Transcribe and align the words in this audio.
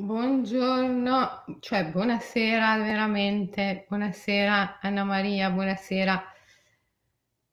Buongiorno, 0.00 1.44
cioè 1.58 1.86
buonasera 1.90 2.76
veramente, 2.78 3.84
buonasera 3.88 4.78
Anna 4.80 5.02
Maria, 5.02 5.50
buonasera. 5.50 6.22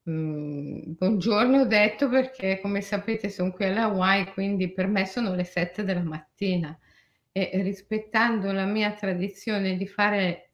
Mhmm, 0.03 0.93
buongiorno 0.95 1.65
detto 1.65 2.07
perché 2.07 2.59
come 2.61 2.81
sapete 2.81 3.29
son 3.29 3.51
qui 3.51 3.65
alle 3.65 3.79
Hawaii, 3.79 4.31
quindi 4.31 4.71
per 4.71 4.85
me 4.85 5.07
sono 5.07 5.33
le 5.33 5.43
7 5.43 5.83
della 5.83 6.03
mattina 6.03 6.77
e 7.31 7.49
rispettando 7.63 8.51
la 8.51 8.65
mia 8.65 8.91
tradizione 8.93 9.75
di 9.75 9.87
fare 9.87 10.51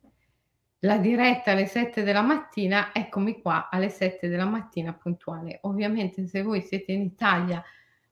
la 0.80 0.98
diretta 0.98 1.52
alle 1.52 1.66
7 1.66 2.04
della 2.04 2.22
mattina, 2.22 2.94
eccomi 2.94 3.42
qua 3.42 3.68
alle 3.70 3.90
7 3.90 4.30
della 4.30 4.46
mattina 4.46 4.94
puntuale. 4.94 5.60
Ovviamente 5.64 6.26
se 6.26 6.42
voi 6.42 6.62
siete 6.62 6.94
in 6.94 7.02
Italia 7.02 7.62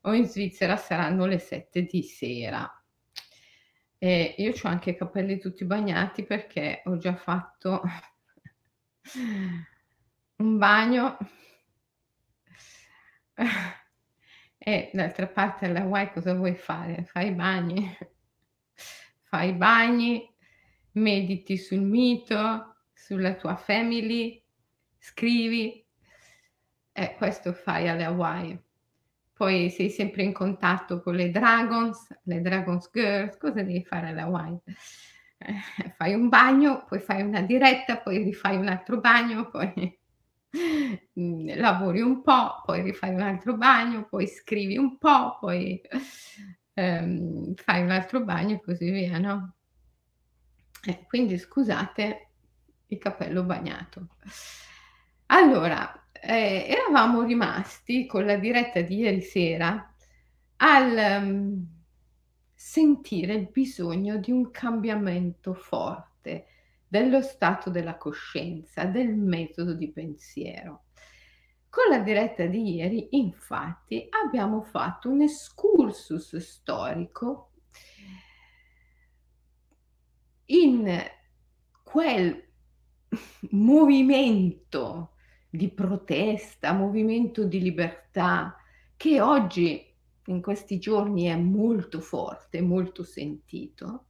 o 0.02 0.14
in 0.14 0.26
Svizzera 0.26 0.76
saranno 0.76 1.26
le 1.26 1.40
7 1.40 1.84
di 1.84 2.04
sera. 2.04 2.70
E 4.02 4.36
io 4.38 4.54
c'ho 4.54 4.70
anche 4.70 4.92
i 4.92 4.96
capelli 4.96 5.40
tutti 5.40 5.66
bagnati 5.66 6.24
perché 6.24 6.82
ho 6.86 6.98
già 6.98 7.16
fatto 7.16 7.82
un 10.38 10.58
bagno. 10.58 11.18
E 14.58 14.90
d'altra 14.94 15.28
parte 15.28 15.66
alle 15.66 15.80
Hawaii 15.80 16.12
cosa 16.12 16.34
vuoi 16.34 16.56
fare? 16.56 17.04
Fai 17.04 17.28
i 17.28 17.32
bagni. 17.32 17.98
Fai 19.24 19.50
i 19.50 19.54
bagni, 19.54 20.34
mediti 20.94 21.58
sul 21.58 21.82
mito, 21.82 22.78
sulla 22.94 23.36
tua 23.36 23.56
family, 23.56 24.42
scrivi. 24.98 25.86
Eh, 26.92 27.16
questo 27.16 27.54
fai 27.54 27.90
alle 27.90 28.06
Hawaii. 28.06 28.60
Poi 29.40 29.70
sei 29.70 29.90
sempre 29.90 30.24
in 30.24 30.34
contatto 30.34 31.02
con 31.02 31.16
le 31.16 31.32
Dragons, 31.32 32.14
le 32.24 32.42
Dragons 32.42 32.90
Girls, 32.92 33.38
cosa 33.38 33.62
devi 33.64 33.86
fare 33.86 34.10
alle 34.10 34.20
Hawaii? 34.20 34.60
Eh, 35.38 35.94
fai 35.96 36.14
un 36.14 36.28
bagno, 36.28 36.84
poi 36.86 37.00
fai 37.00 37.22
una 37.22 37.40
diretta, 37.40 38.00
poi 38.00 38.22
rifai 38.22 38.58
un 38.58 38.68
altro 38.68 39.00
bagno, 39.00 39.50
poi 39.50 39.98
mhmm, 41.14 41.58
lavori 41.58 42.02
un 42.02 42.22
po', 42.22 42.62
poi 42.66 42.82
rifai 42.82 43.14
un 43.14 43.22
altro 43.22 43.56
bagno, 43.56 44.08
poi 44.10 44.28
scrivi 44.28 44.78
un 44.78 44.98
po', 44.98 45.38
poi, 45.40 45.82
ehm, 46.74 47.54
fai 47.56 47.82
un 47.82 47.92
altro 47.92 48.26
bagno 48.26 48.56
e 48.56 48.62
così 48.62 48.90
via, 48.92 49.20
no? 49.20 49.54
Eh, 50.86 51.06
quindi 51.08 51.38
scusate 51.38 52.28
il 52.88 52.98
cappello 52.98 53.44
bagnato. 53.44 54.08
Allora, 55.28 55.92
ehm, 56.22 56.72
eravamo 56.72 57.24
rimasti 57.24 58.06
con 58.06 58.26
la 58.26 58.36
diretta 58.36 58.82
di 58.82 58.98
ieri 58.98 59.22
sera 59.22 59.94
al, 60.58 61.24
mhmm, 61.24 61.68
sentire 62.62 63.36
il 63.36 63.48
bisogno 63.50 64.18
di 64.18 64.32
un 64.32 64.52
cambiamento 64.52 65.54
forte 65.54 66.48
dello 66.88 67.22
stato 67.22 67.70
della 67.70 67.96
coscienza, 67.96 68.84
del 68.84 69.16
metodo 69.16 69.74
di 69.74 69.90
pensiero. 69.92 70.84
Con 71.70 71.86
la 71.90 72.00
diretta 72.00 72.46
di 72.48 72.76
ieri, 72.76 73.08
infatti, 73.12 74.08
abbiamo 74.10 74.62
fatto 74.62 75.10
un 75.10 75.22
excursus 75.22 76.36
storico 76.36 77.52
in 80.48 81.02
quel 81.84 82.44
movimento 83.52 85.14
di 85.50 85.70
protesta, 85.70 86.74
movimento 86.74 87.44
di 87.44 87.62
libertà 87.62 88.56
che 88.96 89.20
oggi 89.20 89.86
in 90.26 90.42
questi 90.42 90.78
giorni 90.78 91.24
è 91.24 91.36
molto 91.36 92.00
forte, 92.00 92.62
molto 92.62 93.04
sentito, 93.04 94.06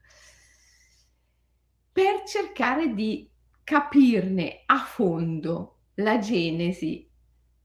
per 1.92 2.24
cercare 2.26 2.94
di 2.94 3.30
capirne 3.64 4.64
a 4.66 4.80
fondo 4.80 5.78
la 5.96 6.18
genesi 6.20 7.10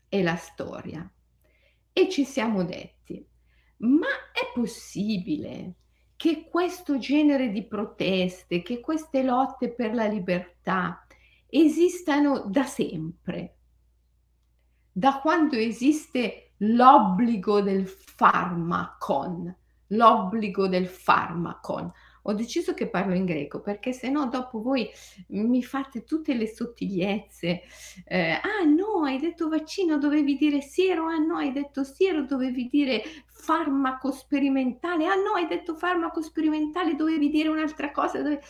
e 0.09 0.23
la 0.23 0.37
storia. 0.37 1.11
E 1.93 2.09
ci 2.09 2.25
siamo 2.25 2.63
detti: 2.65 3.27
"Ma 3.79 4.09
è 4.33 4.53
possibile 4.53 5.75
che 6.17 6.45
questo 6.49 6.99
genere 6.99 7.51
di 7.51 7.65
proteste, 7.65 8.63
che 8.63 8.81
queste 8.81 9.23
lotte 9.23 9.73
per 9.73 9.95
la 9.95 10.07
libertà 10.07 11.07
esistano 11.49 12.45
da 12.47 12.65
sempre?" 12.65 13.57
Da 14.97 15.19
quando 15.19 15.57
esiste 15.57 16.53
l'obbligo 16.59 17.61
del 17.61 17.93
pharmakon, 18.15 19.53
l'obbligo 19.89 20.69
del 20.69 20.87
pharmakon. 20.89 21.93
Ho 22.27 22.33
deciso 22.33 22.75
che 22.75 22.89
parlo 22.89 23.13
in 23.13 23.25
greco 23.25 23.61
perché 23.61 23.93
se 23.93 24.09
no 24.09 24.29
dopo 24.29 24.63
voi 24.63 24.89
mi 25.31 25.65
fate 25.65 26.05
tutte 26.05 26.35
le 26.35 26.47
sottigliezze. 26.47 27.63
Ehm, 28.07 28.39
"Ah 28.41 28.63
no, 28.65 29.03
hai 29.05 29.19
detto 29.19 29.49
vaccino, 29.49 29.99
dovevi 29.99 30.37
dire 30.37 30.61
siero, 30.61 31.07
ah 31.09 31.19
no, 31.19 31.39
hai 31.39 31.51
detto 31.51 31.83
siero, 31.83 32.23
dovevi 32.25 32.69
dire 32.69 33.03
farmaco 33.27 34.13
sperimentale, 34.13 35.07
ah 35.07 35.17
no, 35.17 35.33
hai 35.35 35.49
detto 35.49 35.75
farmaco 35.75 36.23
sperimentale, 36.23 36.95
dovevi 36.95 37.31
dire 37.31 37.49
un'altra 37.49 37.91
cosa, 37.91 38.23
dove" 38.23 38.41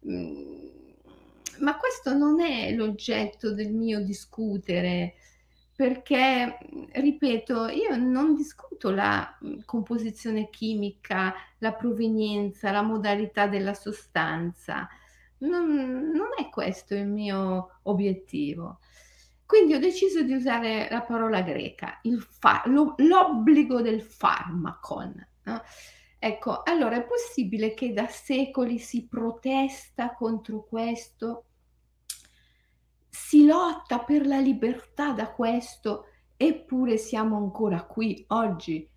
mhmm, 0.00 0.64
ma 1.60 1.76
questo 1.76 2.14
non 2.14 2.40
è 2.40 2.72
l'oggetto 2.72 3.52
del 3.54 3.72
mio 3.72 4.02
discutere 4.02 5.14
perché, 5.76 6.58
ripeto, 6.92 7.68
io 7.68 7.96
non 7.96 8.34
discuto 8.34 8.90
la, 8.90 9.36
mhmm, 9.40 9.64
composizione 9.66 10.48
chimica, 10.48 11.34
la 11.58 11.72
provenienza, 11.74 12.72
la 12.72 12.82
modalità 12.82 13.46
della 13.46 13.74
sostanza. 13.74 14.88
Non 15.38 16.10
non 16.14 16.28
è 16.38 16.48
questo 16.48 16.94
il 16.94 17.06
mio 17.06 17.80
obiettivo. 17.82 18.80
Quindi 19.44 19.74
ho 19.74 19.78
deciso 19.78 20.22
di 20.22 20.32
usare 20.32 20.88
la 20.90 21.02
parola 21.02 21.42
greca, 21.42 22.00
fa 22.18 22.62
lo 22.66 22.94
l'obbligo 22.98 23.80
del 23.80 24.02
pharmakon, 24.02 25.28
no, 25.44 25.62
ecco, 26.18 26.62
allora 26.64 26.96
è 26.96 27.04
possibile 27.04 27.74
che 27.74 27.92
da 27.92 28.06
secoli 28.08 28.78
si 28.78 29.06
protesta 29.06 30.14
contro 30.14 30.64
questo 30.64 31.44
si 33.18 33.46
lotta 33.46 34.00
per 34.00 34.26
la 34.26 34.38
libertà 34.38 35.12
da 35.12 35.32
questo, 35.32 36.04
eppure 36.36 36.98
siamo 36.98 37.38
ancora 37.38 37.82
qui 37.84 38.22
oggi 38.28 38.88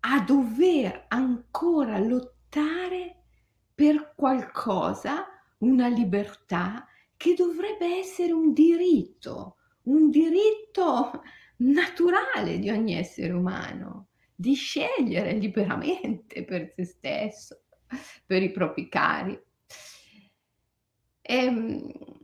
a 0.00 0.20
dover 0.20 1.04
ancora 1.06 1.96
lottare 1.98 3.22
per 3.72 4.14
qualcosa, 4.16 5.26
una 5.58 5.86
libertà 5.86 6.84
che 7.16 7.34
dovrebbe 7.34 7.98
essere 7.98 8.32
un 8.32 8.52
diritto, 8.52 9.58
un 9.82 10.10
diritto 10.10 11.22
naturale 11.58 12.58
di 12.58 12.68
ogni 12.68 12.94
essere 12.94 13.32
umano, 13.32 14.08
di 14.34 14.54
scegliere 14.54 15.34
liberamente 15.34 16.42
per 16.44 16.72
se 16.74 16.84
stesso, 16.84 17.62
per 18.26 18.42
i 18.42 18.50
propri 18.50 18.88
cari. 18.88 19.40
Ehm 21.22 22.20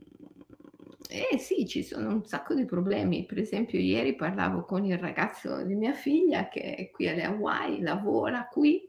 eh 1.11 1.39
sì, 1.39 1.65
ci 1.67 1.81
sono 1.83 2.09
un 2.09 2.23
sacco 2.25 2.53
di 2.53 2.65
problemi. 2.65 3.25
Per 3.25 3.39
esempio 3.39 3.79
ieri 3.79 4.15
parlavo 4.15 4.63
con 4.65 4.85
il 4.85 4.97
ragazzo 4.97 5.63
di 5.63 5.73
mia 5.73 5.93
figlia 5.93 6.47
che 6.49 6.75
è 6.75 6.91
qui 6.91 7.07
alle 7.07 7.23
Hawaii, 7.23 7.81
lavora 7.81 8.47
qui, 8.47 8.87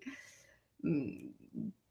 mhmm, 0.82 1.28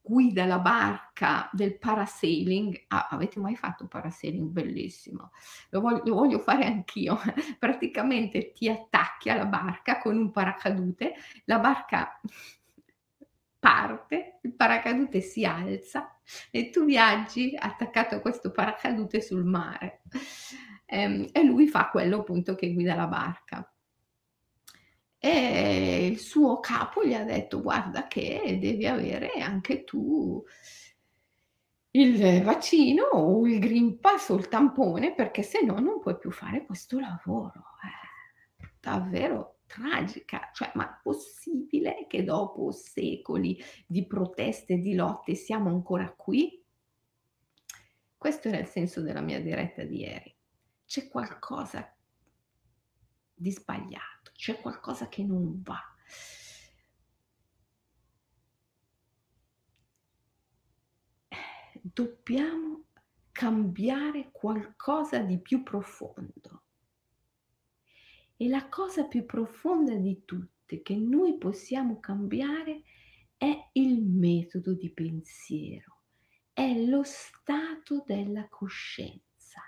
guida 0.01 0.45
la 0.45 0.59
barca 0.59 1.49
del 1.51 1.77
parasailing. 1.79 2.85
Ah, 2.89 3.07
avete 3.09 3.39
mai 3.39 3.55
fatto 3.55 3.87
parasailing? 3.87 4.49
Bellissimo. 4.49 5.31
Lo 5.71 5.81
vog 5.81 6.05
lo 6.05 6.13
voglio 6.13 6.37
fare 6.39 6.65
anch'io. 6.65 7.17
Praticamente 7.57 8.51
ti 8.51 8.69
attacchi 8.69 9.29
alla 9.31 9.45
barca 9.45 9.97
con 9.99 10.15
un 10.15 10.29
paracadute, 10.31 11.15
la 11.45 11.57
barca 11.57 12.19
parte, 13.59 14.39
il 14.43 14.53
paracadute 14.55 15.21
si 15.21 15.45
alza 15.45 16.19
e 16.49 16.69
tu 16.69 16.85
viaggi 16.85 17.55
attaccato 17.57 18.15
a 18.15 18.21
questo 18.21 18.51
paracadute 18.51 19.21
sul 19.21 19.43
mare. 19.43 20.01
Ehm, 20.85 21.27
e 21.31 21.43
lui 21.43 21.67
fa 21.67 21.89
quello 21.89 22.19
appunto 22.21 22.55
che 22.55 22.73
guida 22.73 22.95
la 22.95 23.07
barca. 23.07 23.71
E 25.21 26.07
il 26.07 26.17
suo 26.19 26.59
capo 26.59 27.03
gli 27.05 27.13
ha 27.13 27.23
detto: 27.23 27.61
"Guarda 27.61 28.07
che 28.07 28.57
devi 28.59 28.87
avere 28.87 29.31
anche 29.41 29.83
tu 29.83 30.43
il 31.91 32.41
vaccino 32.43 33.03
o 33.03 33.45
il 33.47 33.59
Green 33.59 33.99
Pass 33.99 34.29
o 34.29 34.35
il 34.35 34.47
tampone, 34.47 35.13
perché 35.13 35.43
se 35.43 35.61
no 35.61 35.79
non 35.79 35.99
puoi 35.99 36.17
più 36.17 36.31
fare 36.31 36.65
questo 36.65 36.99
lavoro." 36.99 37.63
Eh, 37.83 38.71
davvero 38.79 39.58
tragica, 39.69 40.49
cioè 40.51 40.71
ma 40.73 40.99
possibile 41.01 42.07
che 42.07 42.23
dopo 42.23 42.71
secoli 42.71 43.61
di 43.85 44.07
proteste 44.07 44.73
e 44.73 44.79
di 44.79 44.95
lotte 44.95 45.35
siamo 45.35 45.69
ancora 45.69 46.11
qui? 46.11 46.61
Questo 48.17 48.47
era 48.47 48.57
il 48.57 48.65
senso 48.65 49.01
della 49.01 49.21
mia 49.21 49.39
diretta 49.39 49.83
di 49.83 49.99
ieri. 49.99 50.35
C'è 50.85 51.07
qualcosa 51.07 51.95
di 53.33 53.51
sbagliato, 53.51 54.31
c'è 54.33 54.59
qualcosa 54.59 55.07
che 55.07 55.23
non 55.23 55.61
va. 55.61 55.79
dobbiamo 61.81 62.85
cambiare 63.31 64.29
qualcosa 64.31 65.19
di 65.19 65.39
più 65.39 65.63
profondo. 65.63 66.63
E 68.41 68.47
la 68.47 68.69
cosa 68.69 69.05
più 69.05 69.25
profonda 69.25 69.95
di 69.95 70.23
tutte 70.23 70.81
che 70.81 70.95
noi 70.95 71.37
possiamo 71.37 71.99
cambiare 71.99 72.83
è 73.35 73.69
il 73.73 74.01
metodo 74.01 74.73
di 74.75 74.89
pensiero, 74.93 76.03
è 76.53 76.73
lo 76.85 77.03
stato 77.03 78.01
della 78.07 78.47
coscienza. 78.47 79.61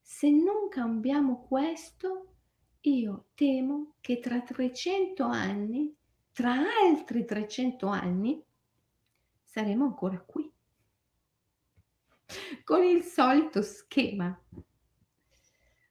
Se 0.00 0.30
non 0.30 0.68
cambiamo 0.68 1.42
questo, 1.42 2.36
io 2.82 3.30
temo 3.34 3.96
che 4.00 4.20
tra 4.20 4.40
300 4.40 5.24
anni, 5.24 5.92
tra 6.30 6.54
altri 6.54 7.24
300 7.24 7.86
anni, 7.88 8.44
saremo 9.42 9.86
ancora 9.86 10.20
qui 10.20 10.48
con 12.62 12.84
il 12.84 13.02
solito 13.02 13.60
schema. 13.60 14.40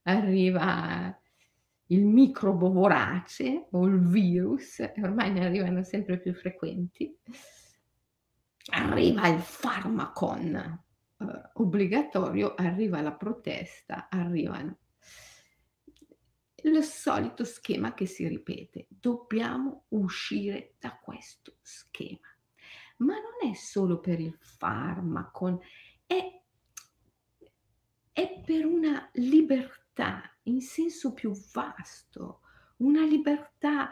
Arriva 0.03 1.17
il 1.93 2.05
microbo 2.05 2.71
vorace 2.71 3.67
o 3.71 3.85
il 3.85 3.99
virus, 3.99 4.79
ormai 4.97 5.31
ne 5.31 5.45
arrivano 5.45 5.83
sempre 5.83 6.19
più 6.19 6.33
frequenti, 6.33 7.15
arriva 8.71 9.27
il 9.27 9.39
farmacon 9.39 10.55
eh, 10.55 11.49
obbligatorio, 11.53 12.55
arriva 12.55 12.99
la 13.01 13.13
protesta, 13.13 14.07
arrivano 14.09 14.79
lo 16.63 16.81
solito 16.81 17.43
schema 17.43 17.93
che 17.93 18.05
si 18.05 18.27
ripete. 18.27 18.87
Dobbiamo 18.87 19.85
uscire 19.89 20.75
da 20.79 20.97
questo 20.97 21.57
schema. 21.61 22.27
Ma 22.97 23.15
non 23.15 23.51
è 23.51 23.53
solo 23.53 23.99
per 23.99 24.19
il 24.21 24.37
farmaco, 24.39 25.61
è, 26.05 26.41
è 28.13 28.41
per 28.45 28.65
una 28.65 29.09
libertà 29.13 29.82
in 30.43 30.61
senso 30.61 31.13
più 31.13 31.31
vasto, 31.51 32.41
una 32.77 33.05
libertà 33.05 33.91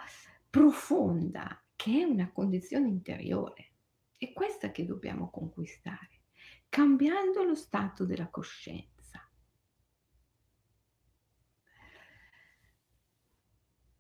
profonda 0.50 1.64
che 1.76 2.02
è 2.02 2.04
una 2.04 2.32
condizione 2.32 2.88
interiore. 2.88 3.74
È 4.18 4.34
questa 4.34 4.72
che 4.72 4.86
dobbiamo 4.86 5.30
conquistare, 5.30 6.22
cambiando 6.70 7.44
lo 7.44 7.56
stato 7.56 8.06
della 8.06 8.30
coscienza. 8.30 8.90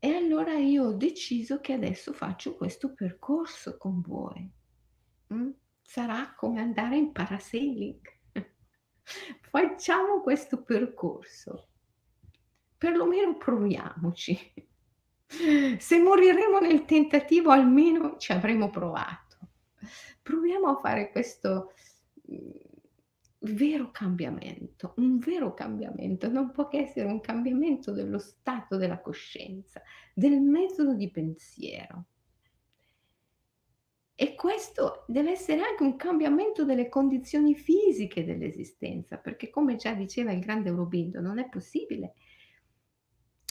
E 0.03 0.13
allora 0.15 0.53
io 0.57 0.85
ho 0.85 0.93
deciso 0.93 1.59
che 1.59 1.73
adesso 1.73 2.11
faccio 2.11 2.55
questo 2.55 2.93
percorso 2.93 3.77
con 3.77 4.01
voi. 4.01 4.51
Mm? 5.33 5.51
Sarà 5.81 6.33
come 6.33 6.59
andare 6.59 6.97
in 6.97 7.11
parasailing. 7.11 8.01
Facciamo 9.41 10.21
questo 10.21 10.63
percorso 10.63 11.70
perlomeno 12.81 13.37
proviamoci. 13.37 14.35
Se 15.77 15.99
moriremo 15.99 16.59
nel 16.59 16.83
tentativo, 16.85 17.51
almeno 17.51 18.17
ci 18.17 18.31
avremo 18.31 18.71
provato. 18.71 19.37
Proviamo 20.23 20.67
a 20.67 20.79
fare 20.79 21.11
questo 21.11 21.73
mm, 22.31 22.49
vero 23.53 23.91
cambiamento, 23.91 24.95
un 24.97 25.19
vero 25.19 25.53
cambiamento, 25.53 26.27
non 26.27 26.49
può 26.49 26.67
che 26.67 26.79
essere 26.79 27.05
un 27.05 27.21
cambiamento 27.21 27.91
dello 27.91 28.17
stato 28.17 28.77
della 28.77 28.99
coscienza, 28.99 29.79
del 30.15 30.41
metodo 30.41 30.95
di 30.95 31.11
pensiero. 31.11 32.05
E 34.15 34.33
questo 34.33 35.05
deve 35.07 35.33
essere 35.33 35.61
anche 35.61 35.83
un 35.83 35.95
cambiamento 35.97 36.65
delle 36.65 36.89
condizioni 36.89 37.53
fisiche 37.53 38.25
dell'esistenza, 38.25 39.17
perché 39.17 39.51
come 39.51 39.75
già 39.75 39.93
diceva 39.93 40.31
il 40.31 40.39
grande 40.39 40.69
Aurobindo, 40.69 41.21
non 41.21 41.37
è 41.37 41.47
possibile 41.47 42.15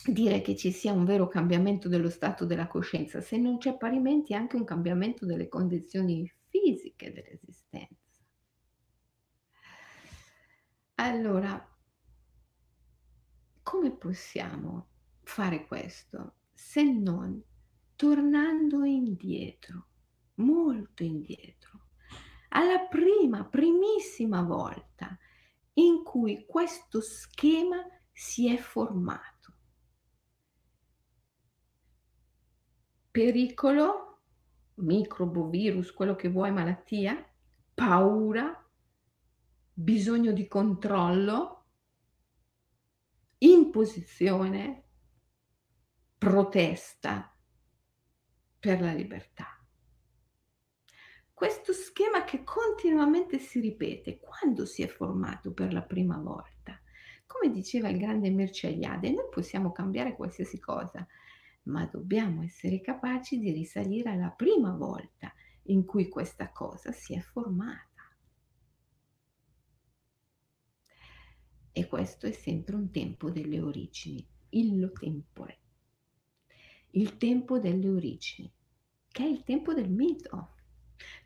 dire 0.07 0.41
che 0.41 0.57
ci 0.57 0.73
sia 0.73 0.93
un 0.93 1.05
vero 1.05 1.29
cambiamento 1.29 1.89
dello 1.89 2.09
stato 2.11 2.45
della 2.47 2.67
coscienza, 2.67 3.21
se 3.21 3.37
non 3.37 3.59
c'è 3.59 3.77
parimenti 3.77 4.35
anche 4.35 4.57
un 4.57 4.65
cambiamento 4.65 5.27
delle 5.27 5.49
condizioni 5.49 6.31
fisiche 6.49 7.13
dell'esistenza. 7.13 7.99
Allora, 10.97 11.67
come 13.63 13.91
possiamo 13.93 14.89
fare 15.23 15.67
questo 15.67 16.35
se 16.53 16.83
non 16.83 17.43
tornando 17.97 18.85
indietro, 18.85 19.87
molto 20.35 21.03
indietro, 21.03 21.87
alla 22.51 22.87
prima, 22.87 23.45
primissima 23.45 24.43
volta 24.43 25.17
in 25.75 26.03
cui 26.03 26.45
questo 26.47 27.01
schema 27.01 27.83
si 28.13 28.53
è 28.53 28.59
formato? 28.59 29.40
Pericolo, 33.11 34.21
microbo, 34.77 35.49
virus, 35.49 35.93
quello 35.93 36.15
che 36.15 36.29
vuoi, 36.29 36.53
malattia, 36.53 37.25
paura, 37.75 38.69
bisogno 39.73 40.33
di 40.33 40.47
controllo, 40.47 41.65
imposizione, 43.39 44.85
protesta 46.19 47.35
per 48.59 48.81
la 48.81 48.93
libertà. 48.93 49.47
Questo 51.33 51.73
schema 51.73 52.25
che 52.25 52.45
continuamente 52.45 53.39
si 53.39 53.61
ripete 53.61 54.19
quando 54.19 54.67
si 54.67 54.83
è 54.83 54.87
formato 54.87 55.55
per 55.55 55.73
la 55.73 55.81
prima 55.81 56.19
volta. 56.19 56.79
Come 57.25 57.51
diceva 57.51 57.89
il 57.89 57.97
grande 57.97 58.29
Mircea 58.29 58.69
Eliade, 58.69 59.11
noi 59.11 59.29
possiamo 59.31 59.73
cambiare 59.73 60.15
qualsiasi 60.15 60.61
cosa, 60.61 61.07
ma 61.71 61.87
dobbiamo 61.87 62.43
essere 62.43 62.81
capaci 62.81 63.39
di 63.39 63.53
risalire 63.53 64.11
alla 64.11 64.31
prima 64.31 64.73
volta 64.73 65.33
in 65.65 65.85
cui 65.85 66.09
questa 66.09 66.51
cosa 66.51 66.91
si 66.91 67.15
è 67.15 67.21
formata. 67.21 67.89
E 71.73 71.87
questo 71.87 72.27
è 72.27 72.33
sempre 72.33 72.75
un 72.75 72.91
tempo 72.91 73.31
delle 73.31 73.61
origini, 73.61 74.27
illo 74.51 74.91
tempore, 74.91 75.59
il 76.91 77.17
tempo 77.17 77.61
delle 77.61 77.89
origini, 77.89 78.53
che 79.09 79.23
è 79.23 79.27
il 79.27 79.45
tempo 79.45 79.73
del 79.73 79.89
mito. 79.89 80.55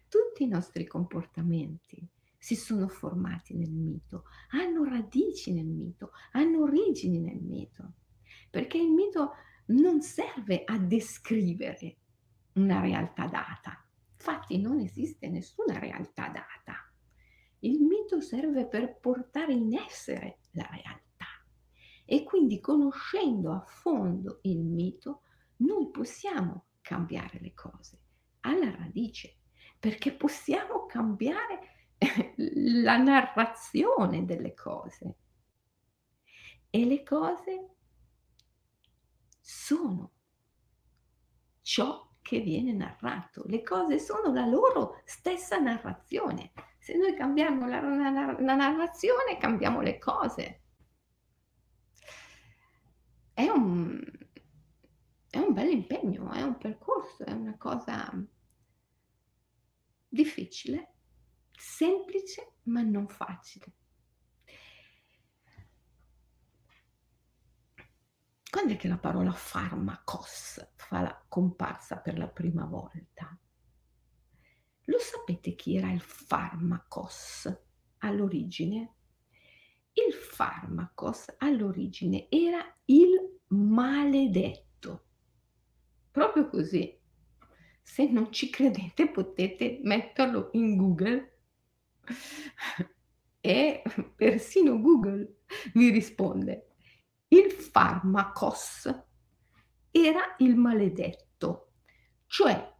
Tutti 0.08 0.43
i 0.43 0.49
nostri 0.49 0.87
comportamenti 0.87 2.06
si 2.37 2.55
sono 2.56 2.89
formati 2.89 3.55
nel 3.55 3.70
mito, 3.70 4.24
hanno 4.51 4.84
radici 4.84 5.51
nel 5.55 5.67
mito, 5.67 6.10
hanno 6.32 6.63
origini 6.65 7.19
nel 7.19 7.41
mito, 7.41 7.94
perché 8.51 8.77
il 8.77 8.91
mito 8.91 9.32
non 9.67 10.03
serve 10.03 10.65
a 10.65 10.79
descrivere 10.79 11.97
una 12.55 12.81
realtà 12.81 13.27
data. 13.27 13.85
Infatti 14.13 14.61
non 14.61 14.81
esiste 14.81 15.29
nessuna 15.29 15.79
realtà 15.79 16.29
data. 16.29 16.93
Il 17.61 17.81
mito 17.83 18.21
serve 18.21 18.67
per 18.67 18.99
portare 18.99 19.53
in 19.53 19.75
essere 19.75 20.39
la 20.53 20.69
realtà. 20.71 21.03
E 22.05 22.23
quindi 22.25 22.61
conoscendo 22.61 23.53
a 23.53 23.65
fondo 23.67 24.41
il 24.43 24.61
mito, 24.61 25.23
noi 25.59 25.91
possiamo 25.91 26.67
cambiare 26.83 27.39
le 27.41 27.55
cose 27.55 27.99
alla 28.41 28.71
radice, 28.71 29.37
perché 29.79 30.13
possiamo 30.13 30.85
cambiare 30.87 31.89
la 32.37 32.99
narrazione 32.99 34.25
delle 34.25 34.53
cose. 34.55 35.17
E 36.69 36.85
le 36.85 37.03
cose 37.03 37.74
sono 39.44 40.13
ciò 41.60 42.17
che 42.22 42.41
viene 42.41 42.72
narrato. 42.72 43.44
Le 43.46 43.63
cose 43.63 43.98
sono 43.98 44.32
la 44.32 44.46
loro 44.46 45.03
stessa 45.05 45.58
narrazione. 45.58 46.53
Se 46.79 46.96
noi 46.96 47.15
cambiamo 47.15 47.67
la, 47.67 47.82
la, 47.82 48.41
la 48.41 48.55
narrazione, 48.55 49.36
cambiamo 49.39 49.82
le 49.82 49.98
cose. 49.98 50.63
È 53.34 53.46
un, 53.46 54.03
è 55.29 55.39
un 55.39 55.53
bel 55.53 55.70
impegno, 55.70 56.31
è 56.31 56.41
un 56.41 56.56
percorso, 56.56 57.24
è 57.24 57.32
una 57.32 57.58
cosa 57.58 58.10
difficile, 60.08 60.94
semplice 61.51 62.55
ma 62.65 62.81
non 62.81 63.08
facile. 63.08 63.74
Quando 68.55 68.75
è 68.75 68.77
che 68.77 68.87
la 68.87 68.99
parola 68.99 69.32
farmacos 69.32 70.75
fa 70.77 71.03
la 71.03 71.25
comparsa 71.27 71.96
per 71.96 72.17
la 72.17 72.29
prima 72.29 72.65
volta? 72.67 73.37
Lo 74.84 74.99
sapete 75.01 75.56
chi 75.56 75.77
era 75.77 75.91
il 75.91 76.01
farmacos 76.01 77.53
all'origine? 77.99 78.94
Il 79.94 80.13
farmacos 80.13 81.34
all'origine 81.39 82.29
era 82.31 82.65
il 82.84 83.41
maledetto. 83.49 85.06
Proprio 86.13 86.49
così. 86.49 86.96
Se 87.82 88.08
non 88.08 88.31
ci 88.32 88.51
credete 88.51 89.11
potete 89.11 89.81
metterlo 89.82 90.51
in 90.53 90.77
Google 90.77 91.39
E 93.41 93.82
persino 94.15 94.81
Google 94.81 95.41
mi 95.73 95.91
risponde: 95.91 96.74
il 97.34 97.50
farmacos 97.50 98.88
era 99.91 100.36
il 100.38 100.55
maledetto, 100.55 101.72
cioè 102.26 102.72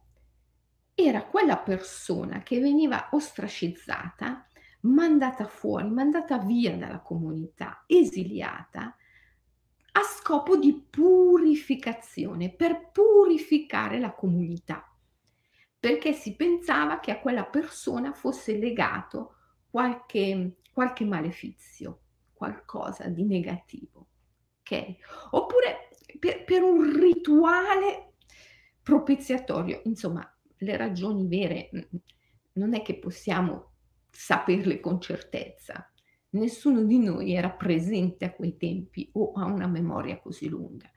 era 0.93 1.23
quella 1.25 1.57
persona 1.57 2.41
che 2.41 2.59
veniva 2.59 3.09
ostracizzata, 3.11 4.47
mandata 4.81 5.45
fuori, 5.45 5.89
mandata 5.89 6.37
via 6.37 6.77
dalla 6.77 7.01
comunità, 7.01 7.83
esiliata, 7.85 8.95
a 9.91 10.01
scopo 10.03 10.55
di 10.55 10.87
purificazione, 10.89 12.49
per 12.53 12.91
purificare 12.91 13.99
la 13.99 14.13
comunità, 14.13 14.89
perché 15.77 16.13
si 16.13 16.33
pensava 16.35 17.01
che 17.01 17.11
a 17.11 17.19
quella 17.19 17.45
persona 17.45 18.13
fosse 18.13 18.57
legato 18.57 19.35
qualche, 19.69 20.59
qualche 20.71 21.03
malefizio, 21.03 21.99
qualcosa 22.33 23.09
di 23.09 23.25
negativo. 23.25 24.07
Okay? 24.65 24.97
Oppure 25.31 25.89
per, 26.17 26.43
per 26.43 26.63
un 26.63 26.99
rituale 26.99 28.13
propiziatorio, 28.81 29.81
insomma, 29.85 30.27
le 30.57 30.77
ragioni 30.77 31.27
vere 31.27 31.69
non 32.53 32.73
è 32.73 32.81
che 32.81 32.97
possiamo 32.97 33.73
saperle 34.09 34.79
con 34.79 34.99
certezza, 34.99 35.87
nessuno 36.31 36.83
di 36.83 36.99
noi 36.99 37.33
era 37.33 37.51
presente 37.51 38.25
a 38.25 38.33
quei 38.33 38.57
tempi 38.57 39.09
o 39.13 39.33
ha 39.33 39.45
una 39.45 39.67
memoria 39.67 40.19
così 40.19 40.47
lunga. 40.47 40.89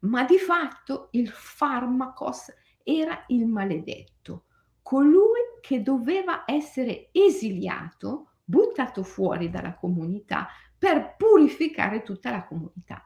Ma 0.00 0.24
di 0.24 0.38
fatto 0.38 1.08
il 1.12 1.28
farmacos 1.28 2.52
era 2.82 3.24
il 3.28 3.46
maledetto, 3.46 4.44
colui 4.82 5.40
che 5.60 5.82
doveva 5.82 6.44
essere 6.46 7.08
esiliato, 7.12 8.32
buttato 8.44 9.02
fuori 9.02 9.48
dalla 9.48 9.74
comunità 9.74 10.48
per 10.78 11.16
purificare 11.16 12.02
tutta 12.02 12.30
la 12.30 12.44
comunità. 12.44 13.05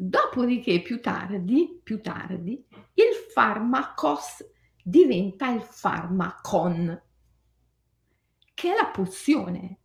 Dopodiché 0.00 0.80
più 0.80 1.00
tardi, 1.00 1.80
più 1.82 2.00
tardi, 2.00 2.64
il 2.94 3.14
farmacos 3.32 4.48
diventa 4.80 5.50
il 5.50 5.60
farmacon, 5.60 7.02
che 8.54 8.72
è 8.72 8.76
la 8.76 8.86
pozione, 8.92 9.80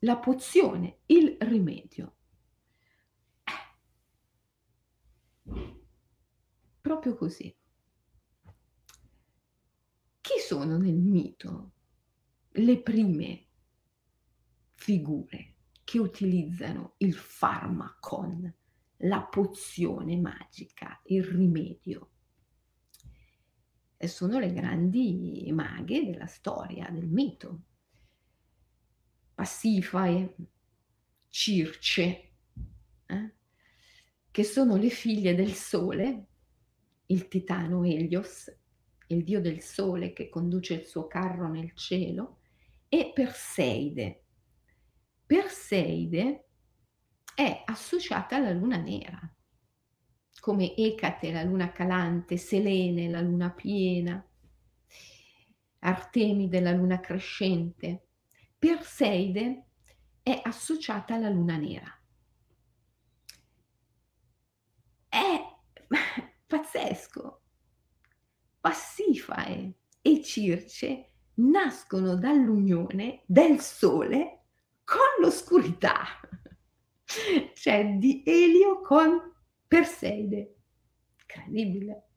la 0.00 0.18
pozione, 0.18 0.98
il 1.06 1.38
rimedio. 1.40 2.16
Eh. 5.44 5.80
Proprio 6.82 7.14
così. 7.14 7.56
Chi 10.20 10.38
sono 10.38 10.76
nel 10.76 10.98
mito 10.98 11.72
le 12.50 12.82
prime 12.82 13.46
figure 14.74 15.51
che 15.84 15.98
utilizzano 15.98 16.94
il 16.98 17.14
farmacon, 17.14 18.52
la 18.98 19.22
pozione 19.22 20.16
magica, 20.16 21.00
il 21.04 21.24
rimedio? 21.24 22.10
E 23.96 24.08
sono 24.08 24.38
le 24.38 24.52
grandi 24.52 25.48
maghe 25.52 26.04
della 26.04 26.26
storia, 26.26 26.88
del 26.90 27.08
mito. 27.08 27.62
Passifae, 29.34 30.34
Circe, 31.28 32.32
eh? 33.06 33.34
che 34.30 34.44
sono 34.44 34.76
le 34.76 34.90
figlie 34.90 35.34
del 35.34 35.52
sole, 35.52 36.26
il 37.06 37.28
titano 37.28 37.84
Elios, 37.84 38.54
il 39.08 39.24
dio 39.24 39.40
del 39.40 39.62
sole 39.62 40.12
che 40.12 40.28
conduce 40.28 40.74
il 40.74 40.84
suo 40.84 41.06
carro 41.06 41.48
nel 41.48 41.72
cielo, 41.74 42.40
e 42.88 43.12
Perseide. 43.14 44.21
Perseide 45.32 46.48
è 47.34 47.62
associata 47.64 48.36
alla 48.36 48.50
luna 48.50 48.76
nera, 48.76 49.18
come 50.40 50.76
Ecate, 50.76 51.32
la 51.32 51.42
luna 51.42 51.72
calante, 51.72 52.36
Selene, 52.36 53.08
la 53.08 53.22
luna 53.22 53.50
piena, 53.50 54.22
Artemide, 55.78 56.60
la 56.60 56.72
luna 56.72 57.00
crescente, 57.00 58.08
Perseide 58.58 59.68
è 60.22 60.38
associata 60.44 61.14
alla 61.14 61.30
luna 61.30 61.56
nera. 61.56 61.98
È 65.08 65.40
pazzesco. 66.46 67.40
Passifae 68.60 69.78
e 70.02 70.22
Circe 70.22 71.12
nascono 71.36 72.16
dall'unione 72.16 73.22
del 73.24 73.60
sole 73.60 74.36
con 74.84 75.00
l'oscurità, 75.20 76.04
cioè 77.54 77.96
di 77.98 78.22
Elio 78.24 78.80
con 78.80 79.34
Perseide. 79.66 80.56
Incredibile. 81.20 82.08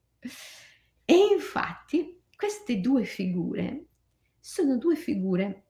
E 1.06 1.14
infatti 1.34 2.24
queste 2.36 2.80
due 2.82 3.06
figure 3.06 3.88
sono 4.40 4.78
due 4.78 4.96
figure 4.96 5.66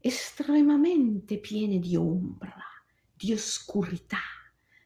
estremamente 0.00 1.38
piene 1.38 1.78
di 1.78 1.96
ombra, 1.96 2.62
di 3.12 3.32
oscurità. 3.32 4.20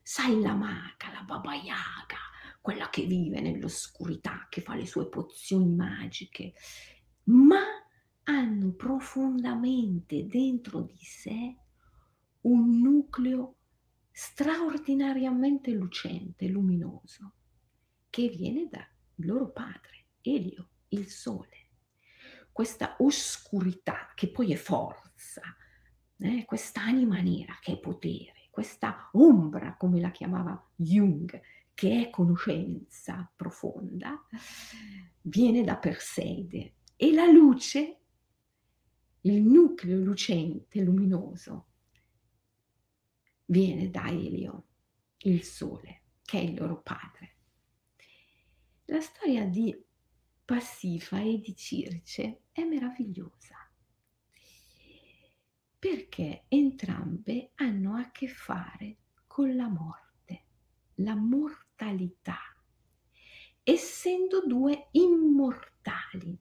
Sai 0.02 0.40
la 0.40 0.54
maga, 0.54 1.12
la 1.12 1.22
baba 1.22 1.54
yaga, 1.54 2.18
quella 2.60 2.88
che 2.90 3.04
vive 3.04 3.40
nell'oscurità, 3.40 4.46
che 4.48 4.60
fa 4.60 4.74
le 4.74 4.86
sue 4.86 5.08
pozioni 5.08 5.74
magiche, 5.74 6.54
ma 7.24 7.62
hanno 8.24 8.72
profondamente 8.72 10.26
dentro 10.26 10.82
di 10.82 10.98
sé 11.00 11.56
un 12.42 12.80
nucleo 12.80 13.56
straordinariamente 14.10 15.72
lucente, 15.72 16.46
luminoso, 16.48 17.32
che 18.08 18.28
viene 18.28 18.68
dal 18.68 18.86
loro 19.16 19.50
padre, 19.50 20.06
Elio, 20.22 20.68
il 20.88 21.08
sole. 21.08 21.68
Questa 22.52 22.96
oscurità 22.98 24.12
che 24.14 24.28
poi 24.28 24.52
è 24.52 24.56
forza 24.56 25.42
eh, 26.20 26.44
questa 26.44 26.82
anima 26.82 27.20
nera 27.20 27.56
che 27.60 27.72
è 27.72 27.78
potere, 27.78 28.48
questa 28.50 29.08
ombra, 29.12 29.74
come 29.76 30.00
la 30.00 30.10
chiamava 30.10 30.70
Jung, 30.76 31.40
che 31.72 32.02
è 32.02 32.10
conoscenza 32.10 33.30
profonda, 33.34 34.22
viene 35.22 35.64
da 35.64 35.76
Perseide 35.76 36.74
e 36.96 37.12
la 37.12 37.24
luce, 37.24 37.99
il 39.22 39.42
nucleo 39.42 40.00
lucente, 40.00 40.80
luminoso, 40.82 41.66
viene 43.46 43.90
da 43.90 44.08
Elio, 44.08 44.66
il 45.18 45.42
sole, 45.42 46.02
che 46.22 46.38
è 46.38 46.42
il 46.42 46.54
loro 46.54 46.80
padre. 46.80 47.36
La 48.86 49.00
storia 49.00 49.44
di 49.46 49.76
Passifa 50.44 51.20
e 51.20 51.38
di 51.38 51.54
Circe 51.54 52.42
è 52.52 52.64
meravigliosa 52.64 53.60
perché 55.80 56.44
entrambe 56.48 57.52
hanno 57.54 57.96
a 57.96 58.10
che 58.10 58.28
fare 58.28 58.98
con 59.26 59.56
la 59.56 59.66
morte, 59.66 60.44
la 60.96 61.14
mortalità, 61.14 62.38
essendo 63.62 64.44
due 64.46 64.88
immortali. 64.90 66.38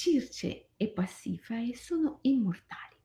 Circe 0.00 0.70
e 0.78 0.88
Passifae 0.92 1.74
sono 1.76 2.20
immortali 2.22 2.96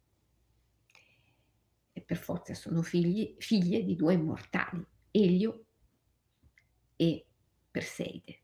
e 1.92 2.02
per 2.02 2.16
forza 2.16 2.54
sono 2.54 2.82
figli, 2.82 3.36
figlie 3.38 3.84
di 3.84 3.98
due 3.98 4.14
immortali, 4.14 4.82
Elio 5.12 5.66
e 6.96 7.28
Perseide. 7.70 8.44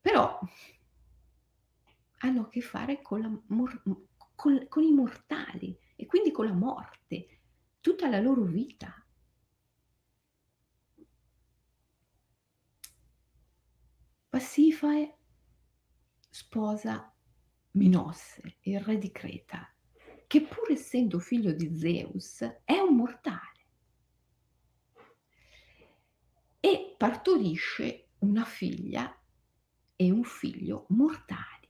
Però 0.00 0.40
hanno 2.18 2.40
a 2.40 2.48
che 2.48 2.60
fare 2.60 3.02
con, 3.02 3.20
la 3.20 3.40
con, 4.34 4.66
con 4.68 4.82
i 4.82 4.90
mortali 4.90 5.78
e 5.94 6.06
quindi 6.06 6.32
con 6.32 6.46
la 6.46 6.54
morte, 6.54 7.38
tutta 7.80 8.08
la 8.08 8.18
loro 8.18 8.42
vita. 8.42 9.01
Passifae 14.32 15.18
sposa 16.30 17.14
Minosse, 17.72 18.56
il 18.62 18.80
re 18.80 18.96
di 18.96 19.12
Creta, 19.12 19.70
che 20.26 20.40
pur 20.40 20.70
essendo 20.70 21.18
figlio 21.18 21.52
di 21.52 21.76
Zeus 21.76 22.40
è 22.64 22.78
un 22.78 22.96
mortale 22.96 23.66
e 26.60 26.94
partorisce 26.96 28.12
una 28.20 28.46
figlia 28.46 29.14
e 29.96 30.10
un 30.10 30.24
figlio 30.24 30.86
mortali. 30.88 31.68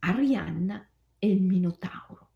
Arianna 0.00 0.90
e 1.16 1.30
il 1.30 1.42
Minotauro. 1.42 2.30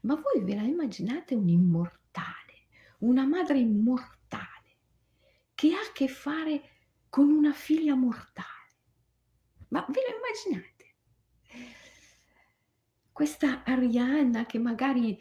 Ma 0.00 0.14
voi 0.14 0.42
ve 0.42 0.54
la 0.54 0.62
immaginate 0.62 1.34
un 1.34 1.50
immortale, 1.50 2.68
una 3.00 3.26
madre 3.26 3.58
immortale 3.58 4.23
che 5.64 5.74
ha 5.74 5.80
a 5.80 5.92
che 5.92 6.08
fare 6.08 6.70
con 7.08 7.30
una 7.30 7.54
figlia 7.54 7.94
mortale. 7.94 8.48
Ma 9.68 9.86
ve 9.88 10.00
lo 10.06 10.16
immaginate? 10.18 10.96
Questa 13.10 13.64
Arianna 13.64 14.44
che 14.44 14.58
magari 14.58 15.16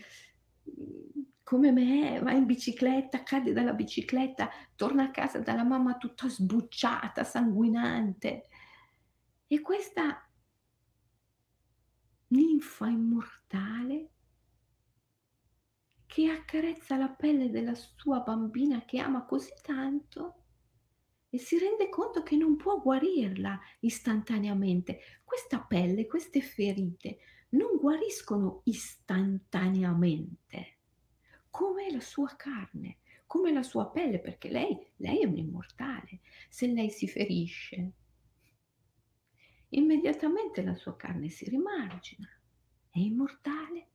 come 1.44 1.72
me 1.72 2.20
va 2.20 2.32
in 2.32 2.46
bicicletta, 2.46 3.24
cade 3.24 3.54
dalla 3.54 3.74
bicicletta, 3.74 4.50
torna 4.76 5.04
a 5.04 5.12
casa 5.12 5.40
dalla 5.40 5.64
mamma 5.64 5.98
tutta 5.98 6.28
sbucciata, 6.28 7.24
sanguinante. 7.24 8.48
E 9.48 9.62
questa 9.62 10.30
ninfa 12.28 12.88
immortale 12.88 14.13
che 16.14 16.30
accarezza 16.30 16.96
la 16.96 17.10
pelle 17.10 17.50
della 17.50 17.74
sua 17.74 18.20
bambina 18.20 18.86
che 18.86 19.00
ama 19.00 19.26
così 19.26 19.52
tanto 19.64 20.44
e 21.28 21.40
si 21.40 21.58
rende 21.58 21.90
conto 21.90 22.22
che 22.22 22.36
non 22.36 22.56
può 22.56 22.80
guarirla 22.80 23.60
istantaneamente. 23.80 25.00
Questa 25.24 25.62
pelle, 25.62 26.06
queste 26.06 26.42
ferite 26.42 27.18
non 27.50 27.78
guariscono 27.78 28.62
istantaneamente, 28.66 30.78
come 31.50 31.90
la 31.90 32.00
sua 32.00 32.36
carne, 32.36 33.00
come 33.26 33.52
la 33.52 33.64
sua 33.64 33.90
pelle, 33.90 34.20
perché 34.20 34.50
lei, 34.50 34.78
lei 34.98 35.22
è 35.22 35.26
un 35.26 35.38
immortale. 35.38 36.20
Se 36.48 36.68
lei 36.68 36.92
si 36.92 37.08
ferisce, 37.08 37.92
immediatamente 39.70 40.62
la 40.62 40.76
sua 40.76 40.96
carne 40.96 41.30
si 41.30 41.50
rimargina, 41.50 42.30
è 42.92 43.00
immortale. 43.00 43.88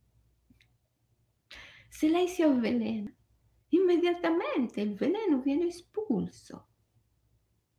Se 1.89 2.09
lei 2.09 2.29
si 2.29 2.43
avvelena, 2.43 3.13
immediatamente 3.69 4.81
il 4.81 4.95
veleno 4.95 5.41
viene 5.41 5.67
espulso, 5.67 6.69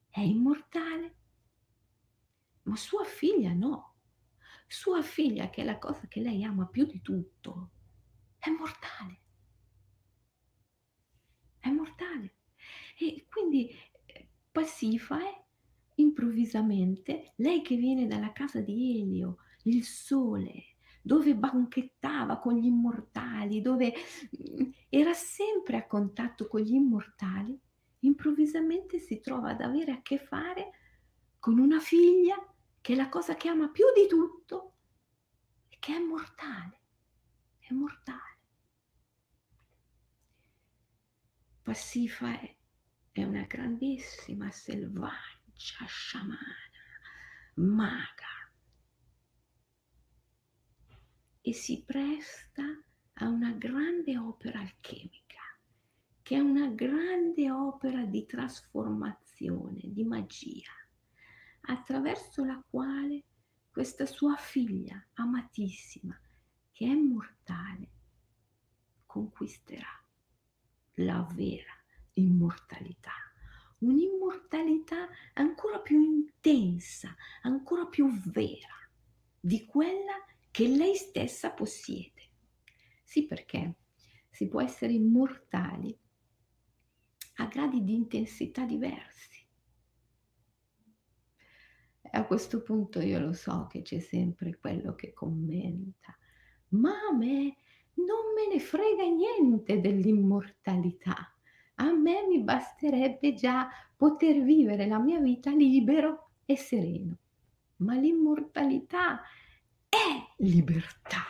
è 0.10 0.22
immortale. 0.22 1.16
Ma 2.63 2.75
sua 2.75 3.04
figlia 3.04 3.54
no. 3.54 3.96
Sua 4.68 5.01
figlia, 5.01 5.50
che 5.50 5.62
è 5.62 5.66
la 5.66 5.80
cosa 5.80 6.08
che 6.08 6.22
lei 6.22 6.44
ama 6.44 6.68
più 6.68 6.86
di 6.86 7.01
tutto, 7.01 7.72
è 8.38 8.50
mortale. 8.50 9.22
È 11.58 11.70
mortale. 11.70 12.36
E 12.98 13.25
quindi 13.30 13.70
eh, 14.06 14.30
Passifae 14.51 15.46
improvvisamente, 15.96 17.34
lei 17.38 17.62
che 17.62 17.75
viene 17.75 18.08
dalla 18.08 18.32
casa 18.32 18.62
di 18.62 19.01
Elio, 19.01 19.38
il 19.63 19.84
sole, 19.84 20.69
dove 21.01 21.36
banchettava 21.36 22.39
con 22.39 22.56
gli 22.56 22.65
immortali, 22.65 23.62
dove 23.62 23.94
mm, 23.94 24.70
era 24.89 25.13
sempre 25.13 25.77
a 25.77 25.88
contatto 25.88 26.48
con 26.48 26.62
gli 26.62 26.74
immortali, 26.74 27.60
improvvisamente 28.00 29.00
si 29.00 29.20
trova 29.20 29.51
ad 29.51 29.62
avere 29.62 29.91
a 29.91 30.01
che 30.01 30.18
fare 30.18 30.72
con 31.39 31.58
una 31.58 31.79
figlia 31.79 32.36
che 32.82 32.94
è 32.94 32.96
la 32.96 33.10
cosa 33.10 33.36
che 33.36 33.50
ama 33.50 33.70
più 33.70 33.86
di 33.96 34.08
tutto 34.08 34.74
e 35.68 35.77
che 35.79 35.96
è 35.96 36.00
mortale, 36.00 36.79
è 37.60 37.74
mortale. 37.74 38.38
Passifa 41.62 42.39
è, 42.39 42.56
è 43.12 43.24
una 43.24 43.44
grandissima 43.44 44.50
selvaggia 44.50 45.86
sciamana, 45.86 46.39
maga 47.56 48.38
e 51.41 51.53
si 51.53 51.84
presta 51.84 52.63
a 53.13 53.27
una 53.27 53.51
grande 53.51 54.17
opera 54.17 54.60
alchemica, 54.60 55.41
che 56.22 56.36
è 56.36 56.39
una 56.39 56.67
grande 56.69 57.51
opera 57.51 58.05
di 58.05 58.25
trasformazione, 58.25 59.81
di 59.83 60.03
magia, 60.03 60.72
attraverso 61.61 62.44
la 62.44 62.61
quale 62.70 63.24
questa 63.70 64.05
sua 64.05 64.35
figlia 64.35 65.03
amatissima, 65.14 66.20
che 66.72 66.85
è 66.85 66.94
mortale, 66.96 67.92
conquisterà 69.05 70.03
la 70.96 71.27
vera 71.33 71.74
immortalità. 72.14 73.14
Un'immortalità 73.79 75.07
ancora 75.33 75.79
più 75.79 76.01
intensa, 76.01 77.16
ancora 77.44 77.85
più 77.85 78.09
vera 78.09 78.75
di 79.40 79.66
quella 79.66 80.16
che 80.59 80.67
lei 80.67 80.93
stessa 80.95 81.51
possiede. 81.51 82.31
Sì, 83.01 83.25
perché 83.25 83.75
si 84.29 84.50
può 84.50 84.61
essere 84.61 84.91
immortali 84.91 85.98
a 87.35 87.45
gradi 87.45 87.81
di 87.81 87.93
intensità 87.93 88.65
diversi. 88.65 89.48
E 92.01 92.09
a 92.11 92.25
questo 92.25 92.61
punto 92.61 93.00
io 93.00 93.19
lo 93.19 93.31
so 93.31 93.67
che 93.69 93.83
c'è 93.83 94.00
sempre 94.00 94.57
quello 94.57 94.95
che 94.95 95.13
commenta, 95.13 96.13
ma 96.72 97.07
a 97.09 97.15
me 97.15 97.55
non 97.93 98.33
me 98.35 98.53
ne 98.53 98.59
frega 98.59 99.05
niente 99.05 99.79
dell'immortalità 99.79 101.35
a 101.75 101.93
me 101.93 102.27
mi 102.27 102.43
basterebbe 102.43 103.33
già 103.33 103.69
poter 103.95 104.41
vivere 104.41 104.87
la 104.87 105.00
mia 105.00 105.22
vita 105.22 105.51
libero 105.51 106.31
e 106.43 106.57
sereno. 106.57 107.17
Ma 107.77 107.95
l'immortalità 107.95 109.22
è 109.90 110.34
libertà. 110.38 111.25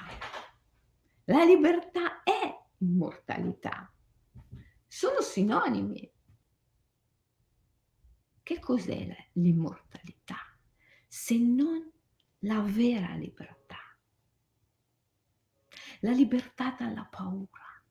La 1.25 1.43
libertà 1.43 2.23
è 2.23 2.55
immortalità. 2.79 3.91
Sono 4.87 5.21
sinonimi. 5.21 6.11
Che 8.43 8.59
cos'è 8.59 9.29
l'immortalità? 9.33 10.37
Se 11.07 11.37
non 11.37 11.91
la 12.39 12.61
vera 12.61 13.15
libertà. 13.15 13.77
La 16.01 16.11
libertà 16.11 16.75
dalla 16.77 17.05
paura. 17.05 17.83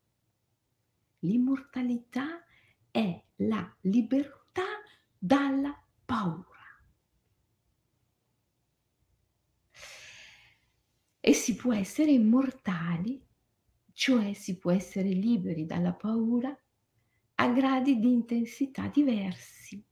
L'immortalità 1.21 2.45
è 2.91 3.25
la 3.37 3.77
libertà 3.83 4.65
dalla 5.19 5.81
paura. 6.05 6.58
E 11.29 11.35
si 11.35 11.57
può 11.57 11.75
essere 11.75 12.11
immortali, 12.11 13.23
cioè 13.93 14.33
si 14.33 14.57
può 14.57 14.71
essere 14.71 15.11
liberi 15.11 15.67
dalla 15.67 15.93
paura 15.93 16.59
a 17.35 17.53
gradi 17.53 17.99
di 17.99 18.11
intensità 18.11 18.89
diversi. 18.89 19.85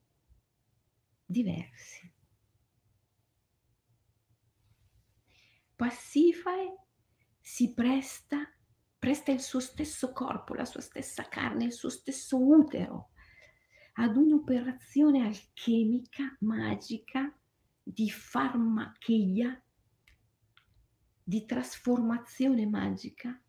Diversi. 1.26 2.10
Passifae 5.74 6.74
si 7.38 7.74
presta 7.74 8.50
presta 8.98 9.30
il 9.30 9.42
suo 9.42 9.60
stesso 9.60 10.14
corpo, 10.14 10.54
la 10.54 10.64
sua 10.64 10.80
stessa 10.80 11.28
carne, 11.28 11.66
il 11.66 11.74
suo 11.74 11.90
stesso 11.90 12.42
utero 12.42 13.10
ad 13.96 14.16
un'operazione 14.16 15.26
alchemica, 15.26 16.34
magica, 16.40 17.30
di 17.82 18.08
farmachia, 18.08 19.62
di 21.28 21.44
trasformazione 21.44 22.68
magica, 22.68 23.42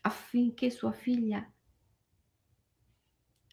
affinché 0.00 0.68
sua 0.70 0.90
figlia 0.90 1.48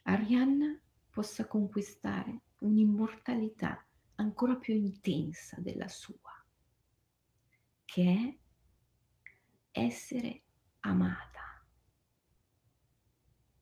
Arianna 0.02 0.82
possa 1.12 1.46
conquistare 1.46 2.46
un'immortalità 2.62 3.88
ancora 4.16 4.56
più 4.56 4.74
intensa 4.74 5.62
della 5.62 5.88
sua, 5.88 6.44
che 7.86 8.40
è 9.72 9.80
essere 9.80 10.46
amata 10.80 11.64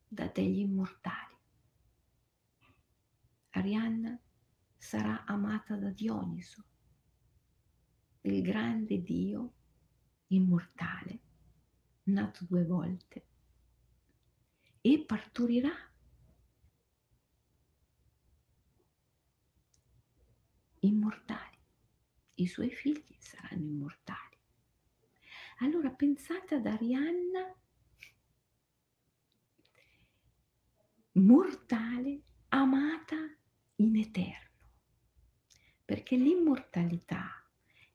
da 0.07 0.27
degli 0.29 0.59
immortali. 0.59 1.35
Arianna 3.49 4.17
sarà 4.77 5.25
amata 5.25 5.75
da 5.75 5.89
Dioniso, 5.89 6.67
il 8.25 8.41
grande 8.41 9.01
Dio 9.03 9.53
immortale, 10.27 11.19
nato 12.03 12.45
due 12.45 12.65
volte, 12.65 13.27
e 14.81 15.03
partorirà 15.05 15.71
immortali. 20.79 21.57
I 22.35 22.47
suoi 22.47 22.71
figli 22.71 23.15
saranno 23.19 23.63
immortali. 23.63 24.37
Allora 25.59 25.89
pensate 25.91 26.55
ad 26.55 26.65
Arianna 26.65 27.55
mortale, 31.13 32.21
amata 32.49 33.15
in 33.75 33.95
eterno, 33.95 34.49
perché 35.85 36.17
l'immortalità 36.17 37.44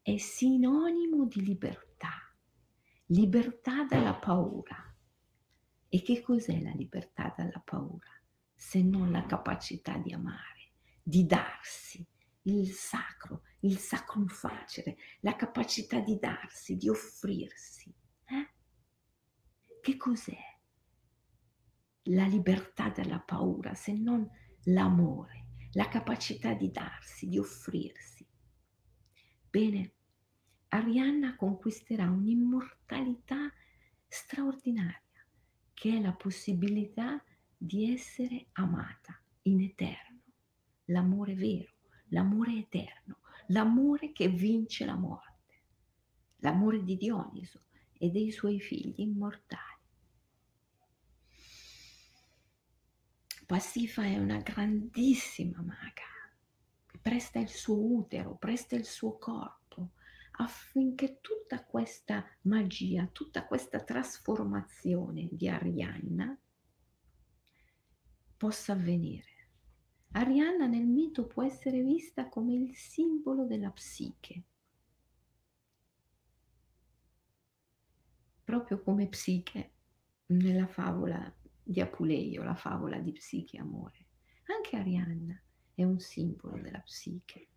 è 0.03 0.17
sinonimo 0.17 1.27
di 1.27 1.45
libertà, 1.45 2.35
libertà 3.07 3.85
dalla 3.85 4.15
paura, 4.15 4.91
E 5.93 6.03
che 6.03 6.21
cos'è 6.21 6.61
la 6.61 6.71
libertà 6.71 7.35
dalla 7.37 7.61
paura? 7.65 8.09
Se 8.55 8.81
non 8.81 9.11
la 9.11 9.27
capacità 9.27 9.97
di 9.99 10.13
amare, 10.13 10.71
di 11.03 11.27
darsi, 11.27 12.07
il 12.43 12.71
sacro, 12.71 13.43
il 13.61 13.77
sacrum 13.77 14.29
facere, 14.29 14.97
la 15.21 15.35
capacità 15.35 15.99
di 15.99 16.17
darsi, 16.19 16.77
di 16.77 16.89
offrirsi. 16.89 17.93
Eh? 18.25 18.51
Che 19.81 19.97
cos'è 19.97 20.39
la 22.05 22.27
libertà 22.27 22.89
dalla 22.91 23.19
paura 23.19 23.75
se 23.75 23.93
non 23.93 24.29
l'amore, 24.67 25.47
la 25.73 25.89
capacità 25.89 26.55
di 26.55 26.71
darsi, 26.71 27.29
di 27.29 27.39
offrirsi? 27.39 28.20
Bene, 29.51 29.93
Arianna 30.69 31.35
conquisterà 31.37 32.09
un'immortalità 32.09 33.53
straordinaria, 34.07 35.27
che 35.75 35.97
è 35.97 36.01
la 36.01 36.13
possibilità 36.13 37.23
di 37.57 37.93
essere 37.93 38.47
amata 38.53 39.21
in 39.43 39.61
eterno, 39.61 40.21
l'amore 40.87 41.35
vero 41.35 41.79
l'amore 42.11 42.59
eterno, 42.59 43.21
l'amore 43.49 44.13
che 44.13 44.29
vince 44.29 44.85
la 44.85 44.97
morte, 44.97 45.63
l'amore 46.39 46.83
di 46.83 46.97
Dioniso 46.97 47.65
e 47.93 48.11
dei 48.11 48.31
suoi 48.31 48.61
figli 48.61 48.95
immortali. 48.99 49.79
Passifa 53.47 54.05
è 54.05 54.17
una 54.17 54.39
grandissima 54.39 55.61
maga, 55.61 56.20
presta 57.01 57.39
il 57.39 57.49
suo 57.49 57.77
utero, 57.77 58.37
presta 58.37 58.77
il 58.77 58.85
suo 58.85 59.19
corpo 59.19 59.93
affinché 60.33 61.19
tutta 61.21 61.65
questa 61.65 62.25
magia, 62.43 63.07
tutta 63.13 63.47
questa 63.47 63.83
trasformazione 63.83 65.29
di 65.31 65.49
Arianna 65.49 66.39
possa 68.37 68.73
avvenire. 68.73 69.29
Arianna 70.13 70.67
nel 70.67 70.87
mito 70.87 71.27
può 71.27 71.45
essere 71.45 71.83
vista 71.83 72.29
come 72.29 72.55
il 72.55 72.75
simbolo 72.75 73.45
della 73.45 73.71
psiche, 73.71 74.45
proprio 78.43 78.83
come 78.83 79.09
psiche 79.09 79.73
nella 80.27 80.67
favola 80.67 81.33
di 81.63 81.81
Apuleio, 81.81 82.43
la 82.43 82.57
favola 82.57 82.99
di 82.99 83.13
Psiche 83.13 83.57
e 83.57 83.61
Amore. 83.61 84.07
Anche 84.47 84.77
Arianna 84.77 85.41
è 85.81 85.85
un 85.85 85.99
simbolo 85.99 86.61
della 86.61 86.81
psiche, 86.81 87.49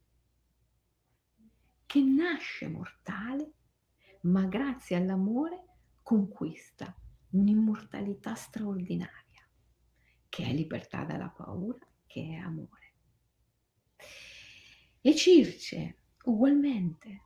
che 1.85 2.01
nasce 2.01 2.67
mortale, 2.67 3.53
ma 4.21 4.45
grazie 4.45 4.95
all'amore 4.95 5.65
conquista 6.01 6.95
un'immortalità 7.31 8.33
straordinaria, 8.35 9.47
che 10.29 10.45
è 10.45 10.53
libertà 10.53 11.03
dalla 11.03 11.29
paura 11.29 11.85
che 12.05 12.21
è 12.21 12.35
amore. 12.35 12.93
E 15.01 15.15
Circe, 15.15 15.97
ugualmente. 16.23 17.21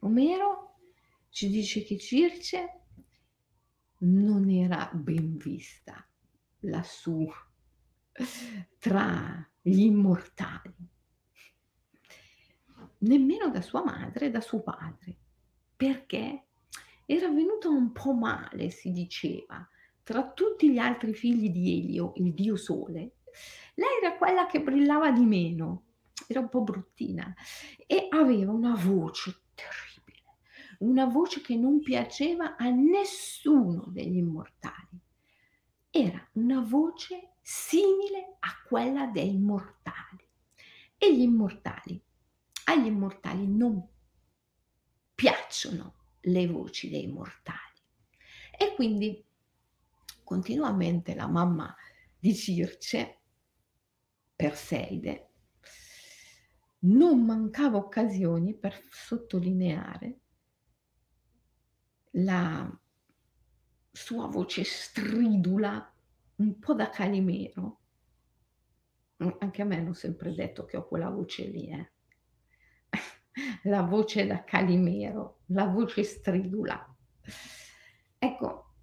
Omero 0.00 0.78
ci 1.30 1.48
dice 1.48 1.82
che 1.84 1.98
Circe 1.98 2.80
non 3.98 4.50
era 4.50 4.90
ben 4.92 5.38
vista 5.38 6.06
lassù 6.60 7.26
tra 8.78 9.48
gli 9.60 9.80
immortali, 9.80 10.74
nemmeno 12.98 13.50
da 13.50 13.60
sua 13.60 13.82
madre 13.82 14.26
e 14.26 14.30
da 14.30 14.40
suo 14.40 14.62
padre, 14.62 15.16
perché 15.76 16.44
era 17.06 17.28
venuta 17.28 17.68
un 17.68 17.92
po' 17.92 18.12
male, 18.12 18.70
si 18.70 18.92
diceva, 18.92 19.68
tra 20.02 20.30
tutti 20.32 20.70
gli 20.70 20.78
altri 20.78 21.14
figli 21.14 21.50
di 21.50 21.78
Elio, 21.78 22.12
il 22.16 22.32
dio 22.32 22.56
sole, 22.56 23.16
lei 23.74 23.98
era 24.02 24.16
quella 24.16 24.46
che 24.46 24.62
brillava 24.62 25.10
di 25.10 25.24
meno, 25.24 25.84
era 26.28 26.40
un 26.40 26.48
po' 26.48 26.62
bruttina 26.62 27.34
e 27.86 28.06
aveva 28.10 28.52
una 28.52 28.74
voce 28.74 29.42
terribile, 29.54 30.38
una 30.78 31.06
voce 31.06 31.40
che 31.40 31.56
non 31.56 31.82
piaceva 31.82 32.56
a 32.56 32.68
nessuno 32.68 33.86
degli 33.88 34.16
immortali. 34.16 35.00
Era 35.90 36.26
una 36.32 36.60
voce 36.60 37.33
simile 37.46 38.36
a 38.40 38.62
quella 38.66 39.06
dei 39.06 39.36
mortali. 39.36 40.26
E 40.96 41.14
gli 41.14 41.20
immortali, 41.20 42.02
agli 42.64 42.86
immortali 42.86 43.46
non 43.46 43.86
piacciono 45.14 45.94
le 46.22 46.46
voci 46.46 46.88
dei 46.88 47.06
mortali. 47.06 47.60
E 48.56 48.74
quindi 48.74 49.22
continuamente 50.24 51.14
la 51.14 51.28
mamma 51.28 51.76
di 52.18 52.34
Circe 52.34 53.18
Perseide, 54.34 55.28
non 56.80 57.24
mancava 57.24 57.76
occasioni 57.76 58.54
per 58.54 58.82
sottolineare 58.90 60.20
la 62.12 62.80
sua 63.90 64.26
voce 64.26 64.64
stridula, 64.64 65.93
un 66.36 66.58
po' 66.58 66.74
da 66.74 66.90
Calimero. 66.90 67.80
Anche 69.38 69.62
a 69.62 69.64
me 69.64 69.76
hanno 69.76 69.92
sempre 69.92 70.34
detto 70.34 70.64
che 70.64 70.76
ho 70.76 70.86
quella 70.86 71.08
voce 71.08 71.44
lì, 71.46 71.68
eh. 71.68 71.90
la 73.64 73.82
voce 73.82 74.26
da 74.26 74.44
Calimero, 74.44 75.40
la 75.46 75.66
voce 75.66 76.02
stridula. 76.02 76.94
Ecco, 78.18 78.74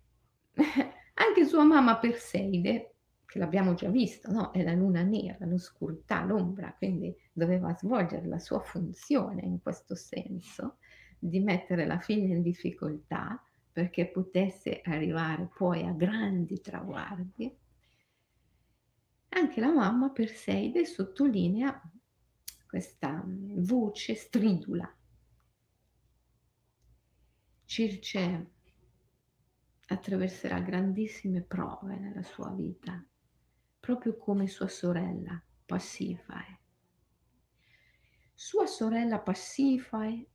anche 0.54 1.46
sua 1.46 1.64
mamma 1.64 1.98
Perseide 1.98 2.96
che 3.26 3.40
l'abbiamo 3.40 3.76
già 3.76 3.88
visto, 3.88 4.30
no? 4.30 4.52
è 4.52 4.62
la 4.62 4.74
luna 4.74 5.04
nera, 5.04 5.46
l'oscurità, 5.46 6.24
l'ombra, 6.26 6.76
quindi 6.78 7.16
doveva 7.32 7.74
svolgere 7.78 8.28
la 8.28 8.40
sua 8.40 8.60
funzione 8.60 9.42
in 9.44 9.62
questo 9.62 9.96
senso, 9.96 10.80
di 11.18 11.40
mettere 11.40 11.86
la 11.86 12.00
figlia 12.00 12.34
in 12.36 12.42
difficoltà 12.42 13.42
perché 13.72 14.08
potesse 14.08 14.82
arrivare 14.84 15.50
poi 15.54 15.86
a 15.86 15.92
grandi 15.92 16.60
traguardi. 16.60 17.58
Anche 19.30 19.62
la 19.62 19.72
mamma 19.72 20.10
Perseide 20.10 20.86
sottolinea 20.86 21.82
questa 22.68 23.24
voce 23.26 24.16
stridula. 24.16 24.94
Circe 27.66 28.52
attraverserà 29.88 30.60
grandissime 30.60 31.42
prove 31.42 31.98
nella 31.98 32.24
sua 32.24 32.50
vita 32.52 33.04
proprio 33.82 34.16
come 34.16 34.48
sua 34.48 34.68
sorella 34.68 35.42
Passifae. 35.66 36.60
Sua 38.34 38.68
sorella 38.68 39.20
Passifae 39.20 40.31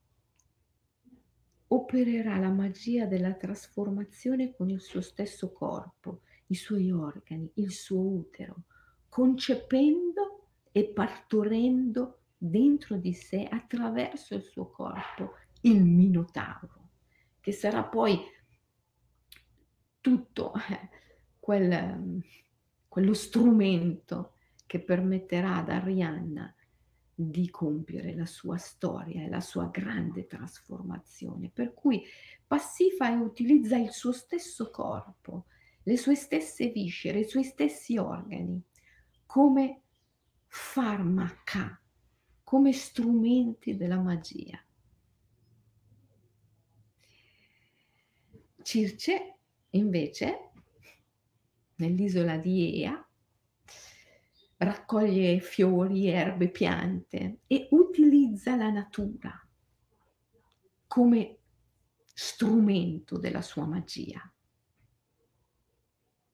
opererà 1.68 2.38
la 2.38 2.50
magia 2.50 3.06
della 3.06 3.34
trasformazione 3.34 4.54
con 4.54 4.70
il 4.70 4.80
suo 4.80 5.00
stesso 5.00 5.52
corpo, 5.52 6.22
i 6.46 6.54
suoi 6.54 6.90
organi, 6.90 7.50
il 7.54 7.72
suo 7.72 8.00
utero, 8.00 8.62
concependo 9.08 10.48
e 10.72 10.84
partorendo 10.86 12.20
dentro 12.36 12.96
di 12.96 13.12
sé 13.12 13.44
attraverso 13.44 14.34
il 14.34 14.42
suo 14.42 14.70
corpo 14.70 15.32
il 15.62 15.82
Minotauro, 15.84 16.90
che 17.40 17.52
sarà 17.52 17.82
poi 17.84 18.20
tutto 20.00 20.52
eh, 20.54 20.88
quel 21.40 22.22
quello 22.96 23.12
strumento 23.12 24.36
che 24.64 24.80
permetterà 24.80 25.56
ad 25.56 25.68
Arianna 25.68 26.54
di 27.18 27.48
compiere 27.48 28.14
la 28.14 28.26
sua 28.26 28.58
storia 28.58 29.24
e 29.24 29.30
la 29.30 29.40
sua 29.40 29.68
grande 29.72 30.26
trasformazione. 30.26 31.48
Per 31.48 31.72
cui 31.72 32.04
Passifae 32.46 33.16
utilizza 33.16 33.78
il 33.78 33.90
suo 33.90 34.12
stesso 34.12 34.70
corpo, 34.70 35.46
le 35.84 35.96
sue 35.96 36.14
stesse 36.14 36.68
viscere, 36.68 37.20
i 37.20 37.28
suoi 37.28 37.44
stessi 37.44 37.96
organi 37.96 38.62
come 39.24 39.80
farmaca, 40.46 41.80
come 42.44 42.72
strumenti 42.72 43.76
della 43.76 43.98
magia. 43.98 44.62
Circe 48.62 49.38
invece 49.70 50.50
nell'isola 51.76 52.36
di 52.36 52.82
Ea, 52.82 53.05
raccoglie 54.58 55.40
fiori, 55.40 56.08
erbe, 56.08 56.50
piante 56.50 57.40
e 57.46 57.68
utilizza 57.70 58.56
la 58.56 58.70
natura 58.70 59.40
come 60.86 61.38
strumento 62.04 63.18
della 63.18 63.42
sua 63.42 63.66
magia. 63.66 64.20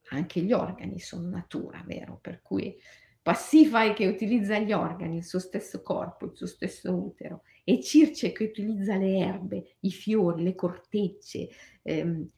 Anche 0.09 0.41
gli 0.41 0.53
organi 0.53 0.99
sono 0.99 1.27
natura, 1.27 1.83
vero? 1.85 2.19
Per 2.21 2.41
cui 2.41 2.77
Passifai 3.23 3.93
che 3.93 4.05
utilizza 4.05 4.59
gli 4.59 4.73
organi, 4.73 5.15
il 5.15 5.23
suo 5.23 5.39
stesso 5.39 5.81
corpo, 5.81 6.25
il 6.25 6.35
suo 6.35 6.45
stesso 6.45 6.93
utero, 6.93 7.43
e 7.63 7.81
Circe 7.81 8.33
che 8.33 8.43
utilizza 8.43 8.97
le 8.97 9.17
erbe, 9.17 9.77
i 9.79 9.91
fiori, 9.91 10.43
le 10.43 10.55
cortecce, 10.55 11.47
ehm, 11.83 12.29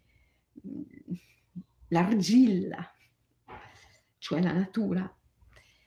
l'argilla, 1.87 2.87
cioè 4.19 4.43
la 4.43 4.51
natura, 4.51 5.11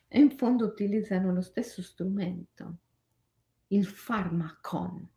e 0.09 0.19
in 0.19 0.31
fondo 0.31 0.65
utilizzano 0.65 1.31
lo 1.31 1.41
stesso 1.41 1.81
strumento, 1.81 2.79
il 3.67 3.85
farmacon. 3.85 5.07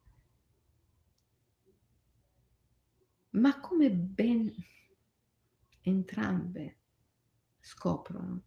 Ma 3.30 3.58
come 3.58 3.90
ben 3.90 4.52
entrambe 5.80 6.78
scoprono 7.58 8.42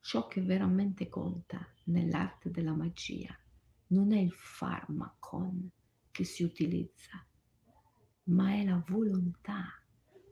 ciò 0.00 0.26
che 0.26 0.42
veramente 0.42 1.08
conta 1.08 1.64
nell'arte 1.84 2.50
della 2.50 2.74
magia 2.74 3.38
non 3.88 4.12
è 4.12 4.18
il 4.18 4.32
farmacon 4.32 5.70
che 6.10 6.24
si 6.24 6.42
utilizza, 6.42 7.24
ma 8.24 8.52
è 8.54 8.64
la 8.64 8.82
volontà, 8.88 9.64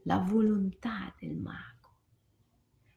la 0.03 0.19
volontà 0.19 1.15
del 1.21 1.37
mago. 1.37 1.76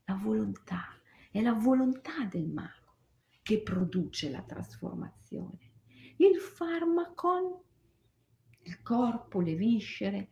La 0.09 0.15
volontà, 0.15 0.99
è 1.29 1.39
la 1.39 1.53
volontà 1.53 2.25
del 2.25 2.47
mago 2.47 2.95
che 3.43 3.61
produce 3.61 4.31
la 4.31 4.41
trasformazione. 4.41 5.73
Il 6.17 6.39
farmacon, 6.39 7.55
il 8.61 8.81
corpo, 8.81 9.39
le 9.39 9.53
viscere, 9.53 10.31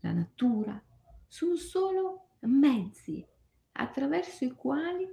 la 0.00 0.10
natura, 0.10 0.82
sono 1.28 1.54
solo 1.54 2.30
mezzi 2.40 3.24
attraverso 3.74 4.44
i 4.44 4.50
quali 4.50 5.08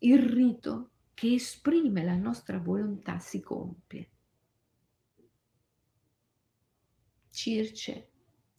il 0.00 0.18
rito 0.18 0.90
che 1.14 1.34
esprime 1.34 2.02
la 2.02 2.16
nostra 2.16 2.58
volontà 2.58 3.20
si 3.20 3.40
compie. 3.40 4.10
Circe 7.30 8.10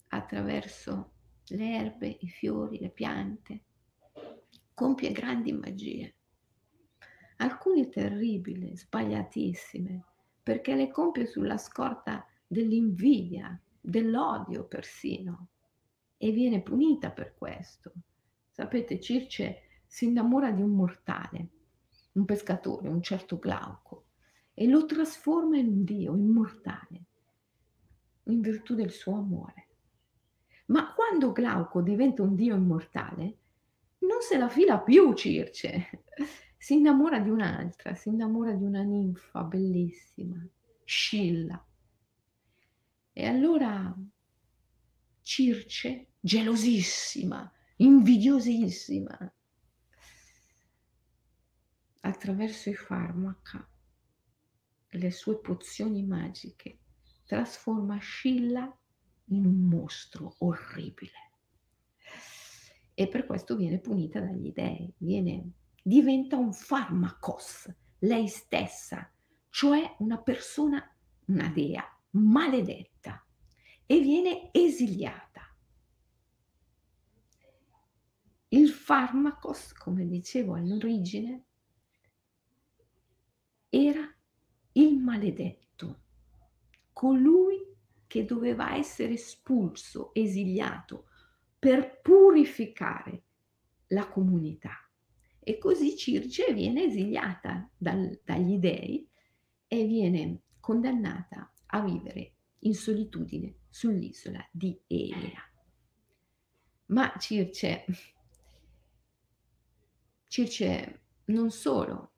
attraverso 0.08 1.12
le 1.47 1.75
erbe, 1.75 2.19
i 2.21 2.30
fiori, 2.30 2.80
le 2.80 2.89
piante, 2.89 3.63
compie 4.79 5.11
grandi 5.11 5.51
magie, 5.51 6.15
alcune 7.39 7.89
terribili, 7.89 8.77
sbagliatissime, 8.77 10.05
perché 10.41 10.73
le 10.73 10.89
compie 10.89 11.25
sulla 11.25 11.57
scorta 11.57 12.25
dell'invidia, 12.47 13.61
dell'odio 13.81 14.63
persino, 14.67 15.49
e 16.15 16.31
viene 16.31 16.61
punita 16.61 17.11
per 17.11 17.35
questo. 17.35 17.91
Sapete, 18.51 19.01
Circe 19.01 19.81
si 19.85 20.05
innamora 20.05 20.49
di 20.51 20.61
un 20.61 20.71
mortale, 20.71 21.49
un 22.13 22.23
pescatore, 22.23 22.87
un 22.87 23.01
certo 23.01 23.37
Glauco, 23.37 24.05
e 24.53 24.65
lo 24.65 24.85
trasforma 24.85 25.57
in 25.57 25.67
un 25.67 25.83
dio 25.83 26.15
immortale, 26.15 27.03
in 28.23 28.39
virtù 28.39 28.75
del 28.75 28.91
suo 28.91 29.17
amore. 29.17 29.67
Ma 30.67 30.93
quando 30.93 31.33
Glauco 31.33 31.81
diventa 31.81 32.21
un 32.21 32.35
dio 32.35 32.55
immortale, 32.55 33.38
non 33.99 34.21
se 34.21 34.38
la 34.38 34.49
fila 34.49 34.79
più 34.79 35.13
Circe, 35.13 36.03
si 36.57 36.75
innamora 36.75 37.19
di 37.19 37.29
un'altra, 37.29 37.95
si 37.95 38.09
innamora 38.09 38.53
di 38.53 38.63
una 38.63 38.81
ninfa 38.81 39.43
bellissima, 39.43 40.45
Scilla. 40.83 41.63
E 43.12 43.25
allora 43.25 43.95
Circe, 45.21 46.07
gelosissima, 46.19 47.51
invidiosissima, 47.77 49.33
attraverso 52.01 52.69
i 52.69 52.75
farmaca, 52.75 53.69
le 54.91 55.12
sue 55.12 55.39
pozioni 55.39 56.03
magiche, 56.03 56.79
trasforma 57.25 57.97
Scilla 57.99 58.75
in 59.25 59.45
un 59.45 59.67
mostro 59.67 60.35
orribile. 60.39 61.28
E 62.99 63.07
per 63.07 63.25
questo 63.25 63.55
viene 63.55 63.79
punita 63.79 64.19
dagli 64.19 64.51
dei, 64.51 64.93
viene, 64.97 65.51
diventa 65.81 66.35
un 66.35 66.51
farmacos, 66.51 67.73
lei 67.99 68.27
stessa, 68.27 69.09
cioè 69.47 69.95
una 69.99 70.17
persona, 70.17 70.83
una 71.27 71.47
dea, 71.47 71.81
maledetta, 72.09 73.25
e 73.85 74.01
viene 74.01 74.49
esiliata. 74.51 75.55
Il 78.49 78.67
farmacos, 78.67 79.71
come 79.71 80.05
dicevo 80.05 80.55
all'origine, 80.55 81.45
era 83.69 84.13
il 84.73 84.97
maledetto, 84.97 86.01
colui 86.91 87.65
che 88.07 88.25
doveva 88.25 88.75
essere 88.75 89.13
espulso, 89.13 90.13
esiliato, 90.13 91.05
per 91.59 91.99
purificare 92.01 93.23
la 93.87 94.07
comunità. 94.07 94.89
E 95.39 95.57
così 95.57 95.97
Circe 95.97 96.53
viene 96.53 96.85
esiliata 96.85 97.69
dal, 97.75 98.21
dagli 98.23 98.57
dei 98.57 99.07
e 99.67 99.85
viene 99.85 100.43
condannata 100.59 101.51
a 101.67 101.81
vivere 101.81 102.33
in 102.59 102.73
solitudine 102.73 103.55
sull'isola 103.69 104.47
di 104.51 104.79
Elea. 104.87 105.43
Ma 106.87 107.13
Circe, 107.17 107.85
Circe 110.27 111.01
non 111.25 111.51
solo 111.51 112.11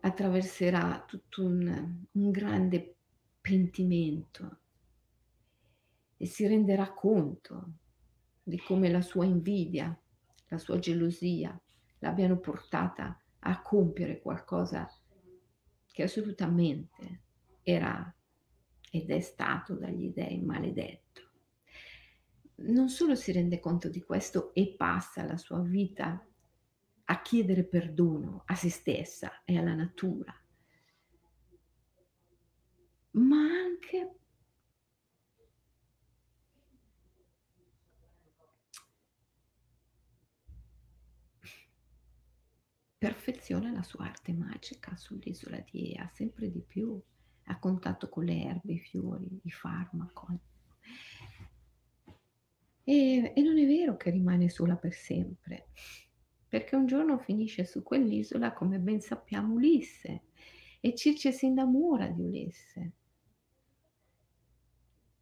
attraverserà 0.00 1.04
tutto 1.06 1.44
un, 1.44 2.06
un 2.10 2.30
grande 2.30 2.96
pentimento 3.40 4.63
e 6.16 6.26
si 6.26 6.46
renderà 6.46 6.92
conto 6.92 7.72
di 8.42 8.58
come 8.58 8.90
la 8.90 9.00
sua 9.00 9.24
invidia, 9.24 9.98
la 10.48 10.58
sua 10.58 10.78
gelosia 10.78 11.58
l'abbiano 11.98 12.38
portata 12.38 13.18
a 13.40 13.62
compiere 13.62 14.20
qualcosa 14.20 14.88
che 15.90 16.02
assolutamente 16.02 17.22
era 17.62 18.14
ed 18.90 19.10
è 19.10 19.20
stato 19.20 19.74
dagli 19.74 20.12
dei 20.12 20.40
maledetto. 20.40 21.02
Non 22.56 22.88
solo 22.88 23.14
si 23.14 23.32
rende 23.32 23.58
conto 23.58 23.88
di 23.88 24.00
questo 24.02 24.54
e 24.54 24.74
passa 24.76 25.24
la 25.24 25.36
sua 25.36 25.60
vita 25.60 26.24
a 27.06 27.22
chiedere 27.22 27.64
perdono 27.64 28.42
a 28.46 28.54
se 28.54 28.70
stessa 28.70 29.42
e 29.44 29.58
alla 29.58 29.74
natura, 29.74 30.32
ma 33.12 33.36
anche 33.36 34.14
perfeziona 43.04 43.70
la 43.70 43.82
sua 43.82 44.06
arte 44.06 44.32
magica 44.32 44.96
sull'isola 44.96 45.62
di 45.70 45.92
Ea, 45.92 46.08
sempre 46.14 46.50
di 46.50 46.62
più, 46.66 46.98
a 47.44 47.58
contatto 47.58 48.08
con 48.08 48.24
le 48.24 48.44
erbe, 48.44 48.72
i 48.72 48.78
fiori, 48.78 49.28
i 49.42 49.50
farmaci. 49.50 50.38
E, 52.82 53.32
e 53.36 53.42
non 53.42 53.58
è 53.58 53.66
vero 53.66 53.98
che 53.98 54.08
rimane 54.10 54.48
sola 54.48 54.76
per 54.76 54.94
sempre 54.94 55.68
perché 56.48 56.76
un 56.76 56.86
giorno 56.86 57.18
finisce 57.18 57.64
su 57.64 57.82
quell'isola, 57.82 58.52
come 58.52 58.78
ben 58.78 59.00
sappiamo, 59.00 59.54
Ulisse, 59.54 60.22
e 60.80 60.94
Circe 60.94 61.32
si 61.32 61.46
innamora 61.46 62.06
di 62.06 62.22
Ulisse 62.22 62.92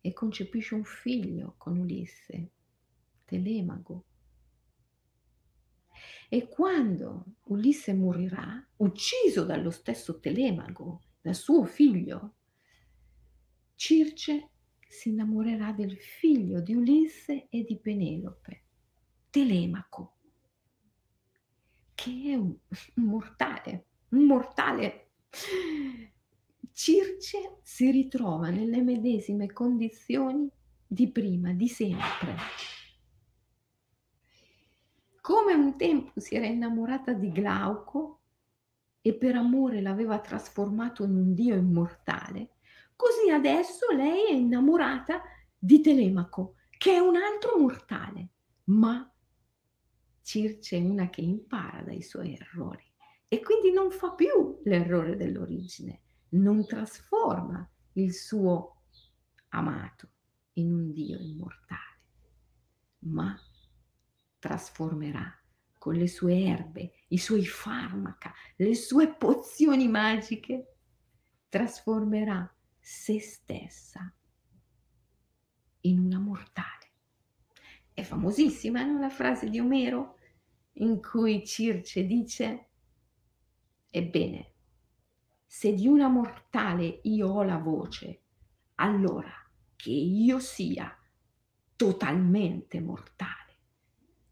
e 0.02 0.12
concepisce 0.12 0.74
un 0.74 0.84
figlio 0.84 1.54
con 1.56 1.78
Ulisse, 1.78 2.50
Telemago. 3.24 4.04
E 6.28 6.48
quando 6.48 7.24
Ulisse 7.44 7.94
morirà, 7.94 8.64
ucciso 8.76 9.44
dallo 9.44 9.70
stesso 9.70 10.18
Telemago, 10.20 11.02
dal 11.20 11.34
suo 11.34 11.64
figlio, 11.64 12.36
Circe 13.74 14.50
si 14.86 15.10
innamorerà 15.10 15.72
del 15.72 15.96
figlio 15.98 16.60
di 16.60 16.74
Ulisse 16.74 17.48
e 17.48 17.64
di 17.64 17.78
Penelope, 17.78 18.64
Telemaco 19.30 20.16
che 22.02 22.32
è 22.32 22.34
un, 22.34 22.52
mortale, 22.94 23.86
un 24.08 24.24
mortale. 24.24 25.10
Circe 26.72 27.58
si 27.62 27.90
ritrova 27.92 28.50
nelle 28.50 28.82
medesime 28.82 29.52
condizioni 29.52 30.50
di 30.84 31.08
prima, 31.12 31.52
di 31.52 31.68
sempre. 31.68 32.34
Come 35.32 35.54
un 35.54 35.78
tempo 35.78 36.20
si 36.20 36.34
era 36.34 36.44
innamorata 36.44 37.14
di 37.14 37.32
Glauco 37.32 38.20
e 39.00 39.14
per 39.14 39.34
amore 39.34 39.80
l'aveva 39.80 40.20
trasformato 40.20 41.04
in 41.04 41.16
un 41.16 41.32
dio 41.32 41.54
immortale, 41.54 42.56
così 42.94 43.30
adesso 43.30 43.86
lei 43.92 44.26
è 44.26 44.32
innamorata 44.32 45.22
di 45.58 45.80
Telemaco, 45.80 46.56
che 46.68 46.96
è 46.96 46.98
un 46.98 47.16
altro 47.16 47.56
mortale, 47.56 48.28
ma 48.64 49.10
Circe 50.20 50.76
è 50.76 50.80
una 50.82 51.08
che 51.08 51.22
impara 51.22 51.80
dai 51.80 52.02
suoi 52.02 52.34
errori 52.34 52.84
e 53.26 53.40
quindi 53.40 53.72
non 53.72 53.90
fa 53.90 54.12
più 54.12 54.60
l'errore 54.64 55.16
dell'origine, 55.16 56.02
non 56.32 56.66
trasforma 56.66 57.66
il 57.94 58.12
suo 58.12 58.82
amato, 59.48 60.10
in 60.56 60.74
un 60.74 60.92
Dio 60.92 61.18
immortale, 61.18 62.00
ma 63.04 63.34
trasformerà 64.42 65.32
con 65.78 65.94
le 65.94 66.08
sue 66.08 66.42
erbe, 66.42 66.94
i 67.08 67.18
suoi 67.18 67.46
farmaca, 67.46 68.34
le 68.56 68.74
sue 68.74 69.14
pozioni 69.14 69.86
magiche, 69.86 70.78
trasformerà 71.48 72.52
se 72.80 73.20
stessa 73.20 74.12
in 75.82 76.00
una 76.00 76.18
mortale. 76.18 76.90
È 77.92 78.02
famosissima 78.02 78.82
no? 78.82 78.98
la 78.98 79.10
frase 79.10 79.48
di 79.48 79.60
Omero 79.60 80.18
in 80.74 81.00
cui 81.00 81.46
Circe 81.46 82.04
dice, 82.04 82.68
ebbene, 83.90 84.54
se 85.46 85.72
di 85.72 85.86
una 85.86 86.08
mortale 86.08 86.98
io 87.04 87.28
ho 87.28 87.44
la 87.44 87.58
voce, 87.58 88.22
allora 88.76 89.32
che 89.76 89.90
io 89.90 90.40
sia 90.40 90.96
totalmente 91.76 92.80
mortale 92.80 93.41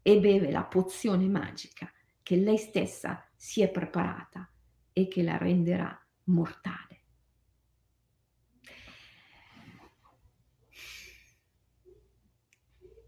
e 0.01 0.19
beve 0.19 0.51
la 0.51 0.63
pozione 0.63 1.27
magica 1.27 1.91
che 2.23 2.35
lei 2.35 2.57
stessa 2.57 3.27
si 3.35 3.61
è 3.61 3.69
preparata 3.69 4.51
e 4.93 5.07
che 5.07 5.23
la 5.23 5.37
renderà 5.37 5.97
mortale. 6.25 6.99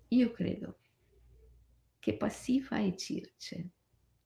Io 0.10 0.32
credo 0.32 0.78
che 1.98 2.16
Passifa 2.16 2.78
e 2.78 2.96
Circe, 2.96 3.70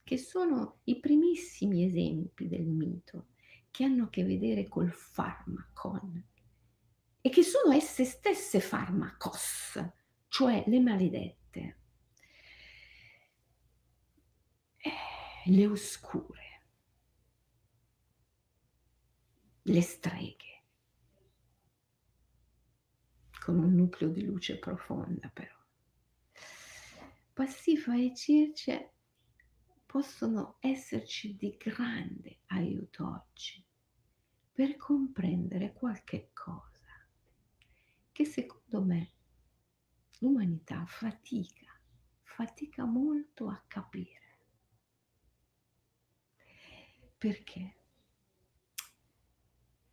che 0.03 0.17
sono 0.17 0.79
i 0.85 0.99
primissimi 0.99 1.85
esempi 1.85 2.47
del 2.47 2.65
mito, 2.65 3.27
che 3.71 3.83
hanno 3.83 4.05
a 4.05 4.09
che 4.09 4.23
vedere 4.23 4.67
col 4.67 4.91
farmacon 4.91 6.23
e 7.21 7.29
che 7.29 7.43
sono 7.43 7.73
esse 7.73 8.03
stesse 8.03 8.59
farmacos, 8.59 9.81
cioè 10.27 10.63
le 10.67 10.79
maledette, 10.79 11.77
eh, 14.77 14.91
le 15.49 15.65
oscure, 15.65 16.61
le 19.61 19.81
streghe, 19.81 20.63
con 23.39 23.57
un 23.59 23.75
nucleo 23.75 24.09
di 24.09 24.25
luce 24.25 24.59
profonda 24.59 25.29
però. 25.29 25.55
Passifa 27.31 27.95
e 27.95 28.13
Circe 28.13 28.93
possono 29.85 30.57
esserci 30.59 31.35
di 31.37 31.55
grande 31.57 32.39
aiuto 32.47 33.07
oggi 33.07 33.63
per 34.51 34.75
comprendere 34.75 35.71
qualche 35.71 36.31
cosa 36.33 37.07
che 38.11 38.25
secondo 38.25 38.81
me 38.81 39.11
l'umanità 40.19 40.83
fatica, 40.87 41.79
fatica 42.23 42.83
molto 42.83 43.47
a 43.47 43.63
capire. 43.67 44.26
Perché? 47.17 47.75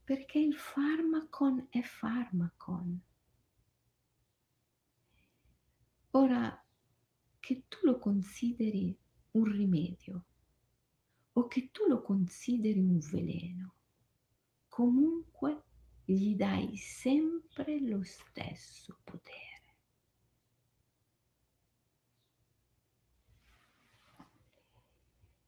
Perché 0.04 0.38
il 0.38 0.54
farmacon 0.54 1.68
è 1.70 1.80
farmacon. 1.80 3.00
Ora, 6.10 6.64
che 7.40 7.64
tu 7.68 7.78
lo 7.82 7.98
consideri 7.98 8.96
un 9.32 9.44
rimedio 9.44 10.24
o 11.32 11.48
che 11.48 11.70
tu 11.72 11.86
lo 11.86 12.02
consideri 12.02 12.78
un 12.78 12.98
veleno, 12.98 13.74
comunque 14.68 15.62
gli 16.04 16.34
dai 16.36 16.76
sempre 16.76 17.80
lo 17.80 18.02
stesso 18.04 18.98
potere. 19.02 19.42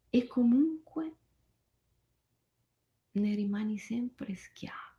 E 0.08 0.26
comunque 0.26 1.16
ne 3.18 3.34
rimani 3.34 3.78
sempre 3.78 4.34
schiavo. 4.34 4.94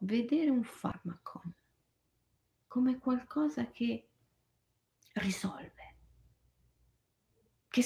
vedere 0.00 0.50
un 0.50 0.64
farmaco 0.64 1.42
come 2.66 2.98
qualcosa 2.98 3.70
che 3.70 4.08
risolve, 5.14 5.96
che, 7.68 7.84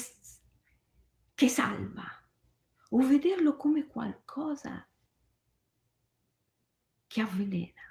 che 1.34 1.48
salva, 1.48 2.04
o 2.90 2.98
vederlo 3.06 3.56
come 3.56 3.86
qualcosa 3.86 4.86
che 7.06 7.20
avvelena. 7.20 7.82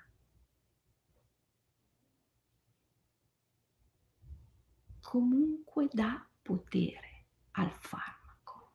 Comunque 5.02 5.90
dà 5.92 6.26
potere 6.44 7.28
al 7.52 7.72
farmaco. 7.72 8.74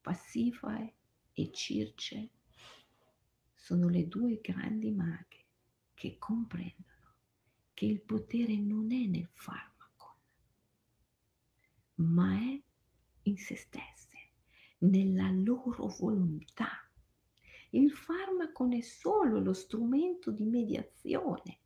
Passifae 0.00 0.94
e 1.34 1.52
Circe 1.52 2.30
sono 3.54 3.88
le 3.88 4.08
due 4.08 4.40
grandi 4.40 4.90
maghe 4.90 5.44
che 5.92 6.18
comprendono 6.18 7.14
che 7.74 7.84
il 7.84 8.00
potere 8.00 8.56
non 8.56 8.90
è 8.92 9.04
nel 9.06 9.28
farmaco, 9.32 10.16
ma 11.96 12.34
è 12.34 12.62
in 13.22 13.36
se 13.36 13.56
stesse, 13.56 14.30
nella 14.78 15.30
loro 15.30 15.88
volontà. 15.98 16.88
Il 17.70 17.90
farmaco 17.90 18.70
è 18.70 18.80
solo 18.80 19.40
lo 19.40 19.52
strumento 19.52 20.30
di 20.30 20.44
mediazione 20.44 21.58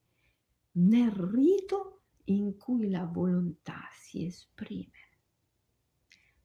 nel 0.72 1.11
rito 1.11 1.97
in 2.31 2.57
cui 2.57 2.91
la 2.91 3.05
volontà 3.05 3.88
si 3.93 4.25
esprime. 4.25 5.07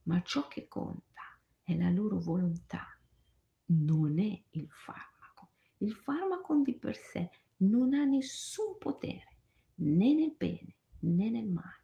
Ma 0.03 0.21
ciò 0.21 0.47
che 0.47 0.67
conta 0.67 1.21
è 1.63 1.75
la 1.75 1.89
loro 1.89 2.19
volontà, 2.19 2.97
non 3.65 4.19
è 4.19 4.43
il 4.51 4.67
farmaco. 4.69 5.49
Il 5.77 5.93
farmaco 5.93 6.55
di 6.61 6.75
per 6.75 6.95
sé 6.95 7.29
non 7.57 7.93
ha 7.93 8.03
nessun 8.03 8.77
potere 8.77 9.37
né 9.75 10.13
nel 10.13 10.33
bene 10.37 10.75
né 10.99 11.29
nel 11.29 11.47
male. 11.47 11.81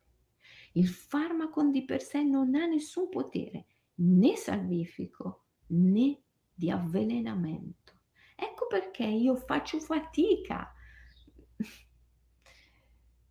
Il 0.73 0.87
farmaco 0.87 1.63
di 1.63 1.83
per 1.83 2.01
sé 2.01 2.23
non 2.23 2.55
ha 2.55 2.65
nessun 2.65 3.09
potere 3.09 3.65
né 3.95 4.35
salvifico 4.35 5.45
né 5.67 6.21
di 6.53 6.69
avvelenamento. 6.69 8.01
Ecco 8.35 8.67
perché 8.67 9.03
io 9.03 9.35
faccio 9.35 9.79
fatica 9.79 10.73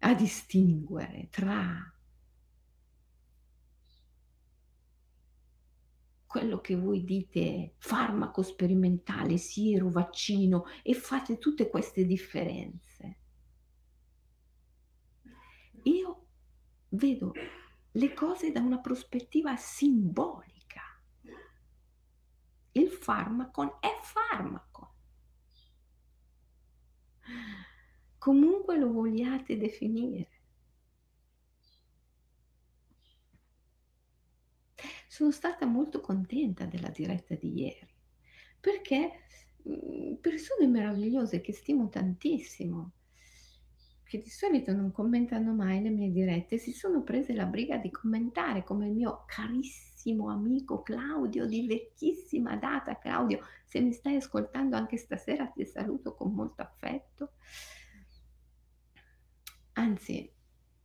a 0.01 0.15
distinguere 0.15 1.29
tra 1.31 1.93
quello 6.29 6.61
che 6.61 6.77
voi 6.77 7.05
dite 7.05 7.75
farmaco 7.79 8.43
sperimentale, 8.43 9.39
siero, 9.39 9.89
vaccino 9.89 10.67
e 10.83 10.93
fate 10.95 11.39
tutte 11.39 11.71
queste 11.71 12.05
differenze. 12.05 13.19
Io 15.85 16.27
vedo 16.91 17.33
le 17.93 18.13
cose 18.13 18.53
da 18.53 18.61
una 18.61 18.79
prospettiva 18.79 19.57
simbolica. 19.57 20.83
Il 22.73 22.89
farmaco 22.89 23.81
è 23.81 23.99
farmaco. 24.03 24.95
Comunque 28.19 28.77
lo 28.77 28.93
vogliate 28.93 29.57
definire. 29.57 30.29
sono 35.19 35.33
stata 35.33 35.67
molto 35.67 36.01
contenta 36.01 36.65
della 36.65 36.91
diretta 36.91 37.35
di 37.35 37.53
ieri, 37.61 37.89
perché 38.61 39.11
mhmm, 39.65 40.15
persone 40.21 40.69
meravigliose 40.69 41.41
che 41.41 41.53
stimo 41.53 41.89
tantissimo, 41.89 42.93
che 44.05 44.19
di 44.19 44.31
solito 44.31 44.73
non 44.73 44.93
commentano 44.93 45.53
mai 45.55 45.83
le 45.83 45.91
mie 45.91 46.13
dirette, 46.13 46.57
si 46.57 46.73
sono 46.73 47.03
prese 47.03 47.35
la 47.35 47.47
briga 47.47 47.79
di 47.79 47.91
commentare, 47.91 48.63
come 48.63 48.87
il 48.87 48.93
mio 48.93 49.25
carissimo 49.27 50.31
amico 50.31 50.83
Claudio, 50.83 51.47
di 51.47 51.67
vecchissima 51.67 52.57
data. 52.57 52.97
Claudio, 52.97 53.41
se 53.67 53.81
mi 53.81 53.93
stai 53.93 54.17
ascoltando 54.17 54.77
anche 54.77 54.97
stasera 54.97 55.47
ti 55.49 55.67
saluto 55.67 56.15
con 56.15 56.33
molto 56.33 56.63
affetto. 56.63 57.33
Anzi, 59.79 60.29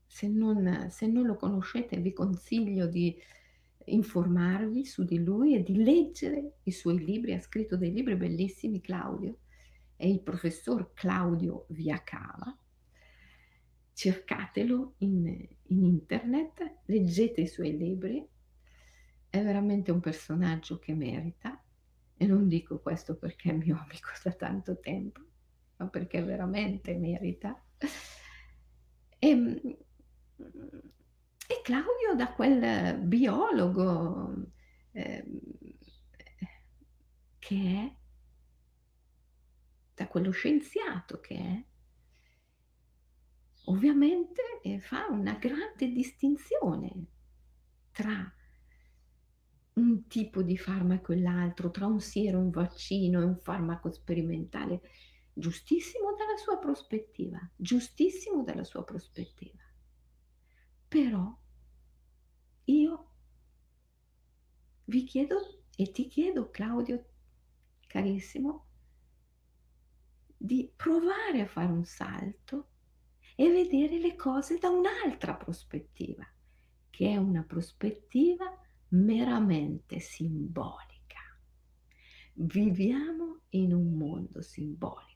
se 0.06 0.28
non, 0.28 0.88
se 0.92 1.08
non 1.08 1.26
lo 1.26 1.36
conoscete 1.36 1.98
vi 1.98 2.14
consiglio 2.14 2.86
di 2.86 3.20
informarvi 3.86 4.86
su 4.86 5.04
di 5.04 5.18
lui 5.18 5.56
e 5.56 5.64
di 5.64 5.84
leggere 5.84 6.58
i 6.64 6.72
suoi 6.72 7.04
libri. 7.04 7.34
Ha 7.34 7.42
scritto 7.42 7.76
dei 7.76 7.92
libri 7.92 8.16
bellissimi, 8.16 8.82
Claudio. 8.82 9.40
È 9.96 10.06
il 10.06 10.22
professor 10.22 10.94
Claudio 10.94 11.66
Viacava. 11.70 12.56
Cercatelo 13.94 14.94
in, 15.00 15.26
in 15.64 15.84
internet, 15.84 16.82
leggete 16.86 17.42
i 17.42 17.48
suoi 17.48 17.76
libri. 17.76 18.24
È 19.28 19.42
veramente 19.42 19.90
un 19.90 20.02
personaggio 20.02 20.78
che 20.78 20.94
merita 20.94 21.60
E 22.16 22.28
non 22.28 22.48
dico 22.48 22.80
questo 22.80 23.16
perché 23.16 23.50
è 23.50 23.54
mio 23.54 23.76
amico 23.82 24.10
da 24.24 24.32
tanto 24.34 24.80
tempo, 24.80 25.22
ma 25.78 25.88
perché 25.88 26.22
veramente 26.22 26.94
merita. 26.96 27.60
E, 29.24 29.30
ehm, 29.30 29.58
e 31.48 31.62
Claudio 31.64 32.14
da 32.16 32.34
quel 32.34 32.98
biologo 32.98 34.34
eh, 34.92 35.26
che 37.40 37.56
è, 37.56 37.96
da 39.94 40.08
quello 40.08 40.32
scienziato 40.32 41.22
che 41.22 41.36
è, 41.36 41.64
ovviamente 43.66 44.42
eh, 44.62 44.82
fa 44.82 45.08
una 45.10 45.36
grande 45.36 45.90
distinzione 45.90 47.06
tra 47.92 48.30
un 49.76 50.06
tipo 50.08 50.42
di 50.42 50.58
farmaco 50.58 51.14
e 51.14 51.22
l'altro, 51.22 51.72
tra 51.72 51.86
un 51.86 52.02
siero, 52.02 52.40
un 52.40 52.50
vaccino 52.50 53.22
e 53.22 53.24
un 53.24 53.38
farmaco 53.38 53.90
sperimentale, 53.90 54.82
giustissimo 55.34 56.16
dalla 56.16 56.38
sua 56.38 56.58
prospettiva, 56.58 57.40
giustissimo 57.56 58.44
dalla 58.44 58.64
sua 58.64 58.84
prospettiva. 58.84 59.62
Però 60.88 61.38
io 62.66 63.12
vi 64.86 65.04
chiedo 65.04 65.64
e 65.76 65.92
ti 65.92 66.08
chiedo, 66.08 66.52
Claudio, 66.52 67.06
carissimo, 67.88 68.68
di 70.38 70.72
provare 70.76 71.42
a 71.42 71.48
fare 71.48 71.72
un 71.72 71.86
salto 71.86 72.70
e 73.36 73.50
vedere 73.50 73.98
le 73.98 74.16
cose 74.16 74.58
da 74.58 74.70
un'altra 74.70 75.36
prospettiva, 75.36 76.26
che 76.90 77.10
è 77.10 77.18
una 77.18 77.44
prospettiva 77.44 78.46
meramente 78.90 80.00
simbolica. 80.00 81.22
Viviamo 82.34 83.42
in 83.50 83.74
un 83.74 83.94
mondo 83.96 84.42
simbolico. 84.42 85.13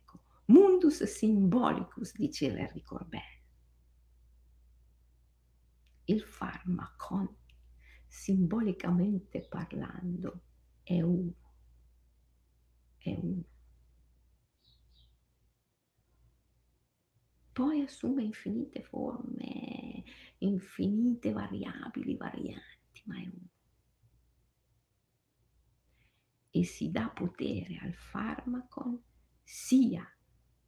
Mundus 0.47 1.03
symbolicus, 1.03 2.13
diceva 2.13 2.59
Enrico 2.59 2.95
Corbel. 2.95 3.21
Il 6.05 6.21
farmacon, 6.21 7.35
simbolicamente 8.07 9.45
parlando, 9.47 10.41
è 10.83 11.01
uno. 11.01 11.33
È 12.97 13.13
uno. 13.13 13.43
Poi 17.51 17.81
assume 17.81 18.23
infinite 18.23 18.83
forme, 18.83 20.03
infinite 20.37 21.31
variabili, 21.31 22.15
varianti, 22.15 23.01
ma 23.05 23.17
è 23.17 23.25
uno 23.25 23.49
e 26.49 26.63
si 26.63 26.89
dà 26.89 27.09
potere 27.09 27.77
al 27.81 27.93
farmaco 27.93 29.03
sia 29.43 30.03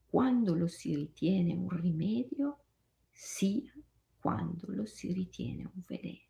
quando 0.09 0.55
lo 0.55 0.67
si 0.67 0.95
ritiene 0.95 1.53
un 1.53 1.69
rimedio, 1.69 2.65
sia 3.09 3.71
quando 4.19 4.71
lo 4.71 4.85
si 4.85 5.13
ritiene 5.13 5.65
un 5.65 5.81
veleno. 5.85 6.27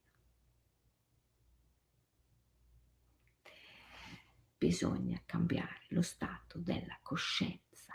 Bisogna 4.58 5.22
cambiare 5.26 5.86
lo 5.90 6.02
stato 6.02 6.60
della 6.60 7.00
coscienza 7.02 7.94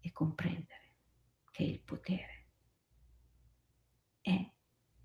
e 0.00 0.12
comprendere 0.12 0.92
che 1.50 1.62
il 1.62 1.80
potere 1.80 2.46
è 4.20 4.52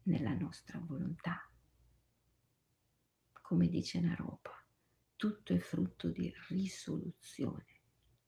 nella 0.03 0.33
nostra 0.33 0.79
volontà 0.79 1.49
come 3.45 3.67
dice 3.67 3.99
Naropa, 3.99 4.59
tutto 5.15 5.53
è 5.53 5.59
frutto 5.59 6.09
di 6.09 6.33
risoluzione. 6.49 7.74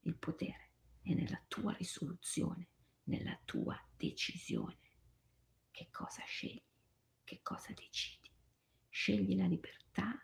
Il 0.07 0.15
potere 0.15 0.71
è 1.01 1.13
nella 1.13 1.43
tua 1.49 1.73
risoluzione, 1.73 2.69
nella 3.03 3.37
tua 3.43 3.77
decisione. 3.97 4.79
Che 5.69 5.89
cosa 5.91 6.23
scegli? 6.23 6.63
Che 7.25 7.41
cosa 7.41 7.73
decidi? 7.73 8.31
Scegli 8.87 9.35
la 9.35 9.47
libertà. 9.47 10.17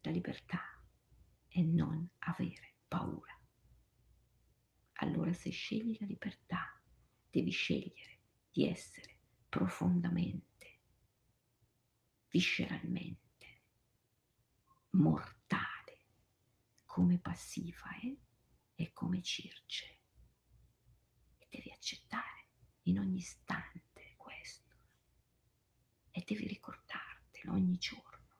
La 0.00 0.10
libertà 0.10 0.82
è 1.46 1.60
non 1.60 2.10
avere 2.18 2.74
paura. 2.88 3.38
Allora 4.94 5.32
se 5.32 5.50
scegli 5.50 5.96
la 6.00 6.06
libertà, 6.06 6.82
devi 7.30 7.52
scegliere 7.52 8.18
di 8.50 8.66
essere 8.66 9.20
profondamente 9.48 10.80
visceralmente, 12.30 13.62
mortale, 14.90 15.41
come 16.92 17.18
Passifae 17.18 18.18
e 18.74 18.92
come 18.92 19.22
Circe. 19.22 20.00
E 21.38 21.48
devi 21.48 21.70
accettare 21.70 22.48
in 22.82 22.98
ogni 22.98 23.16
istante 23.16 24.12
questo 24.18 24.76
e 26.10 26.22
devi 26.26 26.46
ricordartelo 26.46 27.52
ogni 27.52 27.78
giorno, 27.78 28.36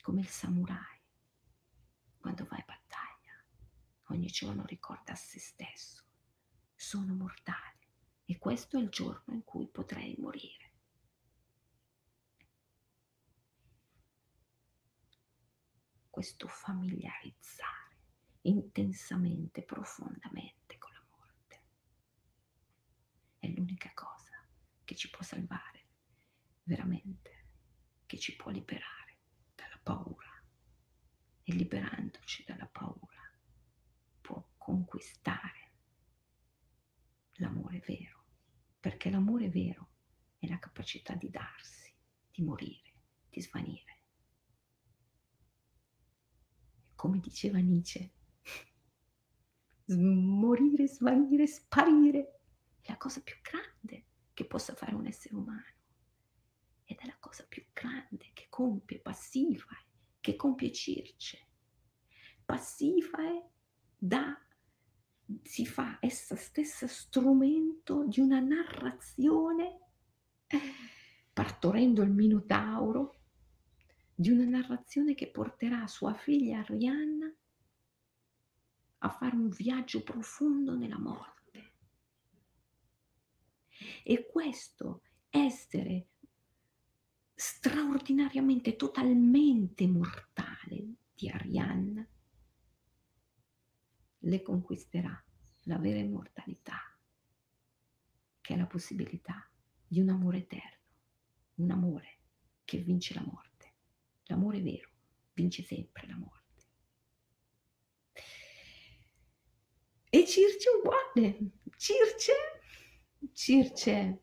come 0.00 0.20
il 0.20 0.28
samurai 0.28 0.98
quando 2.16 2.46
va 2.46 2.56
in 2.56 2.64
battaglia, 2.64 3.44
ogni 4.04 4.28
giorno 4.28 4.64
ricorda 4.64 5.12
a 5.12 5.16
se 5.16 5.38
stesso, 5.40 6.02
sono 6.74 7.12
mortale 7.14 7.80
e 8.24 8.38
questo 8.38 8.78
è 8.78 8.80
il 8.80 8.88
giorno 8.88 9.34
in 9.34 9.44
cui 9.44 9.68
potrei 9.68 10.16
morire. 10.16 10.61
Questo 16.12 16.46
familiarizzare 16.46 17.96
intensamente, 18.42 19.62
profondamente 19.62 20.76
con 20.76 20.92
la 20.92 21.02
morte. 21.08 21.62
È 23.38 23.46
l'unica 23.48 23.90
cosa 23.94 24.46
che 24.84 24.94
ci 24.94 25.08
può 25.08 25.22
salvare, 25.22 25.86
veramente, 26.64 27.46
che 28.04 28.18
ci 28.18 28.36
può 28.36 28.50
liberare 28.50 29.20
dalla 29.54 29.80
paura. 29.82 30.28
E 31.44 31.52
liberandoci 31.54 32.44
dalla 32.44 32.66
paura 32.66 33.32
può 34.20 34.50
conquistare 34.58 35.72
l'amore 37.36 37.80
vero, 37.86 38.24
perché 38.78 39.08
l'amore 39.08 39.48
vero 39.48 39.88
è 40.38 40.46
la 40.46 40.58
capacità 40.58 41.14
di 41.14 41.30
darsi, 41.30 41.90
di 42.30 42.42
morire, 42.42 42.92
di 43.30 43.40
svanire 43.40 43.91
come 47.02 47.18
diceva 47.18 47.58
Nietzsche, 47.58 48.12
morire, 49.86 50.86
svanire, 50.86 51.48
sparire 51.48 52.38
è 52.80 52.90
la 52.90 52.96
cosa 52.96 53.20
più 53.22 53.34
grande 53.42 54.04
che 54.32 54.44
possa 54.44 54.76
fare 54.76 54.94
un 54.94 55.06
essere 55.06 55.34
umano 55.34 55.64
ed 56.84 56.98
è 57.00 57.06
la 57.06 57.16
cosa 57.18 57.44
più 57.48 57.64
grande 57.72 58.30
che 58.32 58.46
compie 58.48 59.00
Passifae, 59.00 59.84
che 60.20 60.36
compie 60.36 60.70
Circe. 60.70 61.44
Passifae 62.44 63.50
da, 63.98 64.40
si 65.42 65.66
fa 65.66 65.98
essa 66.00 66.36
stessa 66.36 66.86
strumento 66.86 68.06
di 68.06 68.20
una 68.20 68.38
narrazione 68.38 69.80
partorendo 71.32 72.02
il 72.02 72.12
Minotauro 72.12 73.21
di 74.14 74.30
una 74.30 74.44
narrazione 74.44 75.14
che 75.14 75.30
porterà 75.30 75.86
sua 75.86 76.14
figlia 76.14 76.60
Arianna 76.60 77.32
a 78.98 79.08
fare 79.08 79.34
un 79.34 79.48
viaggio 79.48 80.02
profondo 80.02 80.76
nella 80.76 80.98
morte. 80.98 81.72
E 84.04 84.26
questo 84.26 85.02
essere 85.28 86.08
straordinariamente, 87.34 88.76
totalmente 88.76 89.88
mortale 89.88 90.94
di 91.14 91.28
Arianna 91.28 92.06
le 94.24 94.42
conquisterà 94.42 95.24
la 95.62 95.78
vera 95.78 95.98
immortalità, 95.98 96.78
che 98.40 98.54
è 98.54 98.56
la 98.56 98.66
possibilità 98.66 99.48
di 99.86 100.00
un 100.00 100.10
amore 100.10 100.38
eterno, 100.38 100.86
un 101.56 101.70
amore 101.70 102.18
che 102.64 102.78
vince 102.78 103.14
la 103.14 103.22
morte. 103.22 103.51
L'amore 104.32 104.62
vero 104.62 104.88
vince 105.34 105.62
sempre 105.62 106.06
la 106.06 106.16
morte. 106.16 106.64
E 110.08 110.26
Circe 110.26 110.68
uguale. 110.70 111.50
Circe, 111.76 112.32
Circe 113.34 114.22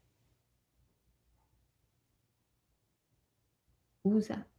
usa 4.01 4.49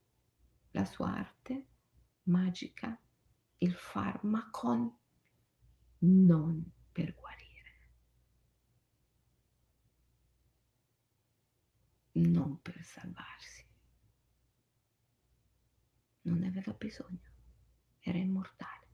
la 0.70 0.84
sua 0.84 1.16
arte 1.16 1.66
magica, 2.24 2.96
il 3.58 3.74
farmacon, 3.74 4.96
non 5.98 6.72
per 6.92 7.12
guarire, 7.14 7.92
non 12.12 12.60
per 12.60 12.84
salvarsi 12.84 13.59
non 16.22 16.38
ne 16.38 16.48
aveva 16.48 16.72
bisogno, 16.72 17.32
era 18.00 18.18
immortale. 18.18 18.88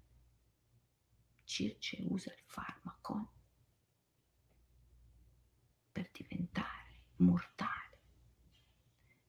Circe 1.44 2.02
usa 2.08 2.32
il 2.32 2.42
farmaco 2.44 3.32
per 5.90 6.10
diventare 6.12 7.02
mortale, 7.16 7.98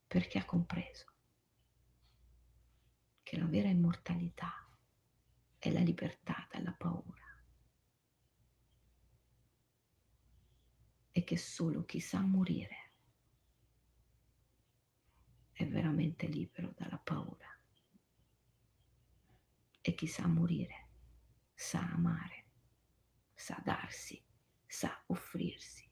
perché 0.07 0.39
ha 0.39 0.45
compreso 0.45 1.05
che 3.23 3.37
la 3.37 3.45
vera 3.45 3.69
immortalità 3.69 4.67
è 5.57 5.71
la 5.71 5.81
libertà 5.81 6.47
dalla 6.51 6.73
paura. 6.73 7.25
E 11.11 11.23
che 11.23 11.37
solo 11.37 11.83
chi 11.85 11.99
sa 11.99 12.21
morire 12.21 12.93
è 15.51 15.65
veramente 15.67 16.27
libero 16.27 16.71
dalla 16.77 16.99
paura 16.99 17.56
e 19.87 19.95
chi 19.95 20.05
sa 20.05 20.27
morire 20.27 20.85
sa 21.53 21.79
amare, 21.79 22.43
sa 23.33 23.57
darsi, 23.63 24.21
sa 24.65 25.01
offrirsi. 25.07 25.89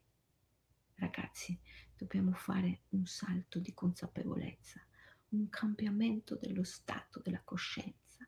Ragazzi, 0.96 1.58
dobbiamo 1.96 2.34
fare 2.34 2.82
un 2.90 3.06
salto 3.06 3.58
di 3.60 3.74
consapevolezza, 3.74 4.86
un 5.30 5.48
cambiamento 5.48 6.36
dello 6.36 6.66
stato 6.66 7.22
della 7.22 7.42
coscienza. 7.42 8.28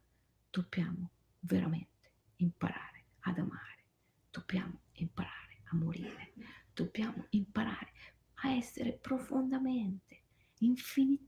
Dobbiamo 0.50 1.12
veramente 1.42 2.14
imparare 2.38 3.04
ad 3.20 3.38
amare, 3.38 3.84
dobbiamo 4.32 4.84
imparare 4.94 5.64
a 5.66 5.76
morire, 5.76 6.34
dobbiamo 6.74 7.26
imparare 7.32 7.92
a 8.36 8.52
essere 8.52 8.94
profondamente, 8.94 10.24
infin- 10.60 11.28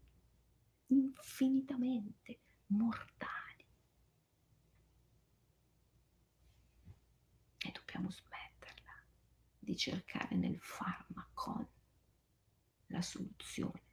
infinitamente 0.88 2.40
mortali. 2.68 3.49
E 7.70 7.72
dobbiamo 7.72 8.10
smetterla 8.10 9.04
di 9.60 9.78
cercare 9.78 10.36
nel 10.36 10.58
farmaco 10.60 11.70
la 12.88 13.02
soluzione 13.04 13.84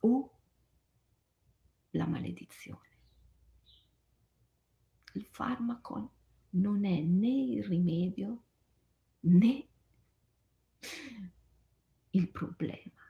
o 0.00 0.38
la 1.92 2.06
maledizione. 2.06 2.86
Il 5.14 5.24
farmaco 5.24 6.12
non 6.50 6.84
è 6.84 7.00
né 7.00 7.44
il 7.44 7.64
rimedio 7.64 8.44
né 9.20 9.68
il 12.10 12.28
problema. 12.28 13.02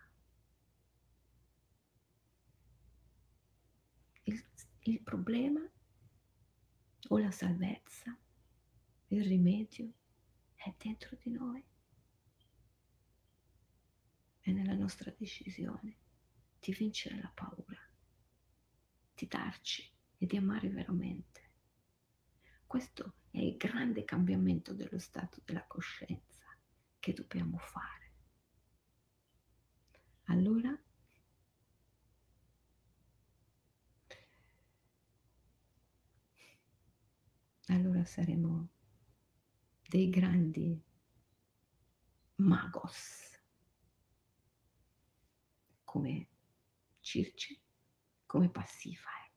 Il, 4.23 4.45
il 4.83 5.03
problema 5.03 5.69
o 7.09 7.19
la 7.19 7.33
salvezza, 7.33 8.17
il 9.09 9.25
rimedio 9.25 9.93
è 10.55 10.75
dentro 10.77 11.17
di 11.23 11.31
noi. 11.31 11.65
È 14.41 14.51
nella 14.51 14.75
nostra 14.75 15.15
decisione 15.17 15.97
di 16.59 16.73
vincere 16.73 17.19
la 17.21 17.31
paura, 17.35 17.81
di 19.15 19.27
darci 19.27 19.91
e 20.19 20.27
di 20.27 20.37
amare 20.37 20.69
veramente. 20.69 21.51
Questo 22.67 23.15
è 23.31 23.39
il 23.39 23.57
grande 23.57 24.05
cambiamento 24.05 24.75
dello 24.75 24.99
stato 24.99 25.41
della 25.45 25.67
coscienza 25.67 26.45
che 26.99 27.13
dobbiamo 27.15 27.57
fare. 27.59 28.13
Allora 30.25 30.79
allora 37.69 38.05
saremo 38.05 38.69
dei 39.89 40.11
grandi 40.11 40.79
magos 42.37 43.41
come 45.85 46.29
Circe, 47.01 47.59
come 48.27 48.51
Passifae. 48.51 49.33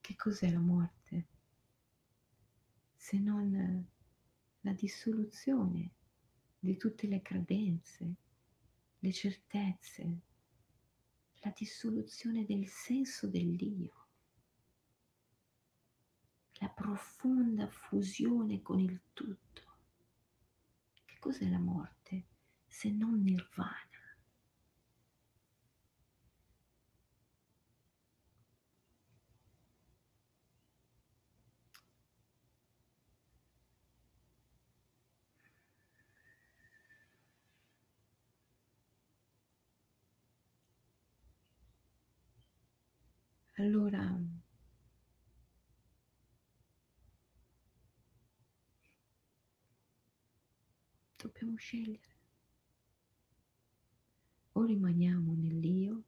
Che 0.00 0.16
cos'è 0.16 0.50
la 0.50 0.60
morte? 0.60 1.26
Se 2.94 3.18
non 3.18 3.90
la 4.62 4.72
dissoluzione 4.72 5.90
di 6.58 6.76
tutte 6.76 7.06
le 7.06 7.20
credenze, 7.22 8.14
le 8.98 9.12
certezze, 9.12 10.20
la 11.40 11.52
dissoluzione 11.56 12.44
del 12.44 12.66
senso 12.68 13.28
dell'io, 13.28 14.06
la 16.60 16.68
profonda 16.68 17.68
fusione 17.68 18.62
con 18.62 18.78
il 18.78 19.00
tutto. 19.12 19.76
Che 21.04 21.18
cos'è 21.18 21.48
la 21.48 21.58
morte 21.58 22.26
se 22.66 22.90
non 22.90 23.20
nirvana? 23.20 23.91
Allora 43.62 44.20
dobbiamo 51.16 51.56
scegliere. 51.56 52.16
O 54.54 54.64
rimaniamo 54.64 55.34
nell'io, 55.34 56.02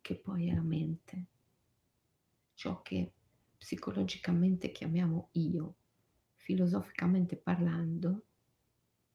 che 0.00 0.14
poi 0.14 0.50
è 0.50 0.54
la 0.54 0.62
mente, 0.62 1.26
ciò 2.54 2.80
che 2.80 3.12
psicologicamente 3.58 4.70
chiamiamo 4.70 5.30
io, 5.32 5.74
filosoficamente 6.36 7.36
parlando, 7.36 8.26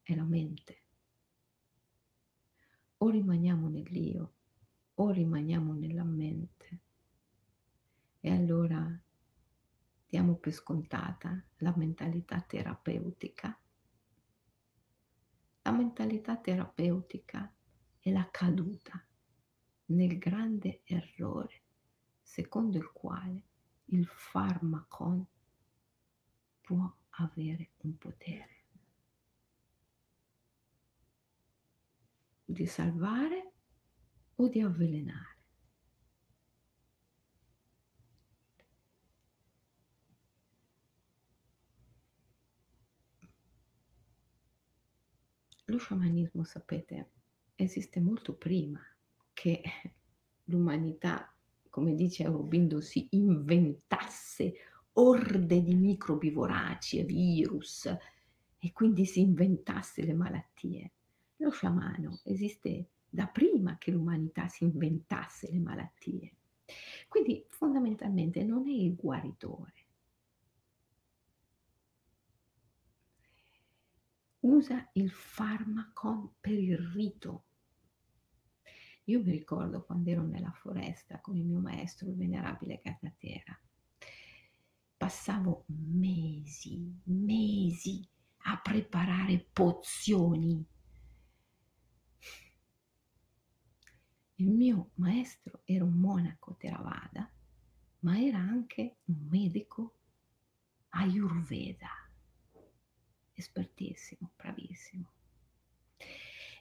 è 0.02 0.14
la 0.14 0.26
mente. 0.26 0.84
O 2.98 3.10
rimaniamo 3.10 3.70
nell'io, 3.70 4.34
o 4.96 5.12
rimaniamo 5.12 5.74
nella 5.74 6.04
mente. 6.04 6.85
E 8.26 8.32
allora 8.32 8.84
diamo 10.08 10.34
per 10.38 10.52
scontata 10.52 11.46
la 11.58 11.72
mentalità 11.76 12.42
terapeutica. 12.42 13.56
La 15.62 15.72
mentalità 15.72 16.36
terapeutica 16.36 17.54
è 18.00 18.12
la 18.12 18.28
caduta 18.32 19.00
nel 19.90 20.18
grande 20.18 20.82
errore 20.86 21.62
secondo 22.20 22.80
il 22.80 22.92
quale 22.92 23.44
il 23.90 24.08
farmaco 24.08 25.28
può 26.62 26.92
avere 27.10 27.74
un 27.82 27.96
potere 27.96 28.64
di 32.44 32.66
salvare 32.66 33.52
o 34.34 34.48
di 34.48 34.62
avvelenare. 34.62 35.35
Lo 45.66 45.80
sciamanismo, 45.80 46.44
sapete, 46.44 47.10
esiste 47.56 48.00
molto 48.00 48.36
prima 48.36 48.80
che 49.34 49.62
l'umanità, 50.46 51.34
come 51.70 51.96
dice 51.96 52.26
Aurobindo, 52.26 52.82
si 52.82 53.08
inventasse 53.12 54.54
orde 54.94 55.64
di 55.64 55.74
microbi 55.74 56.30
voraci 56.30 57.00
e 57.00 57.04
virus 57.04 57.86
e 58.60 58.72
quindi 58.72 59.06
si 59.06 59.22
inventasse 59.22 60.04
le 60.04 60.14
malattie. 60.14 60.92
Lo 61.38 61.50
sciamano 61.50 62.20
esiste 62.24 62.90
da 63.10 63.26
prima 63.28 63.78
che 63.78 63.92
l'umanità 63.92 64.48
si 64.48 64.66
inventasse 64.66 65.52
le 65.52 65.60
malattie. 65.60 66.34
Quindi 67.08 67.44
fondamentalmente 67.50 68.44
non 68.44 68.68
è 68.68 68.72
il 68.72 68.96
guaritore. 68.96 69.85
Usa 74.46 74.88
il 74.94 75.10
farmaco 75.10 76.36
per 76.40 76.54
il 76.54 76.78
rito. 76.78 77.46
Io 79.06 79.24
mi 79.24 79.32
ricordo 79.32 79.84
quando 79.84 80.12
ero 80.12 80.22
nella 80.22 80.52
foresta 80.52 81.20
con 81.20 81.36
il 81.36 81.46
mio 81.46 81.60
maestro, 81.60 82.10
il 82.10 82.16
venerabile 82.16 82.80
Gatatera, 82.84 83.60
passavo 84.98 85.66
mesi, 85.68 87.02
mesi 87.06 88.08
a 88.44 88.60
preparare 88.62 89.48
pozioni. 89.52 90.64
Il 94.36 94.52
mio 94.52 94.92
maestro 94.96 95.62
era 95.66 95.84
un 95.84 95.94
monaco 95.94 96.56
Theravada, 96.56 97.32
ma 98.02 98.20
era 98.20 98.38
anche 98.38 98.98
un 99.06 99.28
medico 99.28 99.96
Ayurveda, 100.90 102.05
espertissimo, 103.36 104.32
bravissimo. 104.36 105.12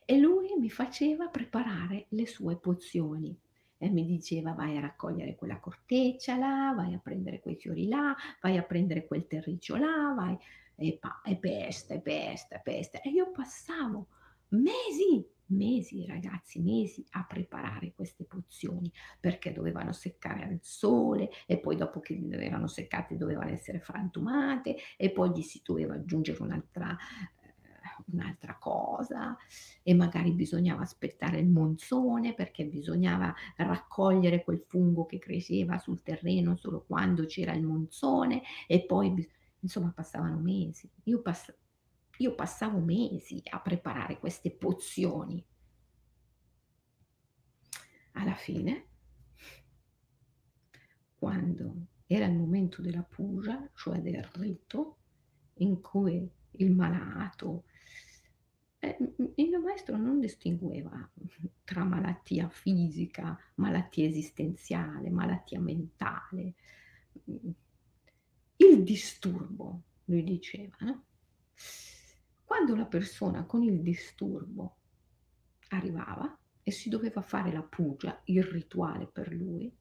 E 0.04 0.18
lui 0.18 0.54
mi 0.58 0.68
faceva 0.68 1.28
preparare 1.28 2.06
le 2.10 2.26
sue 2.26 2.56
pozioni 2.56 3.36
e 3.78 3.88
mi 3.88 4.04
diceva 4.04 4.52
vai 4.52 4.76
a 4.76 4.80
raccogliere 4.80 5.34
quella 5.34 5.58
corteccia 5.58 6.36
là, 6.36 6.72
vai 6.76 6.94
a 6.94 6.98
prendere 6.98 7.40
quei 7.40 7.56
fiori 7.56 7.88
là, 7.88 8.14
vai 8.40 8.56
a 8.58 8.62
prendere 8.62 9.06
quel 9.06 9.26
terriccio 9.26 9.76
là, 9.76 10.12
vai 10.14 10.38
e, 10.76 10.98
pa- 10.98 11.22
e 11.24 11.36
pesta, 11.36 11.94
e 11.94 12.00
pesta, 12.00 12.58
pesta. 12.58 13.00
E 13.00 13.10
io 13.10 13.30
passavo 13.30 14.08
mesi, 14.48 15.26
mesi 15.46 16.06
ragazzi, 16.06 16.60
mesi 16.60 17.04
a 17.10 17.24
preparare 17.24 17.92
queste 17.94 18.24
pozioni 18.24 18.90
perché 19.20 19.52
dovevano 19.52 19.92
seccare 19.92 20.44
al 20.44 20.58
sole 20.62 21.30
e 21.46 21.58
poi 21.58 21.76
dopo 21.76 22.00
che 22.00 22.18
erano 22.30 22.66
seccate 22.66 23.16
dovevano 23.16 23.50
essere 23.50 23.80
frantumate 23.80 24.76
e 24.96 25.10
poi 25.10 25.30
gli 25.30 25.42
si 25.42 25.60
doveva 25.64 25.94
aggiungere 25.94 26.42
un'altra 26.42 26.96
un'altra 28.06 28.56
cosa 28.58 29.36
e 29.82 29.94
magari 29.94 30.32
bisognava 30.32 30.82
aspettare 30.82 31.38
il 31.38 31.48
monsone 31.48 32.34
perché 32.34 32.64
bisognava 32.64 33.32
raccogliere 33.56 34.42
quel 34.42 34.64
fungo 34.66 35.06
che 35.06 35.18
cresceva 35.18 35.78
sul 35.78 36.02
terreno 36.02 36.56
solo 36.56 36.84
quando 36.86 37.26
c'era 37.26 37.52
il 37.52 37.64
monsone 37.64 38.42
e 38.66 38.84
poi 38.84 39.26
insomma 39.60 39.92
passavano 39.94 40.38
mesi. 40.38 40.88
Io, 41.04 41.22
pass- 41.22 41.54
io 42.18 42.34
passavo 42.34 42.78
mesi 42.78 43.42
a 43.50 43.60
preparare 43.60 44.18
queste 44.18 44.50
pozioni. 44.50 45.44
Alla 48.12 48.34
fine, 48.34 48.86
quando 51.16 51.86
era 52.06 52.26
il 52.26 52.36
momento 52.36 52.80
della 52.80 53.02
puja, 53.02 53.68
cioè 53.74 54.00
del 54.00 54.22
rito, 54.34 54.98
in 55.54 55.80
cui 55.80 56.28
il 56.52 56.70
malato 56.72 57.64
eh, 58.84 58.96
il 59.36 59.48
mio 59.48 59.60
maestro 59.60 59.96
non 59.96 60.20
distingueva 60.20 61.10
tra 61.64 61.84
malattia 61.84 62.48
fisica, 62.50 63.38
malattia 63.54 64.06
esistenziale, 64.06 65.08
malattia 65.08 65.58
mentale. 65.58 66.54
Il 68.56 68.82
disturbo, 68.82 69.82
lui 70.04 70.22
diceva, 70.22 70.76
no? 70.80 71.04
Quando 72.44 72.76
la 72.76 72.86
persona 72.86 73.44
con 73.44 73.62
il 73.62 73.82
disturbo 73.82 74.76
arrivava 75.68 76.38
e 76.62 76.70
si 76.70 76.88
doveva 76.88 77.22
fare 77.22 77.52
la 77.52 77.62
pugia, 77.62 78.20
il 78.24 78.42
rituale 78.42 79.06
per 79.06 79.32
lui, 79.32 79.74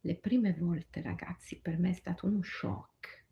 le 0.00 0.16
prime 0.16 0.54
volte, 0.54 1.02
ragazzi, 1.02 1.60
per 1.60 1.78
me 1.78 1.90
è 1.90 1.94
stato 1.94 2.26
uno 2.26 2.42
shock, 2.42 3.24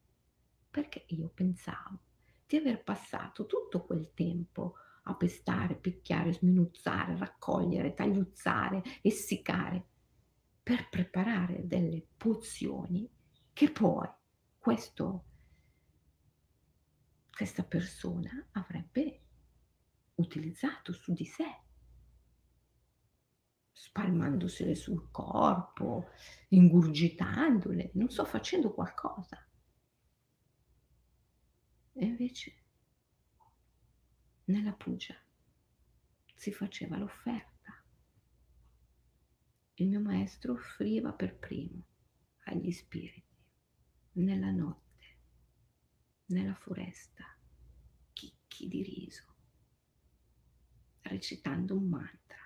perché 0.70 1.04
io 1.08 1.30
pensavo 1.32 2.00
di 2.46 2.56
aver 2.56 2.82
passato 2.82 3.46
tutto 3.46 3.84
quel 3.84 4.12
tempo 4.12 4.74
a 5.04 5.14
pestare, 5.14 5.76
picchiare, 5.76 6.32
sminuzzare, 6.32 7.16
raccogliere, 7.16 7.94
tagliuzzare, 7.94 8.82
essiccare, 9.02 9.86
per 10.62 10.88
preparare 10.88 11.66
delle 11.66 12.04
pozioni 12.16 13.08
che 13.52 13.70
poi 13.70 14.08
questo, 14.58 15.24
questa 17.34 17.64
persona 17.64 18.48
avrebbe 18.52 19.22
utilizzato 20.14 20.92
su 20.92 21.12
di 21.12 21.24
sé, 21.24 21.62
spalmandosele 23.72 24.76
sul 24.76 25.10
corpo, 25.10 26.10
ingurgitandole, 26.50 27.90
non 27.94 28.08
so, 28.08 28.24
facendo 28.24 28.72
qualcosa. 28.72 29.44
E 31.92 32.04
invece 32.04 32.62
nella 34.44 34.72
pugia 34.72 35.16
si 36.34 36.52
faceva 36.52 36.96
l'offerta. 36.96 37.82
Il 39.74 39.88
mio 39.88 40.00
maestro 40.00 40.52
offriva 40.52 41.12
per 41.12 41.36
primo 41.36 41.84
agli 42.44 42.70
spiriti, 42.70 43.36
nella 44.12 44.52
notte, 44.52 44.83
nella 46.26 46.54
foresta, 46.54 47.24
chicchi 48.12 48.68
di 48.68 48.82
riso, 48.82 49.34
recitando 51.02 51.76
un 51.76 51.88
mantra. 51.88 52.42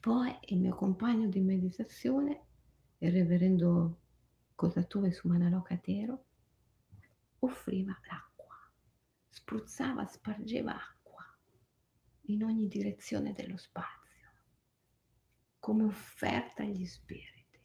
Poi 0.00 0.34
il 0.48 0.60
mio 0.60 0.74
compagno 0.74 1.28
di 1.28 1.40
meditazione, 1.40 2.46
il 2.98 3.12
reverendo 3.12 4.00
Cosatove 4.54 5.12
Sumanalokatero, 5.12 6.24
offriva 7.40 7.98
l'acqua, 8.06 8.56
spruzzava, 9.28 10.06
spargeva 10.06 10.74
acqua 10.74 11.24
in 12.26 12.44
ogni 12.44 12.68
direzione 12.68 13.32
dello 13.32 13.56
spazio, 13.56 14.30
come 15.58 15.84
offerta 15.84 16.62
agli 16.62 16.86
spiriti. 16.86 17.60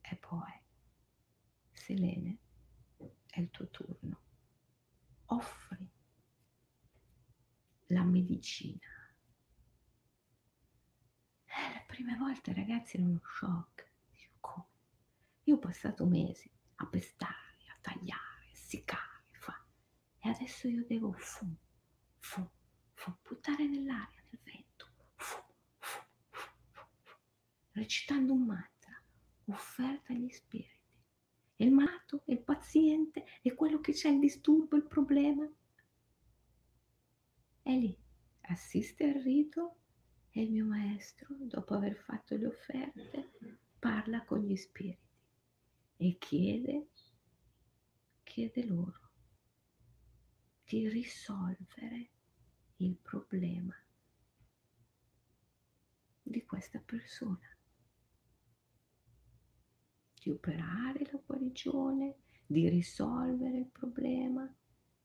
E 0.00 0.16
poi, 0.16 0.64
Selene, 1.86 2.38
è 3.26 3.38
il 3.38 3.50
tuo 3.50 3.68
turno, 3.68 4.20
offri 5.26 5.88
la 7.86 8.02
medicina. 8.02 8.88
Eh, 11.44 11.72
le 11.72 11.84
prime 11.86 12.16
volte, 12.16 12.52
ragazzi, 12.52 12.96
era 12.96 13.06
uno 13.06 13.20
shock. 13.22 13.88
come? 14.40 14.66
Io 15.44 15.54
ho 15.54 15.58
passato 15.58 16.04
mesi 16.06 16.50
a 16.76 16.86
pestare 16.86 17.44
tagliare, 17.80 18.48
seccare, 18.52 19.28
fa. 19.38 19.64
E 20.18 20.28
adesso 20.28 20.66
io 20.66 20.84
devo 20.86 21.12
fu, 21.12 21.46
fu, 22.18 22.50
fu, 22.94 23.16
buttare 23.22 23.64
nell'aria, 23.68 24.24
nel 24.30 24.40
vento, 24.42 24.88
fu, 25.14 25.40
fu, 25.78 26.00
fu, 26.30 26.48
fu, 26.72 26.84
fu, 27.02 27.16
recitando 27.74 28.32
un 28.32 28.44
mantra, 28.44 29.00
offerta 29.44 30.12
agli 30.12 30.30
spiriti. 30.30 30.75
E 31.56 31.64
il 31.64 31.72
malato, 31.72 32.22
il 32.26 32.40
paziente, 32.40 33.24
è 33.42 33.54
quello 33.54 33.80
che 33.80 33.92
c'è 33.92 34.10
il 34.10 34.18
disturbo, 34.18 34.76
il 34.76 34.86
problema. 34.86 35.50
È 37.62 37.70
lì, 37.70 37.96
assiste 38.42 39.04
al 39.04 39.22
rito 39.22 39.76
e 40.30 40.42
il 40.42 40.50
mio 40.50 40.66
maestro, 40.66 41.34
dopo 41.38 41.74
aver 41.74 41.96
fatto 41.96 42.36
le 42.36 42.46
offerte, 42.46 43.32
parla 43.78 44.24
con 44.24 44.40
gli 44.40 44.56
spiriti 44.56 45.04
e 45.98 46.16
chiede 46.18 46.88
chiede 48.36 48.66
loro 48.66 49.12
di 50.66 50.88
risolvere 50.88 52.10
il 52.76 52.94
problema 52.96 53.74
di 56.22 56.44
questa 56.44 56.80
persona, 56.80 57.55
di 60.26 60.30
operare 60.30 61.08
la 61.12 61.20
guarigione, 61.24 62.16
di 62.44 62.68
risolvere 62.68 63.58
il 63.58 63.68
problema, 63.68 64.52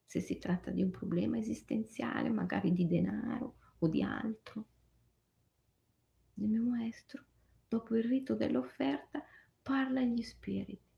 se 0.04 0.20
si 0.20 0.38
tratta 0.40 0.72
di 0.72 0.82
un 0.82 0.90
problema 0.90 1.38
esistenziale, 1.38 2.30
magari 2.30 2.74
di 2.74 2.88
denaro 2.88 3.58
o 3.80 3.88
di 3.88 4.02
altro. 4.02 4.66
Il 6.36 6.48
mio 6.48 6.64
maestro, 6.64 7.24
dopo 7.68 7.96
il 7.96 8.04
rito 8.04 8.36
dell'offerta, 8.36 9.24
parla 9.62 10.00
agli 10.02 10.24
spiriti 10.24 10.90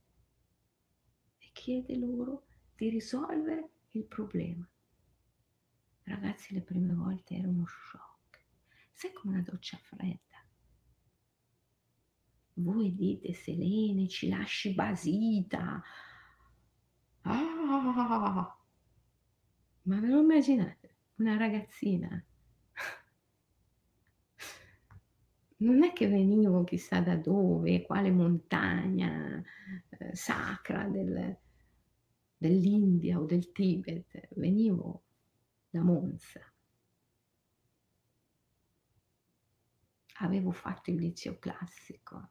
chiede 1.53 1.95
loro 1.95 2.47
di 2.75 2.89
risolvere 2.89 3.69
il 3.91 4.03
problema. 4.03 4.67
Ragazzi, 6.03 6.53
le 6.53 6.61
prime 6.61 6.93
volte 6.93 7.35
era 7.35 7.47
uno 7.47 7.65
shock. 7.65 8.45
Sai 8.91 9.13
come 9.13 9.35
una 9.35 9.43
doccia 9.43 9.77
fredda. 9.77 10.32
Voi 12.55 12.93
dite, 12.93 13.33
Selene, 13.33 14.07
ci 14.07 14.29
lasci 14.29 14.73
basita. 14.73 15.81
Ah! 17.21 18.57
Ma 19.83 19.99
ve 19.99 20.07
lo 20.07 20.19
immaginate? 20.21 20.95
Una 21.15 21.37
ragazzina. 21.37 22.23
Non 25.57 25.83
è 25.83 25.93
che 25.93 26.07
venivo 26.07 26.63
chissà 26.63 26.99
da 26.99 27.15
dove, 27.15 27.83
quale 27.83 28.11
montagna 28.11 29.41
eh, 29.89 30.15
sacra 30.15 30.87
del, 30.87 31.37
dell'India 32.37 33.19
o 33.19 33.25
del 33.25 33.51
Tibet, 33.51 34.27
venivo 34.35 35.03
da 35.69 35.81
Monza, 35.81 36.41
avevo 40.19 40.51
fatto 40.51 40.91
il 40.91 40.97
liceo 40.97 41.39
classico. 41.39 42.29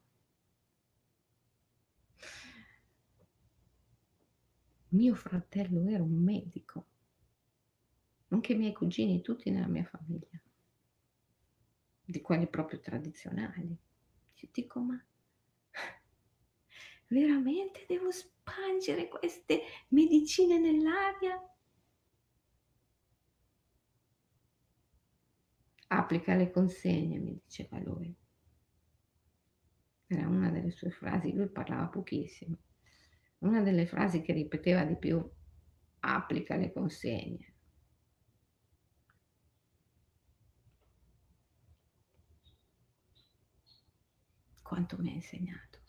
Mio 4.93 5.14
fratello 5.14 5.86
era 5.88 6.03
un 6.03 6.22
medico, 6.22 6.86
anche 8.28 8.53
i 8.53 8.57
miei 8.57 8.72
cugini, 8.74 9.22
tutti 9.22 9.51
nella 9.51 9.66
mia 9.66 9.84
famiglia, 9.84 10.40
di 12.05 12.20
quelli 12.20 12.47
proprio 12.47 12.78
tradizionali. 12.80 13.68
Io 14.34 14.49
dico, 14.53 14.80
ma 14.80 15.03
veramente 17.09 17.84
devo 17.88 18.11
spangere 18.11 19.09
queste 19.09 19.62
medicine 19.88 20.59
nell'aria? 20.59 21.40
Applica 25.88 26.34
le 26.34 26.51
consegne, 26.51 27.18
mi 27.18 27.40
diceva 27.45 27.78
lui. 27.78 28.14
Era 30.07 30.28
una 30.28 30.51
delle 30.51 30.70
sue 30.70 30.90
frasi, 30.90 31.32
lui 31.32 31.49
parlava 31.49 31.88
pochissimo. 31.88 32.57
Una 33.43 33.61
delle 33.61 33.86
frasi 33.86 34.22
che 34.22 34.32
ripeteva 34.32 34.84
di 34.84 34.97
più, 34.97 35.20
applica 36.01 36.57
le 36.57 36.72
consegne. 36.72 37.55
Quanto 44.62 44.97
mi 44.99 45.11
ha 45.11 45.14
insegnato? 45.14 45.80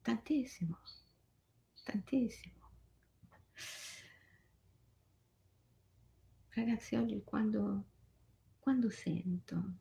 Tantissimo, 0.00 0.78
tantissimo. 1.84 2.70
Ragazzi, 6.54 6.96
oggi 6.96 7.22
quando 7.22 7.84
quando 8.58 8.88
sento, 8.90 9.74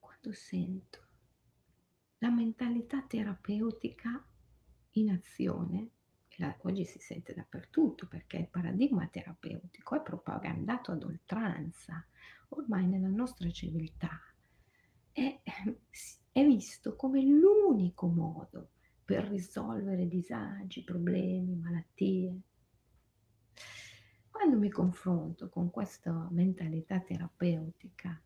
quando 0.00 0.32
sento 0.32 1.05
la 2.18 2.30
mentalità 2.30 3.02
terapeutica 3.02 4.24
in 4.92 5.10
azione, 5.10 5.90
la, 6.36 6.56
oggi 6.62 6.84
si 6.84 6.98
sente 6.98 7.34
dappertutto 7.34 8.06
perché 8.06 8.38
il 8.38 8.48
paradigma 8.48 9.06
terapeutico 9.06 9.96
è 9.96 10.02
propagandato 10.02 10.92
ad 10.92 11.02
oltranza, 11.02 12.04
ormai 12.50 12.86
nella 12.86 13.08
nostra 13.08 13.50
civiltà 13.50 14.20
è, 15.12 15.40
è 16.32 16.44
visto 16.44 16.94
come 16.94 17.22
l'unico 17.22 18.06
modo 18.06 18.70
per 19.02 19.24
risolvere 19.28 20.08
disagi, 20.08 20.82
problemi, 20.84 21.54
malattie. 21.56 22.40
Quando 24.30 24.58
mi 24.58 24.68
confronto 24.68 25.48
con 25.48 25.70
questa 25.70 26.28
mentalità 26.30 27.00
terapeutica, 27.00 28.20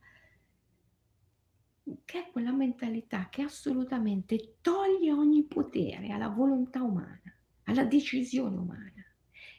che 2.05 2.27
è 2.27 2.31
quella 2.31 2.53
mentalità 2.53 3.29
che 3.29 3.43
assolutamente 3.43 4.57
toglie 4.61 5.13
ogni 5.13 5.45
potere 5.45 6.09
alla 6.09 6.29
volontà 6.29 6.83
umana, 6.83 7.21
alla 7.65 7.85
decisione 7.85 8.57
umana 8.57 9.05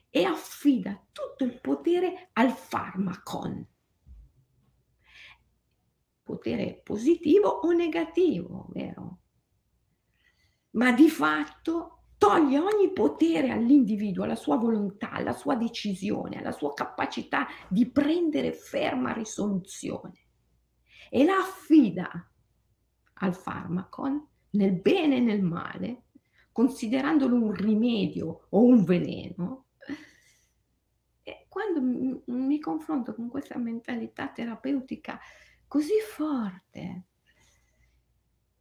e 0.10 0.24
affida 0.24 1.02
tutto 1.12 1.44
il 1.44 1.60
potere 1.60 2.30
al 2.34 2.52
farmacon. 2.52 3.66
Potere 6.24 6.82
positivo 6.84 7.48
o 7.48 7.72
negativo, 7.72 8.68
vero? 8.70 9.20
Ma 10.72 10.92
di 10.94 11.10
fatto 11.10 12.04
toglie 12.18 12.60
ogni 12.60 12.94
potere 12.94 13.50
all'individuo, 13.50 14.24
alla 14.24 14.36
sua 14.36 14.56
volontà, 14.56 15.12
alla 15.12 15.34
sua 15.34 15.56
decisione, 15.56 16.38
alla 16.38 16.52
sua 16.52 16.74
capacità 16.74 17.48
di 17.68 17.90
prendere 17.90 18.54
ferma 18.54 19.12
risoluzione 19.12 20.21
e 21.14 21.26
la 21.26 21.40
affida 21.40 22.32
al 23.16 23.36
farmacon 23.36 24.26
nel 24.52 24.72
bene 24.72 25.18
e 25.18 25.20
nel 25.20 25.42
male, 25.42 26.04
considerandolo 26.54 27.36
un 27.36 27.52
rimedio 27.52 28.48
o 28.48 28.64
un 28.64 28.86
veleno. 28.86 29.66
E 31.22 31.46
quando 31.50 31.82
mi, 31.82 32.22
mi 32.28 32.60
confronto 32.60 33.14
con 33.14 33.28
questa 33.28 33.58
mentalità 33.58 34.30
terapeutica 34.30 35.20
così 35.68 36.00
forte, 36.00 37.04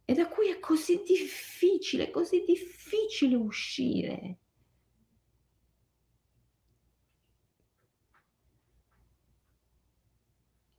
e 0.03 0.13
da 0.13 0.27
cui 0.27 0.49
è 0.49 0.59
così 0.59 1.03
difficile, 1.07 2.11
così 2.11 2.43
difficile 2.45 3.37
uscire. 3.37 4.39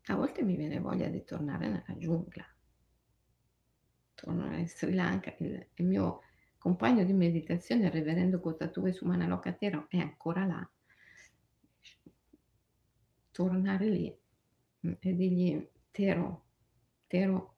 A 0.06 0.14
volte 0.14 0.42
mi 0.42 0.56
viene 0.56 0.80
voglia 0.80 1.08
di 1.08 1.24
tornare 1.24 1.68
nella 1.68 1.96
giungla. 1.98 2.44
Torno 4.14 4.56
in 4.56 4.68
Sri 4.68 4.94
Lanka, 4.94 5.34
il, 5.38 5.66
il 5.74 5.86
mio 5.86 6.22
compagno 6.58 7.04
di 7.04 7.12
meditazione, 7.12 7.86
il 7.86 7.92
reverendo 7.92 8.40
Kotatue 8.40 8.92
Sumana 8.92 9.26
Lokatero, 9.26 9.86
è 9.88 9.98
ancora 9.98 10.44
là. 10.44 10.70
Tornare 13.30 13.88
lì 13.88 14.16
e 14.80 15.14
dirgli, 15.16 15.68
Tero, 15.90 16.44
Tero, 17.06 17.52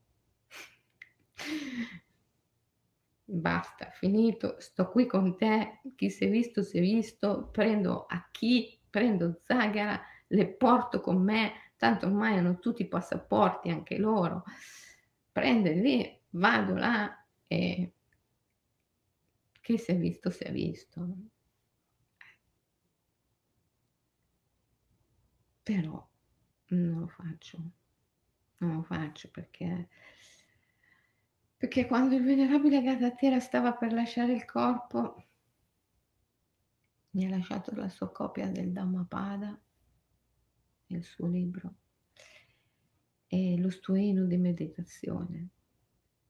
Basta, 3.27 3.91
finito, 3.91 4.57
sto 4.61 4.91
qui 4.91 5.07
con 5.07 5.37
te, 5.37 5.81
chi 5.97 6.11
si 6.11 6.25
è 6.25 6.31
visto 6.31 6.63
si 6.63 6.77
è 6.77 6.81
visto, 6.81 7.49
prendo 7.51 8.05
a 8.07 8.29
chi, 8.31 8.79
prendo 8.89 9.41
Zagara, 9.45 9.99
le 10.29 10.47
porto 10.47 11.01
con 11.01 11.23
me, 11.23 11.53
tanto 11.77 12.07
ormai 12.07 12.39
hanno 12.39 12.59
tutti 12.59 12.83
i 12.83 12.89
passaporti 12.89 13.71
anche 13.71 13.99
loro, 13.99 14.45
prende 15.33 15.73
lì, 15.75 16.21
vado 16.31 16.75
là 16.75 17.27
e 17.47 17.93
chi 19.61 19.79
si 19.79 19.91
è 19.93 19.97
visto 19.97 20.31
si 20.31 20.45
è 20.45 20.53
visto. 20.53 21.17
Però 25.63 26.09
non 26.67 27.01
lo 27.01 27.07
faccio, 27.07 27.59
non 28.59 28.75
lo 28.77 28.83
faccio 28.83 29.31
perché 29.31 29.89
perché 31.65 31.87
quando 31.87 32.15
il 32.15 32.23
venerabile 32.23 32.83
Gadatera 32.83 33.41
stava 33.41 33.73
per 33.73 33.95
lasciare 33.95 34.35
il 34.35 34.45
corpo, 34.45 35.25
mi 37.13 37.25
ha 37.25 37.31
lasciato 37.31 37.75
la 37.75 37.89
sua 37.89 38.11
copia 38.13 38.49
del 38.49 38.71
Dhammapada, 38.71 39.59
il 40.97 41.05
suo 41.05 41.27
libro, 41.27 41.75
e 43.27 43.59
lo 43.59 43.71
stuino 43.71 44.25
di 44.25 44.37
meditazione. 44.37 45.49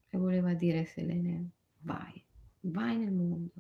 E 0.09 0.17
voleva 0.17 0.55
dire, 0.55 0.85
Selene, 0.85 1.51
vai, 1.81 2.25
vai 2.61 2.97
nel 2.99 3.13
mondo, 3.13 3.53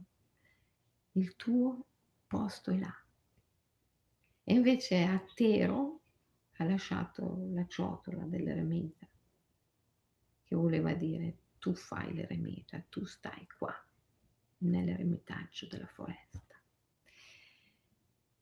il 1.13 1.37
tuo 1.37 1.87
posto 2.27 2.71
è 2.71 2.79
là. 2.79 2.95
E 4.45 4.53
invece 4.53 5.03
a 5.03 5.23
Tero 5.35 6.01
ha 6.57 6.65
lasciato 6.65 7.49
la 7.53 7.67
ciotola 7.67 8.25
dell'eremita, 8.25 9.09
che 10.45 10.55
voleva 10.55 10.95
dire 10.95 11.39
tu 11.59 11.75
fai 11.75 12.15
l'eremita, 12.15 12.83
tu 12.89 13.05
stai 13.05 13.47
qua 13.59 13.75
nell'eremitaggio 14.59 15.67
della 15.67 15.87
foresta. 15.87 16.54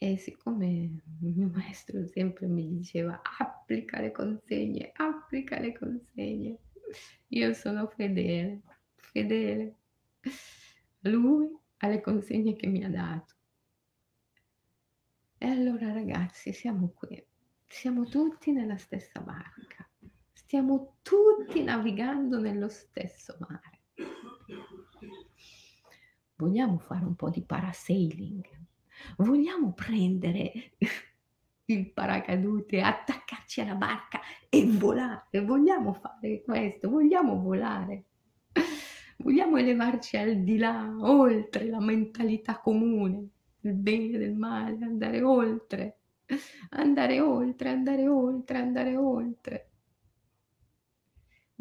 E 0.02 0.16
siccome 0.18 0.66
il 0.66 1.32
mio 1.36 1.48
maestro 1.54 2.04
sempre 2.08 2.48
mi 2.48 2.68
diceva 2.68 3.20
applica 3.22 4.00
le 4.00 4.10
consegne, 4.10 4.90
applica 4.96 5.60
le 5.60 5.78
consegne, 5.78 6.58
io 7.28 7.52
sono 7.54 7.86
fedele, 7.86 8.62
fedele 8.96 9.76
a 11.02 11.08
lui, 11.08 11.56
alle 11.76 12.00
consegne 12.00 12.56
che 12.56 12.66
mi 12.66 12.82
ha 12.82 12.90
dato. 12.90 13.34
E 15.38 15.46
allora 15.46 15.92
ragazzi, 15.92 16.52
siamo 16.52 16.88
qui, 16.88 17.24
siamo 17.68 18.04
tutti 18.04 18.50
nella 18.50 18.78
stessa 18.78 19.20
barca 19.20 19.88
stiamo 20.32 20.96
tutti 21.00 21.62
navigando 21.62 22.38
nello 22.38 22.68
stesso 22.68 23.36
mare. 23.38 23.80
Vogliamo 26.34 26.78
fare 26.78 27.04
un 27.04 27.14
po' 27.14 27.30
di 27.30 27.40
parasailing? 27.40 28.61
Vogliamo 29.18 29.72
prendere 29.72 30.72
il 31.66 31.90
paracadute, 31.92 32.80
attaccarci 32.80 33.60
alla 33.60 33.74
barca 33.74 34.20
e 34.48 34.66
volare? 34.66 35.40
Vogliamo 35.44 35.92
fare 35.94 36.42
questo? 36.42 36.88
Vogliamo 36.88 37.40
volare? 37.40 38.04
Vogliamo 39.18 39.56
elevarci 39.56 40.16
al 40.16 40.42
di 40.42 40.58
là, 40.58 40.94
oltre 41.00 41.66
la 41.66 41.80
mentalità 41.80 42.58
comune, 42.58 43.28
il 43.60 43.74
bene 43.74 44.14
e 44.14 44.18
del 44.18 44.34
male, 44.34 44.84
andare 44.84 45.22
oltre, 45.22 45.98
andare 46.70 47.20
oltre, 47.20 47.68
andare 47.68 48.08
oltre, 48.08 48.58
andare 48.58 48.96
oltre 48.96 49.66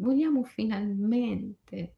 vogliamo 0.02 0.42
finalmente 0.42 1.96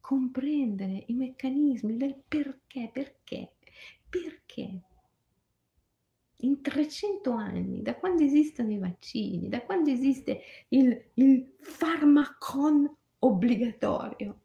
comprendere 0.00 1.04
i 1.08 1.14
meccanismi 1.14 1.96
del 1.96 2.22
perché, 2.26 2.90
perché, 2.92 3.56
perché. 4.08 4.82
in 6.42 6.60
300 6.62 7.32
anni, 7.32 7.82
da 7.82 7.96
quando 7.96 8.22
esistono 8.22 8.70
i 8.70 8.78
vaccini, 8.78 9.48
da 9.48 9.62
quando 9.62 9.90
esiste 9.90 10.40
il, 10.68 11.10
il 11.14 11.54
farmacon 11.58 12.96
obbligatorio, 13.18 14.42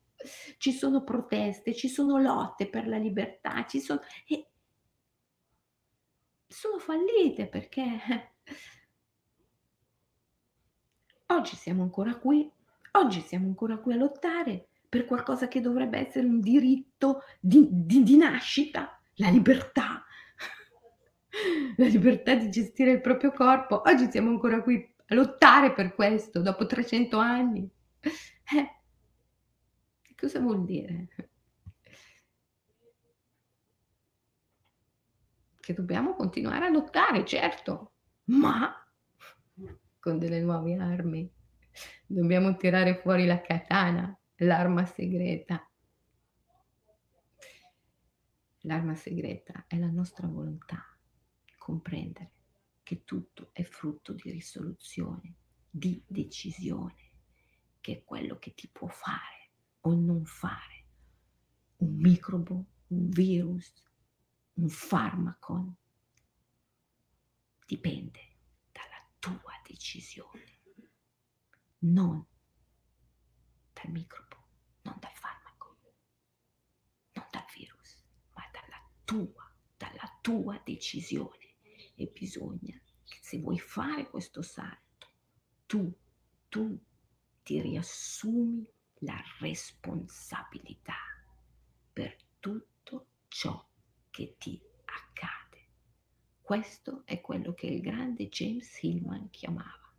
ci 0.57 0.71
sono 0.71 1.03
proteste, 1.03 1.75
ci 1.75 1.87
sono 1.87 2.17
lotte 2.17 2.67
per 2.67 2.87
la 2.87 2.97
libertà, 2.97 3.65
ci 3.67 3.79
sono... 3.79 4.01
E 4.27 4.47
sono 6.47 6.77
fallite 6.77 7.47
perché 7.47 7.83
oggi 11.27 11.55
siamo 11.55 11.83
ancora 11.83 12.15
qui, 12.17 12.49
oggi 12.91 13.21
siamo 13.21 13.47
ancora 13.47 13.77
qui 13.77 13.93
a 13.93 13.97
lottare 13.97 14.67
per 14.87 15.05
qualcosa 15.05 15.47
che 15.47 15.61
dovrebbe 15.61 15.97
essere 15.97 16.27
un 16.27 16.39
diritto 16.39 17.23
di, 17.39 17.67
di, 17.71 18.03
di 18.03 18.17
nascita, 18.17 19.01
la 19.15 19.29
libertà, 19.29 20.03
la 21.77 21.85
libertà 21.85 22.35
di 22.35 22.49
gestire 22.49 22.91
il 22.91 23.01
proprio 23.01 23.31
corpo. 23.31 23.81
Oggi 23.85 24.09
siamo 24.09 24.29
ancora 24.29 24.61
qui 24.61 24.93
a 25.07 25.15
lottare 25.15 25.73
per 25.73 25.93
questo, 25.93 26.41
dopo 26.41 26.65
300 26.65 27.17
anni. 27.17 27.69
Eh, 28.01 30.15
cosa 30.15 30.39
vuol 30.39 30.65
dire? 30.65 31.07
Che 35.59 35.73
dobbiamo 35.73 36.15
continuare 36.15 36.65
a 36.65 36.69
lottare, 36.69 37.25
certo, 37.25 37.93
ma 38.25 38.75
con 39.99 40.19
delle 40.19 40.41
nuove 40.41 40.75
armi. 40.75 41.31
Dobbiamo 42.05 42.55
tirare 42.57 42.97
fuori 42.97 43.25
la 43.25 43.41
katana, 43.41 44.15
l'arma 44.37 44.85
segreta. 44.85 45.65
L'arma 48.65 48.95
segreta 48.95 49.65
è 49.67 49.77
la 49.77 49.89
nostra 49.89 50.27
volontà 50.27 50.81
comprendere 51.57 52.31
che 52.83 53.03
tutto 53.03 53.49
è 53.53 53.63
frutto 53.63 54.13
di 54.13 54.31
risoluzione, 54.31 55.35
di 55.69 56.01
decisione, 56.05 57.11
che 57.81 57.97
è 57.97 58.03
quello 58.03 58.37
che 58.39 58.53
ti 58.53 58.69
può 58.69 58.87
fare 58.87 59.49
o 59.81 59.93
non 59.93 60.25
fare 60.25 60.85
un 61.77 61.95
microbo, 61.95 62.65
un 62.87 63.09
virus, 63.09 63.83
un 64.53 64.69
farmaco. 64.69 65.75
Dipende 67.65 68.37
dalla 68.71 69.05
tua 69.19 69.53
decisione, 69.65 70.59
non 71.79 72.25
dal 73.73 73.91
microbo, 73.91 74.37
non 74.83 74.97
dal 74.99 75.15
farmaco, 75.15 75.77
non 77.13 77.25
dal 77.31 77.45
virus, 77.53 77.72
tua, 79.13 79.51
dalla 79.77 80.17
tua 80.21 80.59
decisione 80.63 81.57
e 81.95 82.07
bisogna 82.07 82.79
che 83.03 83.17
se 83.21 83.39
vuoi 83.39 83.59
fare 83.59 84.09
questo 84.09 84.41
salto, 84.41 85.11
tu, 85.67 85.93
tu 86.49 86.79
ti 87.43 87.61
riassumi 87.61 88.67
la 88.99 89.21
responsabilità 89.39 90.95
per 91.91 92.15
tutto 92.39 93.07
ciò 93.27 93.63
che 94.09 94.35
ti 94.39 94.59
accade. 94.85 95.67
Questo 96.41 97.03
è 97.05 97.21
quello 97.21 97.53
che 97.53 97.67
il 97.67 97.81
grande 97.81 98.29
James 98.29 98.81
Hillman 98.81 99.29
chiamava 99.29 99.93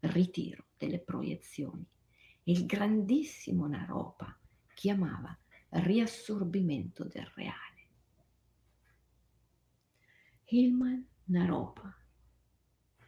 ritiro 0.00 0.68
delle 0.78 1.00
proiezioni 1.00 1.86
e 2.42 2.52
il 2.52 2.64
grandissimo 2.64 3.66
Naropa 3.66 4.38
chiamava 4.74 5.36
riassorbimento 5.70 7.04
del 7.04 7.26
reale. 7.34 7.65
Hillman 10.48 11.04
Naropa. 11.24 11.92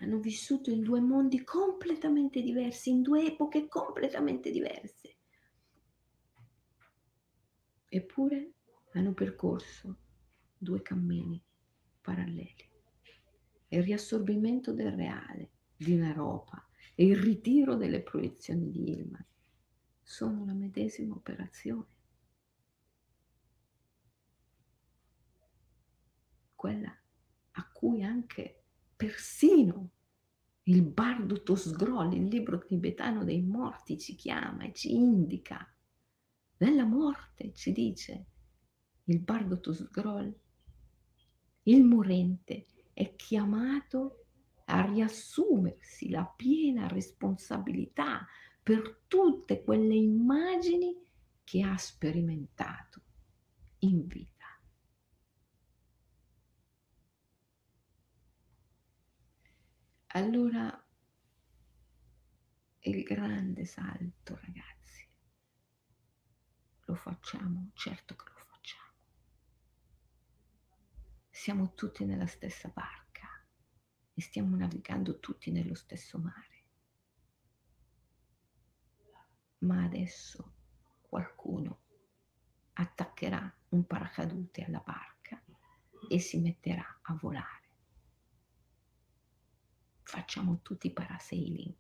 Hanno 0.00 0.18
vissuto 0.18 0.70
in 0.70 0.82
due 0.82 1.00
mondi 1.00 1.44
completamente 1.44 2.42
diversi, 2.42 2.90
in 2.90 3.02
due 3.02 3.26
epoche 3.26 3.68
completamente 3.68 4.50
diverse. 4.50 5.16
Eppure 7.88 8.52
hanno 8.92 9.12
percorso 9.12 9.98
due 10.58 10.82
cammini 10.82 11.40
paralleli. 12.00 12.68
Il 13.68 13.82
riassorbimento 13.84 14.72
del 14.72 14.92
reale 14.92 15.50
di 15.76 15.94
Naropa 15.94 16.66
e 16.96 17.04
il 17.04 17.16
ritiro 17.16 17.76
delle 17.76 18.02
proiezioni 18.02 18.68
di 18.72 18.90
Ilman 18.90 19.26
sono 20.02 20.44
la 20.44 20.54
medesima 20.54 21.14
operazione. 21.14 21.86
Quella 26.56 26.98
cui 27.78 28.02
anche 28.02 28.64
persino 28.96 29.90
il 30.64 30.82
bardo 30.82 31.44
Tosgrol, 31.44 32.12
il 32.12 32.24
libro 32.24 32.58
tibetano 32.58 33.22
dei 33.22 33.40
morti, 33.40 33.96
ci 33.96 34.16
chiama 34.16 34.64
e 34.64 34.72
ci 34.72 34.92
indica. 34.92 35.64
Nella 36.56 36.84
morte 36.84 37.52
ci 37.54 37.70
dice 37.70 38.26
il 39.04 39.20
bardo 39.20 39.60
Tosgrol, 39.60 40.36
il 41.62 41.84
morente 41.84 42.66
è 42.92 43.14
chiamato 43.14 44.24
a 44.64 44.84
riassumersi 44.84 46.10
la 46.10 46.24
piena 46.24 46.88
responsabilità 46.88 48.26
per 48.60 49.04
tutte 49.06 49.62
quelle 49.62 49.94
immagini 49.94 51.00
che 51.44 51.62
ha 51.62 51.76
sperimentato 51.76 53.02
in 53.78 54.04
vita. 54.04 54.37
Allora 60.12 60.86
il 62.80 63.02
grande 63.02 63.66
salto, 63.66 64.38
ragazzi, 64.40 65.06
lo 66.86 66.94
facciamo, 66.94 67.72
certo 67.74 68.16
che 68.16 68.24
lo 68.30 68.44
facciamo. 68.46 68.92
Siamo 71.28 71.74
tutti 71.74 72.06
nella 72.06 72.26
stessa 72.26 72.68
barca 72.68 73.28
e 74.14 74.22
stiamo 74.22 74.56
navigando 74.56 75.20
tutti 75.20 75.50
nello 75.50 75.74
stesso 75.74 76.18
mare. 76.18 76.64
Ma 79.58 79.84
adesso 79.84 80.54
qualcuno 81.02 81.82
attaccherà 82.72 83.54
un 83.70 83.86
paracadute 83.86 84.64
alla 84.64 84.80
barca 84.80 85.44
e 86.08 86.18
si 86.18 86.38
metterà 86.38 87.00
a 87.02 87.12
volare 87.12 87.57
facciamo 90.08 90.60
tutti 90.62 90.90
parasailing. 90.90 91.74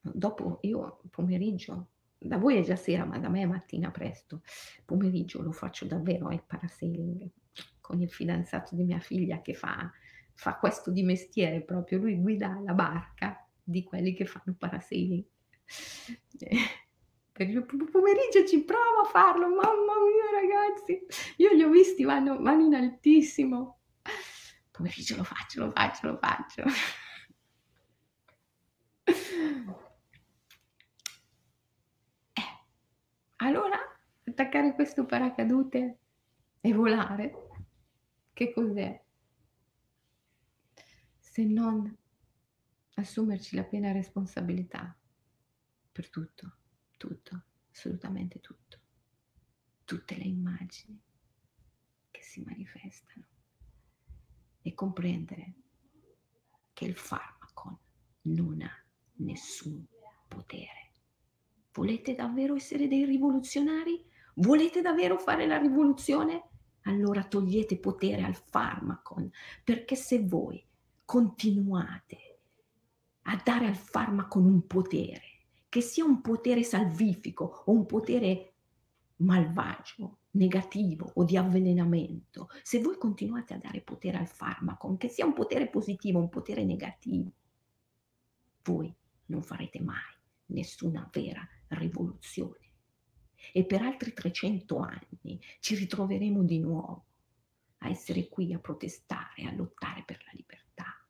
Dopo 0.00 0.58
io 0.62 1.00
pomeriggio, 1.10 1.88
da 2.16 2.38
voi 2.38 2.56
è 2.56 2.62
già 2.62 2.76
sera, 2.76 3.04
ma 3.04 3.18
da 3.18 3.28
me 3.28 3.42
è 3.42 3.46
mattina 3.46 3.90
presto, 3.90 4.40
pomeriggio 4.86 5.42
lo 5.42 5.52
faccio 5.52 5.84
davvero 5.84 6.30
il 6.30 6.42
parasailing 6.42 7.28
con 7.82 8.00
il 8.00 8.10
fidanzato 8.10 8.74
di 8.74 8.84
mia 8.84 9.00
figlia 9.00 9.42
che 9.42 9.52
fa, 9.52 9.92
fa 10.32 10.56
questo 10.56 10.90
di 10.90 11.02
mestiere 11.02 11.60
proprio, 11.60 11.98
lui 11.98 12.16
guida 12.16 12.58
la 12.64 12.72
barca 12.72 13.46
di 13.62 13.82
quelli 13.84 14.14
che 14.14 14.24
fanno 14.24 14.54
parasailing. 14.56 15.24
Per 17.32 17.48
il 17.48 17.64
pomeriggio 17.66 18.46
ci 18.46 18.64
provo 18.64 19.02
a 19.04 19.08
farlo, 19.10 19.46
mamma 19.46 19.60
mia 19.60 20.40
ragazzi, 20.40 21.04
io 21.36 21.52
li 21.52 21.62
ho 21.62 21.68
visti, 21.68 22.02
vanno, 22.04 22.40
vanno 22.40 22.64
in 22.64 22.74
altissimo, 22.74 23.77
pomeriggio 24.78 25.16
lo 25.16 25.24
faccio, 25.24 25.64
lo 25.64 25.72
faccio, 25.72 26.06
lo 26.06 26.18
faccio. 26.18 26.62
Eh, 32.32 32.64
allora, 33.36 33.76
attaccare 34.24 34.74
questo 34.74 35.04
paracadute 35.04 35.98
e 36.60 36.72
volare, 36.72 37.48
che 38.32 38.52
cos'è? 38.52 39.04
Se 41.18 41.44
non 41.44 41.96
assumerci 42.94 43.56
la 43.56 43.64
piena 43.64 43.90
responsabilità 43.90 44.96
per 45.90 46.08
tutto, 46.08 46.56
tutto, 46.96 47.42
assolutamente 47.72 48.40
tutto, 48.40 48.78
tutte 49.84 50.16
le 50.16 50.24
immagini 50.24 51.00
che 52.12 52.22
si 52.22 52.42
manifestano 52.42 53.37
e 54.68 54.74
comprendere 54.74 55.54
che 56.72 56.84
il 56.84 56.94
farmaco 56.94 57.80
non 58.22 58.60
ha 58.62 58.84
nessun 59.16 59.84
potere. 60.28 60.92
Volete 61.72 62.14
davvero 62.14 62.54
essere 62.54 62.86
dei 62.86 63.04
rivoluzionari? 63.04 64.04
Volete 64.34 64.82
davvero 64.82 65.18
fare 65.18 65.46
la 65.46 65.56
rivoluzione? 65.56 66.42
Allora 66.82 67.24
togliete 67.24 67.78
potere 67.78 68.22
al 68.22 68.34
farmaco, 68.34 69.30
perché 69.64 69.96
se 69.96 70.22
voi 70.24 70.62
continuate 71.04 72.40
a 73.22 73.40
dare 73.42 73.66
al 73.66 73.76
farmaco 73.76 74.38
un 74.38 74.66
potere, 74.66 75.46
che 75.68 75.80
sia 75.80 76.04
un 76.04 76.20
potere 76.20 76.62
salvifico 76.62 77.62
o 77.66 77.72
un 77.72 77.86
potere 77.86 78.52
malvagio, 79.16 80.18
negativo 80.38 81.10
o 81.14 81.24
di 81.24 81.36
avvelenamento, 81.36 82.48
se 82.62 82.80
voi 82.80 82.96
continuate 82.96 83.54
a 83.54 83.58
dare 83.58 83.80
potere 83.80 84.18
al 84.18 84.28
farmaco, 84.28 84.96
che 84.96 85.08
sia 85.08 85.26
un 85.26 85.34
potere 85.34 85.68
positivo 85.68 86.18
o 86.18 86.22
un 86.22 86.28
potere 86.28 86.64
negativo, 86.64 87.30
voi 88.62 88.94
non 89.26 89.42
farete 89.42 89.80
mai 89.80 90.16
nessuna 90.46 91.08
vera 91.12 91.46
rivoluzione. 91.68 92.66
E 93.52 93.64
per 93.64 93.82
altri 93.82 94.12
300 94.12 94.78
anni 94.78 95.40
ci 95.60 95.74
ritroveremo 95.74 96.42
di 96.42 96.58
nuovo 96.58 97.06
a 97.78 97.88
essere 97.88 98.28
qui 98.28 98.52
a 98.52 98.58
protestare, 98.58 99.44
a 99.44 99.52
lottare 99.52 100.02
per 100.04 100.22
la 100.24 100.32
libertà 100.34 101.06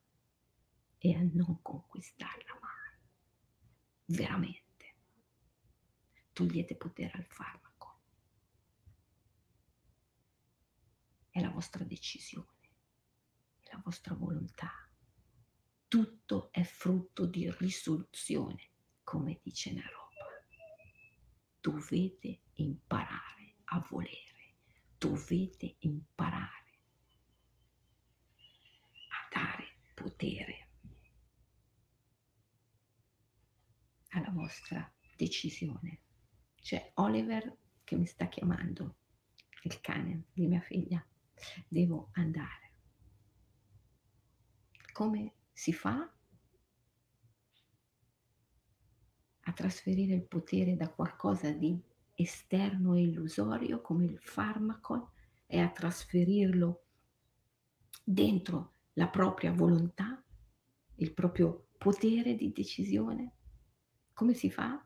e 0.98 1.14
a 1.14 1.20
non 1.32 1.60
conquistarla 1.62 2.58
mai. 2.60 4.16
Veramente. 4.16 4.66
Togliete 6.32 6.76
potere 6.76 7.12
al 7.14 7.24
farmaco. 7.24 7.67
È 11.38 11.40
la 11.40 11.50
vostra 11.50 11.84
decisione, 11.84 12.68
è 13.60 13.70
la 13.70 13.80
vostra 13.84 14.12
volontà. 14.12 14.72
Tutto 15.86 16.50
è 16.50 16.64
frutto 16.64 17.26
di 17.26 17.48
risoluzione, 17.58 18.70
come 19.04 19.38
dice 19.40 19.72
Naropa. 19.72 20.26
Dovete 21.60 22.40
imparare 22.54 23.54
a 23.66 23.86
volere, 23.88 24.56
dovete 24.98 25.76
imparare 25.78 26.80
a 29.08 29.28
dare 29.32 29.76
potere 29.94 30.70
alla 34.08 34.30
vostra 34.30 34.92
decisione. 35.16 36.00
C'è 36.60 36.90
Oliver 36.94 37.56
che 37.84 37.94
mi 37.94 38.06
sta 38.06 38.26
chiamando, 38.26 38.96
il 39.62 39.80
cane 39.80 40.24
di 40.32 40.48
mia 40.48 40.60
figlia. 40.60 41.00
Devo 41.68 42.10
andare. 42.12 42.72
Come 44.92 45.34
si 45.52 45.72
fa 45.72 46.12
a 49.40 49.52
trasferire 49.52 50.14
il 50.14 50.26
potere 50.26 50.76
da 50.76 50.88
qualcosa 50.88 51.50
di 51.50 51.80
esterno 52.14 52.94
e 52.94 53.02
illusorio 53.02 53.80
come 53.80 54.04
il 54.04 54.18
farmaco 54.20 55.12
e 55.46 55.60
a 55.60 55.68
trasferirlo 55.70 56.84
dentro 58.02 58.72
la 58.94 59.08
propria 59.08 59.52
volontà, 59.52 60.22
il 60.96 61.12
proprio 61.12 61.68
potere 61.78 62.34
di 62.34 62.52
decisione? 62.52 63.32
Come 64.12 64.34
si 64.34 64.50
fa? 64.50 64.84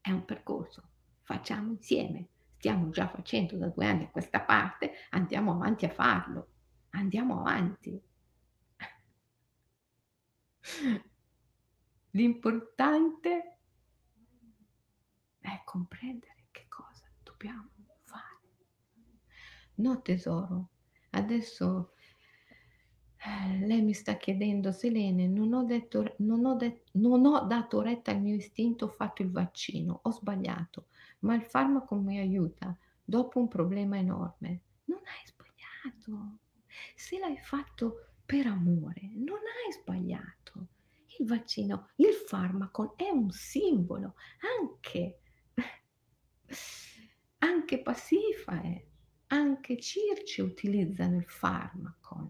È 0.00 0.10
un 0.10 0.24
percorso, 0.24 0.90
facciamo 1.22 1.72
insieme, 1.72 2.28
stiamo 2.60 2.90
già 2.90 3.08
facendo 3.08 3.56
da 3.56 3.68
due 3.68 3.86
anni 3.86 4.04
a 4.04 4.10
questa 4.10 4.42
parte, 4.42 4.92
andiamo 5.10 5.52
avanti 5.52 5.86
a 5.86 5.88
farlo, 5.88 6.48
andiamo 6.90 7.40
avanti. 7.40 7.98
L'importante 12.10 13.56
è 15.38 15.62
comprendere 15.64 16.48
che 16.50 16.66
cosa 16.68 17.06
dobbiamo 17.22 17.70
fare. 18.02 18.40
No 19.76 20.02
tesoro, 20.02 20.68
adesso 21.12 21.94
eh, 23.16 23.66
lei 23.66 23.80
mi 23.80 23.94
sta 23.94 24.18
chiedendo, 24.18 24.70
Selene, 24.70 25.26
non 25.26 25.54
ho, 25.54 25.64
detto, 25.64 26.14
non, 26.18 26.44
ho 26.44 26.56
det- 26.56 26.84
non 26.92 27.24
ho 27.24 27.40
dato 27.46 27.80
retta 27.80 28.10
al 28.10 28.20
mio 28.20 28.34
istinto, 28.34 28.84
ho 28.84 28.88
fatto 28.88 29.22
il 29.22 29.30
vaccino, 29.30 30.00
ho 30.02 30.10
sbagliato, 30.10 30.88
ma 31.20 31.34
il 31.34 31.42
farmaco 31.42 31.94
mi 31.96 32.18
aiuta 32.18 32.76
dopo 33.02 33.38
un 33.38 33.48
problema 33.48 33.98
enorme. 33.98 34.62
Non 34.84 35.00
hai 35.04 35.26
sbagliato. 35.26 36.38
Se 36.94 37.18
l'hai 37.18 37.38
fatto 37.38 38.12
per 38.24 38.46
amore, 38.46 39.10
non 39.14 39.38
hai 39.38 39.72
sbagliato. 39.72 40.68
Il 41.18 41.26
vaccino, 41.26 41.90
il 41.96 42.14
farmaco 42.14 42.96
è 42.96 43.08
un 43.10 43.30
simbolo, 43.30 44.14
anche, 44.60 45.20
anche 47.38 47.82
Passifae, 47.82 48.86
anche 49.26 49.78
Circe 49.78 50.42
utilizzano 50.42 51.16
il 51.16 51.26
farmaco 51.26 52.28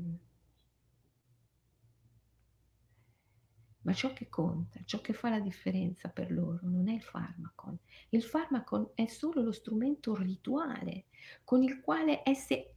Ma 3.83 3.93
ciò 3.95 4.12
che 4.12 4.28
conta, 4.28 4.81
ciò 4.85 5.01
che 5.01 5.12
fa 5.12 5.31
la 5.31 5.41
differenza 5.41 6.09
per 6.09 6.31
loro 6.31 6.61
non 6.62 6.89
è 6.89 6.93
il 6.93 7.03
farmaco. 7.03 7.78
Il 8.11 8.22
farmaco 8.22 8.93
è 8.95 9.07
solo 9.07 9.41
lo 9.41 9.53
strumento 9.53 10.14
rituale 10.14 11.07
con 11.45 11.62
il 11.62 11.81
quale 11.81 12.22
esse 12.24 12.74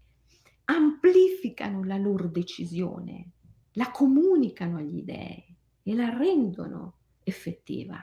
amplificano 0.66 1.84
la 1.84 1.98
loro 1.98 2.28
decisione, 2.28 3.32
la 3.74 3.92
comunicano 3.92 4.78
agli 4.78 5.04
dèi 5.04 5.56
e 5.84 5.96
la 5.96 6.10
rendono 6.10 6.98
effettiva. 7.24 8.02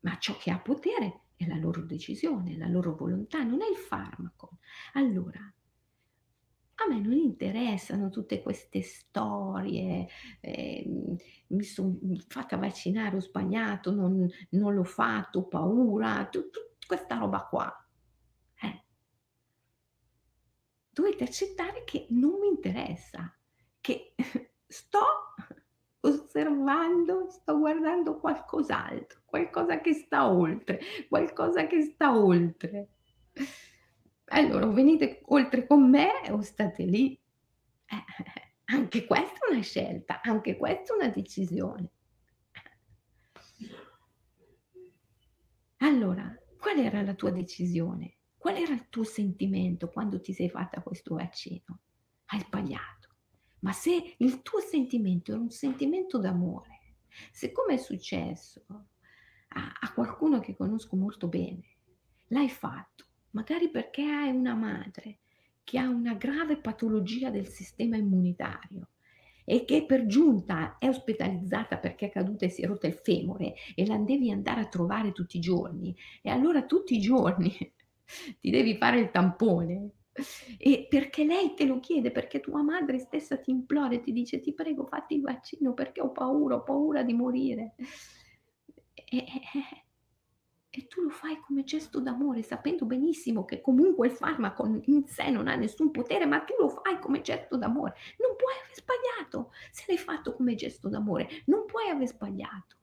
Ma 0.00 0.18
ciò 0.18 0.36
che 0.36 0.50
ha 0.50 0.58
potere 0.58 1.22
è 1.36 1.46
la 1.46 1.56
loro 1.56 1.82
decisione, 1.82 2.56
la 2.56 2.68
loro 2.68 2.94
volontà, 2.94 3.42
non 3.42 3.62
è 3.62 3.68
il 3.68 3.76
farmaco. 3.76 4.58
Allora, 4.92 5.53
a 6.76 6.88
me 6.88 7.00
non 7.00 7.12
interessano 7.12 8.10
tutte 8.10 8.42
queste 8.42 8.82
storie, 8.82 10.08
eh, 10.40 10.84
mi 11.48 11.62
sono 11.62 11.98
fatta 12.26 12.56
vaccinare, 12.56 13.16
ho 13.16 13.20
sbagliato, 13.20 13.92
non, 13.92 14.28
non 14.50 14.74
l'ho 14.74 14.84
fatto, 14.84 15.40
ho 15.40 15.48
paura, 15.48 16.26
tutta 16.30 16.60
questa 16.86 17.16
roba 17.16 17.44
qua. 17.44 17.86
Eh. 18.60 18.84
Dovete 20.90 21.24
accettare 21.24 21.84
che 21.84 22.06
non 22.10 22.38
mi 22.40 22.48
interessa, 22.48 23.32
che 23.80 24.14
sto 24.66 25.34
osservando, 26.00 27.30
sto 27.30 27.58
guardando 27.58 28.18
qualcos'altro, 28.18 29.22
qualcosa 29.24 29.80
che 29.80 29.94
sta 29.94 30.28
oltre, 30.28 30.80
qualcosa 31.08 31.66
che 31.66 31.82
sta 31.82 32.18
oltre. 32.18 32.88
Allora, 34.26 34.66
o 34.66 34.72
venite 34.72 35.20
oltre 35.26 35.66
con 35.66 35.88
me 35.88 36.10
o 36.30 36.40
state 36.40 36.84
lì. 36.84 37.12
Eh, 37.86 38.04
anche 38.66 39.04
questa 39.04 39.46
è 39.46 39.52
una 39.52 39.62
scelta, 39.62 40.20
anche 40.22 40.56
questa 40.56 40.94
è 40.94 40.96
una 40.96 41.08
decisione. 41.08 41.90
Allora, 45.78 46.34
qual 46.58 46.78
era 46.78 47.02
la 47.02 47.14
tua 47.14 47.30
decisione? 47.30 48.16
Qual 48.38 48.56
era 48.56 48.72
il 48.72 48.88
tuo 48.88 49.04
sentimento 49.04 49.90
quando 49.90 50.20
ti 50.20 50.32
sei 50.32 50.48
fatta 50.48 50.82
questo 50.82 51.14
vaccino? 51.14 51.80
Hai 52.26 52.40
sbagliato. 52.40 53.08
Ma 53.60 53.72
se 53.72 54.14
il 54.18 54.42
tuo 54.42 54.60
sentimento 54.60 55.32
era 55.32 55.40
un 55.40 55.50
sentimento 55.50 56.18
d'amore, 56.18 56.96
siccome 57.30 57.74
è 57.74 57.76
successo 57.76 58.64
a, 59.48 59.72
a 59.80 59.92
qualcuno 59.92 60.40
che 60.40 60.54
conosco 60.54 60.96
molto 60.96 61.28
bene, 61.28 61.76
l'hai 62.28 62.48
fatto, 62.48 63.06
magari 63.34 63.68
perché 63.68 64.02
hai 64.02 64.30
una 64.30 64.54
madre 64.54 65.18
che 65.62 65.78
ha 65.78 65.88
una 65.88 66.14
grave 66.14 66.56
patologia 66.56 67.30
del 67.30 67.46
sistema 67.46 67.96
immunitario 67.96 68.88
e 69.44 69.64
che 69.64 69.84
per 69.84 70.06
giunta 70.06 70.78
è 70.78 70.88
ospitalizzata 70.88 71.76
perché 71.76 72.06
è 72.06 72.10
caduta 72.10 72.46
e 72.46 72.48
si 72.48 72.62
è 72.62 72.66
rotta 72.66 72.86
il 72.86 72.94
femore 72.94 73.54
e 73.74 73.86
la 73.86 73.98
devi 73.98 74.30
andare 74.30 74.62
a 74.62 74.68
trovare 74.68 75.12
tutti 75.12 75.36
i 75.36 75.40
giorni 75.40 75.94
e 76.22 76.30
allora 76.30 76.64
tutti 76.64 76.94
i 76.96 77.00
giorni 77.00 77.50
ti 78.40 78.50
devi 78.50 78.76
fare 78.76 79.00
il 79.00 79.10
tampone 79.10 79.90
e 80.58 80.86
perché 80.88 81.24
lei 81.24 81.54
te 81.54 81.64
lo 81.64 81.80
chiede, 81.80 82.12
perché 82.12 82.38
tua 82.38 82.62
madre 82.62 83.00
stessa 83.00 83.36
ti 83.36 83.50
implora 83.50 83.94
e 83.94 84.00
ti 84.00 84.12
dice 84.12 84.38
ti 84.38 84.54
prego 84.54 84.86
fatti 84.86 85.14
il 85.14 85.22
vaccino 85.22 85.74
perché 85.74 86.00
ho 86.00 86.12
paura, 86.12 86.54
ho 86.54 86.62
paura 86.62 87.02
di 87.02 87.14
morire. 87.14 87.74
E, 88.94 89.24
e 90.76 90.88
tu 90.88 91.02
lo 91.02 91.10
fai 91.10 91.38
come 91.38 91.62
gesto 91.62 92.00
d'amore, 92.00 92.42
sapendo 92.42 92.84
benissimo 92.84 93.44
che 93.44 93.60
comunque 93.60 94.08
il 94.08 94.12
farmaco 94.12 94.66
in 94.86 95.06
sé 95.06 95.30
non 95.30 95.46
ha 95.46 95.54
nessun 95.54 95.92
potere, 95.92 96.26
ma 96.26 96.40
tu 96.40 96.54
lo 96.58 96.68
fai 96.68 96.98
come 96.98 97.20
gesto 97.20 97.56
d'amore. 97.56 97.94
Non 98.18 98.34
puoi 98.34 98.54
aver 98.60 98.74
sbagliato. 98.74 99.52
Se 99.70 99.84
l'hai 99.86 99.98
fatto 99.98 100.34
come 100.34 100.56
gesto 100.56 100.88
d'amore, 100.88 101.28
non 101.46 101.64
puoi 101.64 101.88
aver 101.88 102.08
sbagliato. 102.08 102.76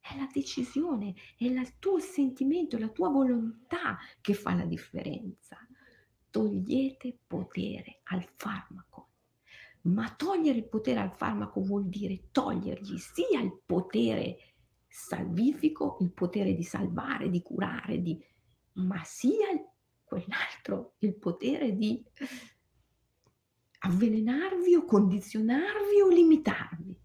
È 0.00 0.16
la 0.16 0.28
decisione, 0.32 1.14
è 1.38 1.44
il 1.44 1.78
tuo 1.78 2.00
sentimento, 2.00 2.78
la 2.78 2.88
tua 2.88 3.10
volontà 3.10 3.96
che 4.20 4.34
fa 4.34 4.52
la 4.52 4.64
differenza. 4.64 5.56
Togliete 6.30 7.16
potere 7.28 8.00
al 8.04 8.26
farmaco. 8.34 9.10
Ma 9.82 10.12
togliere 10.16 10.58
il 10.58 10.68
potere 10.68 10.98
al 10.98 11.14
farmaco 11.14 11.62
vuol 11.62 11.86
dire 11.86 12.30
togliergli 12.32 12.98
sia 12.98 13.40
il 13.40 13.56
potere 13.64 14.49
salvifico, 14.90 15.98
il 16.00 16.10
potere 16.10 16.54
di 16.54 16.64
salvare, 16.64 17.30
di 17.30 17.42
curare, 17.42 18.02
di, 18.02 18.20
ma 18.74 19.02
sia 19.04 19.46
quell'altro 20.02 20.96
il 20.98 21.14
potere 21.14 21.76
di 21.76 22.04
avvelenarvi 23.78 24.74
o 24.74 24.84
condizionarvi 24.84 26.00
o 26.02 26.08
limitarvi. 26.08 26.98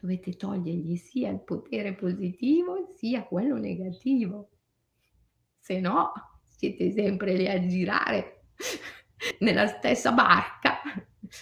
Dovete 0.00 0.36
togliergli 0.36 0.96
sia 0.96 1.30
il 1.30 1.40
potere 1.40 1.94
positivo 1.94 2.92
sia 2.94 3.24
quello 3.24 3.56
negativo. 3.56 4.50
se 5.58 5.80
no 5.80 6.12
siete 6.42 6.92
sempre 6.92 7.34
lì 7.34 7.48
a 7.48 7.66
girare 7.66 8.44
nella 9.40 9.66
stessa 9.66 10.12
barca 10.12 10.80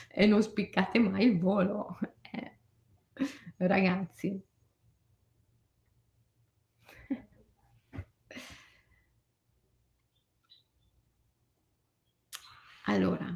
e 0.09 0.25
non 0.25 0.43
spiccate 0.43 0.99
mai 0.99 1.27
il 1.27 1.39
volo. 1.39 1.99
Ragazzi. 3.57 4.43
Allora, 12.87 13.27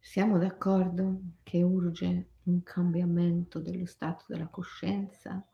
siamo 0.00 0.38
d'accordo 0.38 1.20
che 1.42 1.62
urge 1.62 2.30
un 2.44 2.62
cambiamento 2.62 3.60
dello 3.60 3.84
stato 3.84 4.24
della 4.28 4.48
coscienza, 4.48 5.46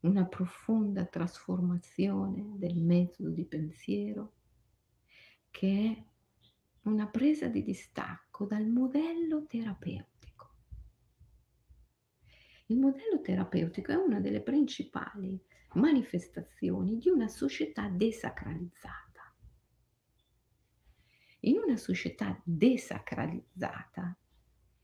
una 0.00 0.24
profonda 0.24 1.04
trasformazione 1.04 2.54
del 2.56 2.76
metodo 2.76 3.28
di 3.28 3.44
pensiero, 3.44 4.32
che 5.50 5.94
è 5.94 6.04
una 6.88 7.06
presa 7.08 7.48
di 7.48 7.62
distacco 7.62 8.46
dal 8.46 8.66
modello 8.66 9.44
terapeutico. 9.46 10.17
Il 12.70 12.78
modello 12.78 13.20
terapeutico 13.20 13.92
è 13.92 13.96
una 13.96 14.20
delle 14.20 14.40
principali 14.40 15.38
manifestazioni 15.74 16.96
di 16.96 17.10
una 17.10 17.28
società 17.28 17.88
desacralizzata 17.88 19.08
in 21.40 21.58
una 21.58 21.76
società 21.76 22.40
desacralizzata 22.42 24.16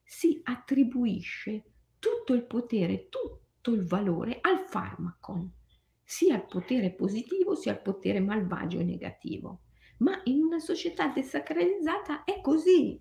si 0.02 0.40
attribuisce 0.44 1.64
tutto 1.98 2.32
il 2.34 2.44
potere, 2.44 3.08
tutto 3.08 3.72
il 3.72 3.84
valore 3.84 4.38
al 4.40 4.60
farmaco, 4.68 5.54
sia 6.02 6.36
il 6.36 6.46
potere 6.46 6.92
positivo 6.92 7.56
sia 7.56 7.72
il 7.72 7.80
potere 7.80 8.20
malvagio 8.20 8.78
e 8.78 8.84
negativo. 8.84 9.62
Ma 9.98 10.20
in 10.24 10.42
una 10.42 10.58
società 10.58 11.08
desacralizzata 11.08 12.24
è 12.24 12.40
così. 12.40 13.00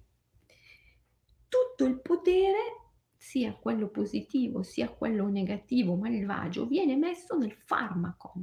Tutto 1.47 1.85
il 1.85 2.01
potere, 2.01 2.82
sia 3.23 3.53
quello 3.53 3.87
positivo 3.87 4.63
sia 4.63 4.89
quello 4.89 5.29
negativo, 5.29 5.95
malvagio, 5.95 6.67
viene 6.67 6.97
messo 6.97 7.37
nel 7.37 7.53
farmaco. 7.53 8.33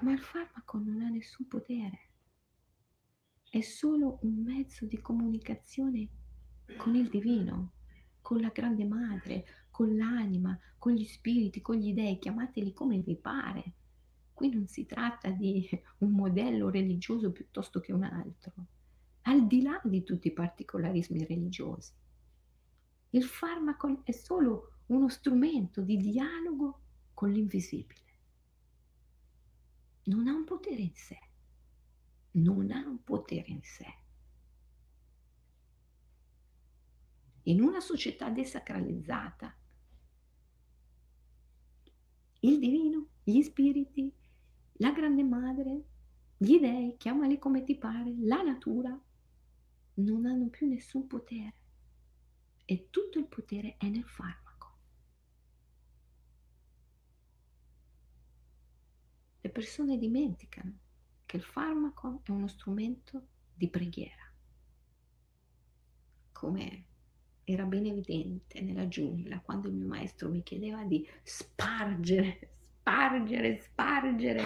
Ma 0.00 0.10
il 0.10 0.18
farmaco 0.18 0.78
non 0.78 1.00
ha 1.02 1.08
nessun 1.08 1.46
potere 1.46 2.10
è 3.52 3.60
solo 3.60 4.18
un 4.22 4.42
mezzo 4.42 4.86
di 4.86 4.98
comunicazione 5.02 6.08
con 6.78 6.94
il 6.94 7.10
divino, 7.10 7.74
con 8.22 8.40
la 8.40 8.48
grande 8.48 8.86
madre, 8.86 9.44
con 9.70 9.94
l'anima, 9.94 10.58
con 10.78 10.92
gli 10.94 11.04
spiriti, 11.04 11.60
con 11.60 11.76
gli 11.76 11.92
dei, 11.92 12.18
chiamateli 12.18 12.72
come 12.72 13.00
vi 13.00 13.14
pare. 13.14 13.74
Qui 14.32 14.48
non 14.48 14.66
si 14.68 14.86
tratta 14.86 15.28
di 15.28 15.68
un 15.98 16.12
modello 16.12 16.70
religioso 16.70 17.30
piuttosto 17.30 17.78
che 17.80 17.92
un 17.92 18.04
altro, 18.04 18.54
al 19.22 19.46
di 19.46 19.62
là 19.62 19.80
di 19.84 20.02
tutti 20.02 20.28
i 20.28 20.32
particolarismi 20.32 21.24
religiosi. 21.24 21.92
Il 23.10 23.24
farmaco 23.24 24.00
è 24.04 24.12
solo 24.12 24.74
uno 24.86 25.08
strumento 25.08 25.80
di 25.80 25.96
dialogo 25.96 26.80
con 27.14 27.30
l'invisibile. 27.30 28.00
Non 30.04 30.26
ha 30.26 30.34
un 30.34 30.44
potere 30.44 30.80
in 30.80 30.94
sé 30.94 31.18
non 32.32 32.70
ha 32.70 32.86
un 32.86 33.02
potere 33.02 33.44
in 33.48 33.62
sé. 33.62 33.94
In 37.44 37.60
una 37.60 37.80
società 37.80 38.30
desacralizzata, 38.30 39.54
il 42.40 42.58
divino, 42.58 43.08
gli 43.24 43.42
spiriti, 43.42 44.12
la 44.74 44.92
grande 44.92 45.24
madre, 45.24 45.84
gli 46.36 46.58
dei, 46.58 46.96
chiamali 46.96 47.38
come 47.38 47.64
ti 47.64 47.76
pare, 47.76 48.14
la 48.20 48.42
natura, 48.42 48.98
non 49.94 50.26
hanno 50.26 50.48
più 50.48 50.68
nessun 50.68 51.06
potere 51.06 51.54
e 52.64 52.88
tutto 52.90 53.18
il 53.18 53.26
potere 53.26 53.76
è 53.78 53.88
nel 53.88 54.04
farmaco. 54.04 54.76
Le 59.40 59.50
persone 59.50 59.98
dimenticano 59.98 60.78
che 61.26 61.36
il 61.36 61.42
farmaco 61.42 62.20
è 62.24 62.30
uno 62.30 62.46
strumento 62.48 63.26
di 63.54 63.68
preghiera. 63.68 64.32
Come 66.32 66.86
era 67.44 67.64
ben 67.64 67.86
evidente 67.86 68.60
nella 68.60 68.88
giungla 68.88 69.40
quando 69.40 69.68
il 69.68 69.74
mio 69.74 69.88
maestro 69.88 70.30
mi 70.30 70.42
chiedeva 70.42 70.84
di 70.84 71.06
spargere, 71.22 72.51
spargere, 72.82 73.60
spargere 73.60 74.42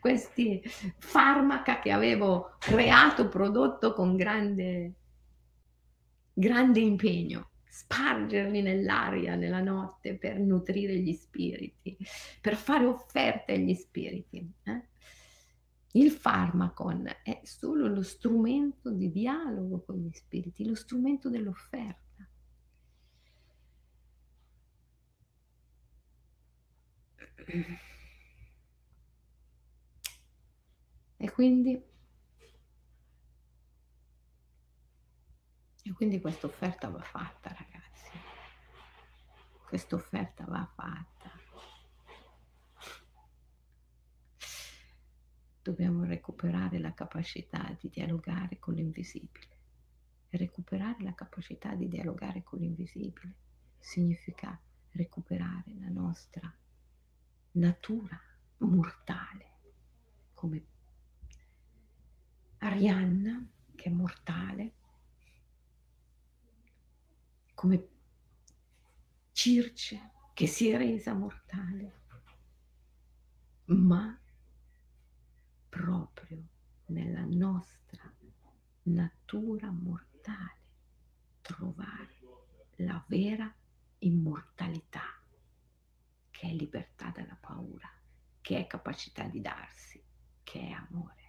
questi 0.00 0.62
farmaca 0.98 1.80
che 1.80 1.92
avevo 1.92 2.56
creato, 2.58 3.28
prodotto 3.28 3.92
con 3.92 4.16
grande, 4.16 4.94
grande 6.32 6.80
impegno 6.80 7.50
spargerli 7.74 8.62
nell'aria, 8.62 9.34
nella 9.34 9.60
notte 9.60 10.16
per 10.16 10.38
nutrire 10.38 10.96
gli 10.96 11.12
spiriti, 11.12 11.96
per 12.40 12.54
fare 12.54 12.86
offerte 12.86 13.54
agli 13.54 13.74
spiriti. 13.74 14.48
Eh? 14.62 14.82
Il 15.94 16.12
farmacon 16.12 17.10
è 17.24 17.40
solo 17.42 17.88
lo 17.88 18.02
strumento 18.02 18.90
di 18.90 19.10
dialogo 19.10 19.82
con 19.84 19.96
gli 19.96 20.10
spiriti, 20.12 20.64
lo 20.64 20.76
strumento 20.76 21.28
dell'offerta. 21.28 22.03
E 31.16 31.30
quindi, 31.30 31.82
e 35.82 35.92
quindi 35.92 36.20
questa 36.20 36.46
offerta 36.46 36.88
va 36.88 37.02
fatta, 37.02 37.48
ragazzi. 37.50 38.10
Questa 39.66 39.94
offerta 39.94 40.44
va 40.44 40.70
fatta. 40.74 41.14
dobbiamo 45.64 46.04
recuperare 46.04 46.78
la 46.78 46.92
capacità 46.92 47.74
di 47.80 47.88
dialogare 47.88 48.58
con 48.58 48.74
l'invisibile. 48.74 49.52
recuperare 50.34 51.02
la 51.02 51.14
capacità 51.14 51.74
di 51.74 51.88
dialogare 51.88 52.42
con 52.42 52.58
l'invisibile 52.58 53.34
significa 53.78 54.60
recuperare 54.90 55.72
la 55.78 55.88
nostra 55.88 56.52
natura 57.54 58.20
mortale, 58.58 59.52
come 60.34 60.66
Arianna 62.58 63.46
che 63.74 63.84
è 63.84 63.92
mortale, 63.92 64.72
come 67.54 67.88
Circe 69.32 70.12
che 70.32 70.46
si 70.46 70.68
è 70.68 70.76
resa 70.76 71.12
mortale, 71.12 72.02
ma 73.66 74.18
proprio 75.68 76.42
nella 76.86 77.24
nostra 77.24 78.12
natura 78.84 79.70
mortale 79.70 80.62
trovare 81.40 82.18
la 82.76 83.02
vera 83.06 83.52
immortalità, 83.98 85.02
che 86.44 86.50
è 86.50 86.52
libertà 86.52 87.10
dalla 87.10 87.38
paura, 87.40 87.88
che 88.42 88.58
è 88.58 88.66
capacità 88.66 89.26
di 89.26 89.40
darsi, 89.40 90.02
che 90.42 90.60
è 90.60 90.70
amore. 90.70 91.22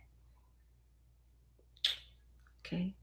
Ok? 2.57 2.93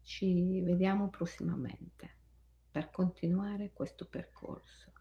Ci 0.00 0.60
vediamo 0.62 1.10
prossimamente 1.10 2.14
per 2.70 2.90
continuare 2.90 3.72
questo 3.72 4.06
percorso. 4.06 4.92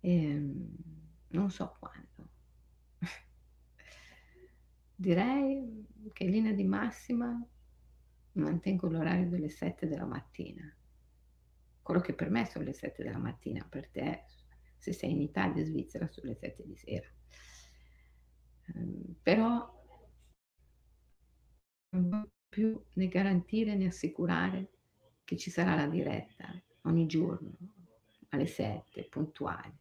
Ehm, 0.00 0.76
non 1.28 1.50
so 1.50 1.76
quando. 1.80 2.28
Direi 4.94 5.86
che 6.12 6.22
in 6.22 6.30
linea 6.30 6.52
di 6.52 6.64
massima 6.64 7.44
mantengo 8.32 8.88
l'orario 8.88 9.28
delle 9.28 9.48
7 9.48 9.88
della 9.88 10.06
mattina. 10.06 10.75
Quello 11.86 12.00
che 12.00 12.14
per 12.14 12.30
me 12.30 12.46
sono 12.46 12.64
le 12.64 12.72
7 12.72 13.04
della 13.04 13.16
mattina, 13.16 13.64
per 13.64 13.88
te, 13.90 14.24
se 14.76 14.92
sei 14.92 15.12
in 15.12 15.20
Italia 15.20 15.62
e 15.62 15.66
Svizzera, 15.66 16.08
sono 16.08 16.30
le 16.30 16.34
7 16.34 16.64
di 16.66 16.74
sera. 16.74 17.08
Um, 18.74 19.14
però 19.22 19.72
non 21.90 22.08
voglio 22.08 22.30
più 22.48 22.84
né 22.94 23.06
garantire 23.06 23.76
né 23.76 23.86
assicurare 23.86 24.72
che 25.22 25.36
ci 25.36 25.48
sarà 25.48 25.76
la 25.76 25.86
diretta 25.86 26.60
ogni 26.82 27.06
giorno 27.06 27.56
alle 28.30 28.46
7 28.46 29.04
puntuali 29.04 29.78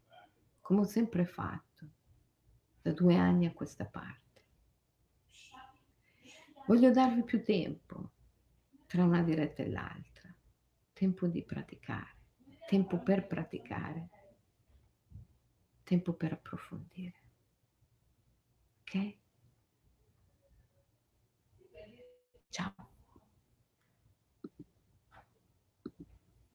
come 0.62 0.82
ho 0.82 0.86
sempre 0.86 1.26
fatto 1.26 1.90
da 2.84 2.92
due 2.92 3.16
anni 3.16 3.48
a 3.48 3.54
questa 3.54 3.86
parte. 3.86 4.44
Voglio 6.68 6.92
darvi 6.92 7.24
più 7.24 7.44
tempo 7.44 8.12
tra 8.86 9.04
una 9.04 9.24
diretta 9.24 9.64
e 9.64 9.72
l'altra, 9.72 10.15
tempo 10.96 11.28
di 11.28 11.44
praticare, 11.44 12.16
tempo 12.66 13.00
per 13.04 13.28
praticare, 13.28 14.10
tempo 15.84 16.14
per 16.14 16.32
approfondire. 16.32 17.20
Ok? 18.80 19.18
Ciao. 22.50 22.95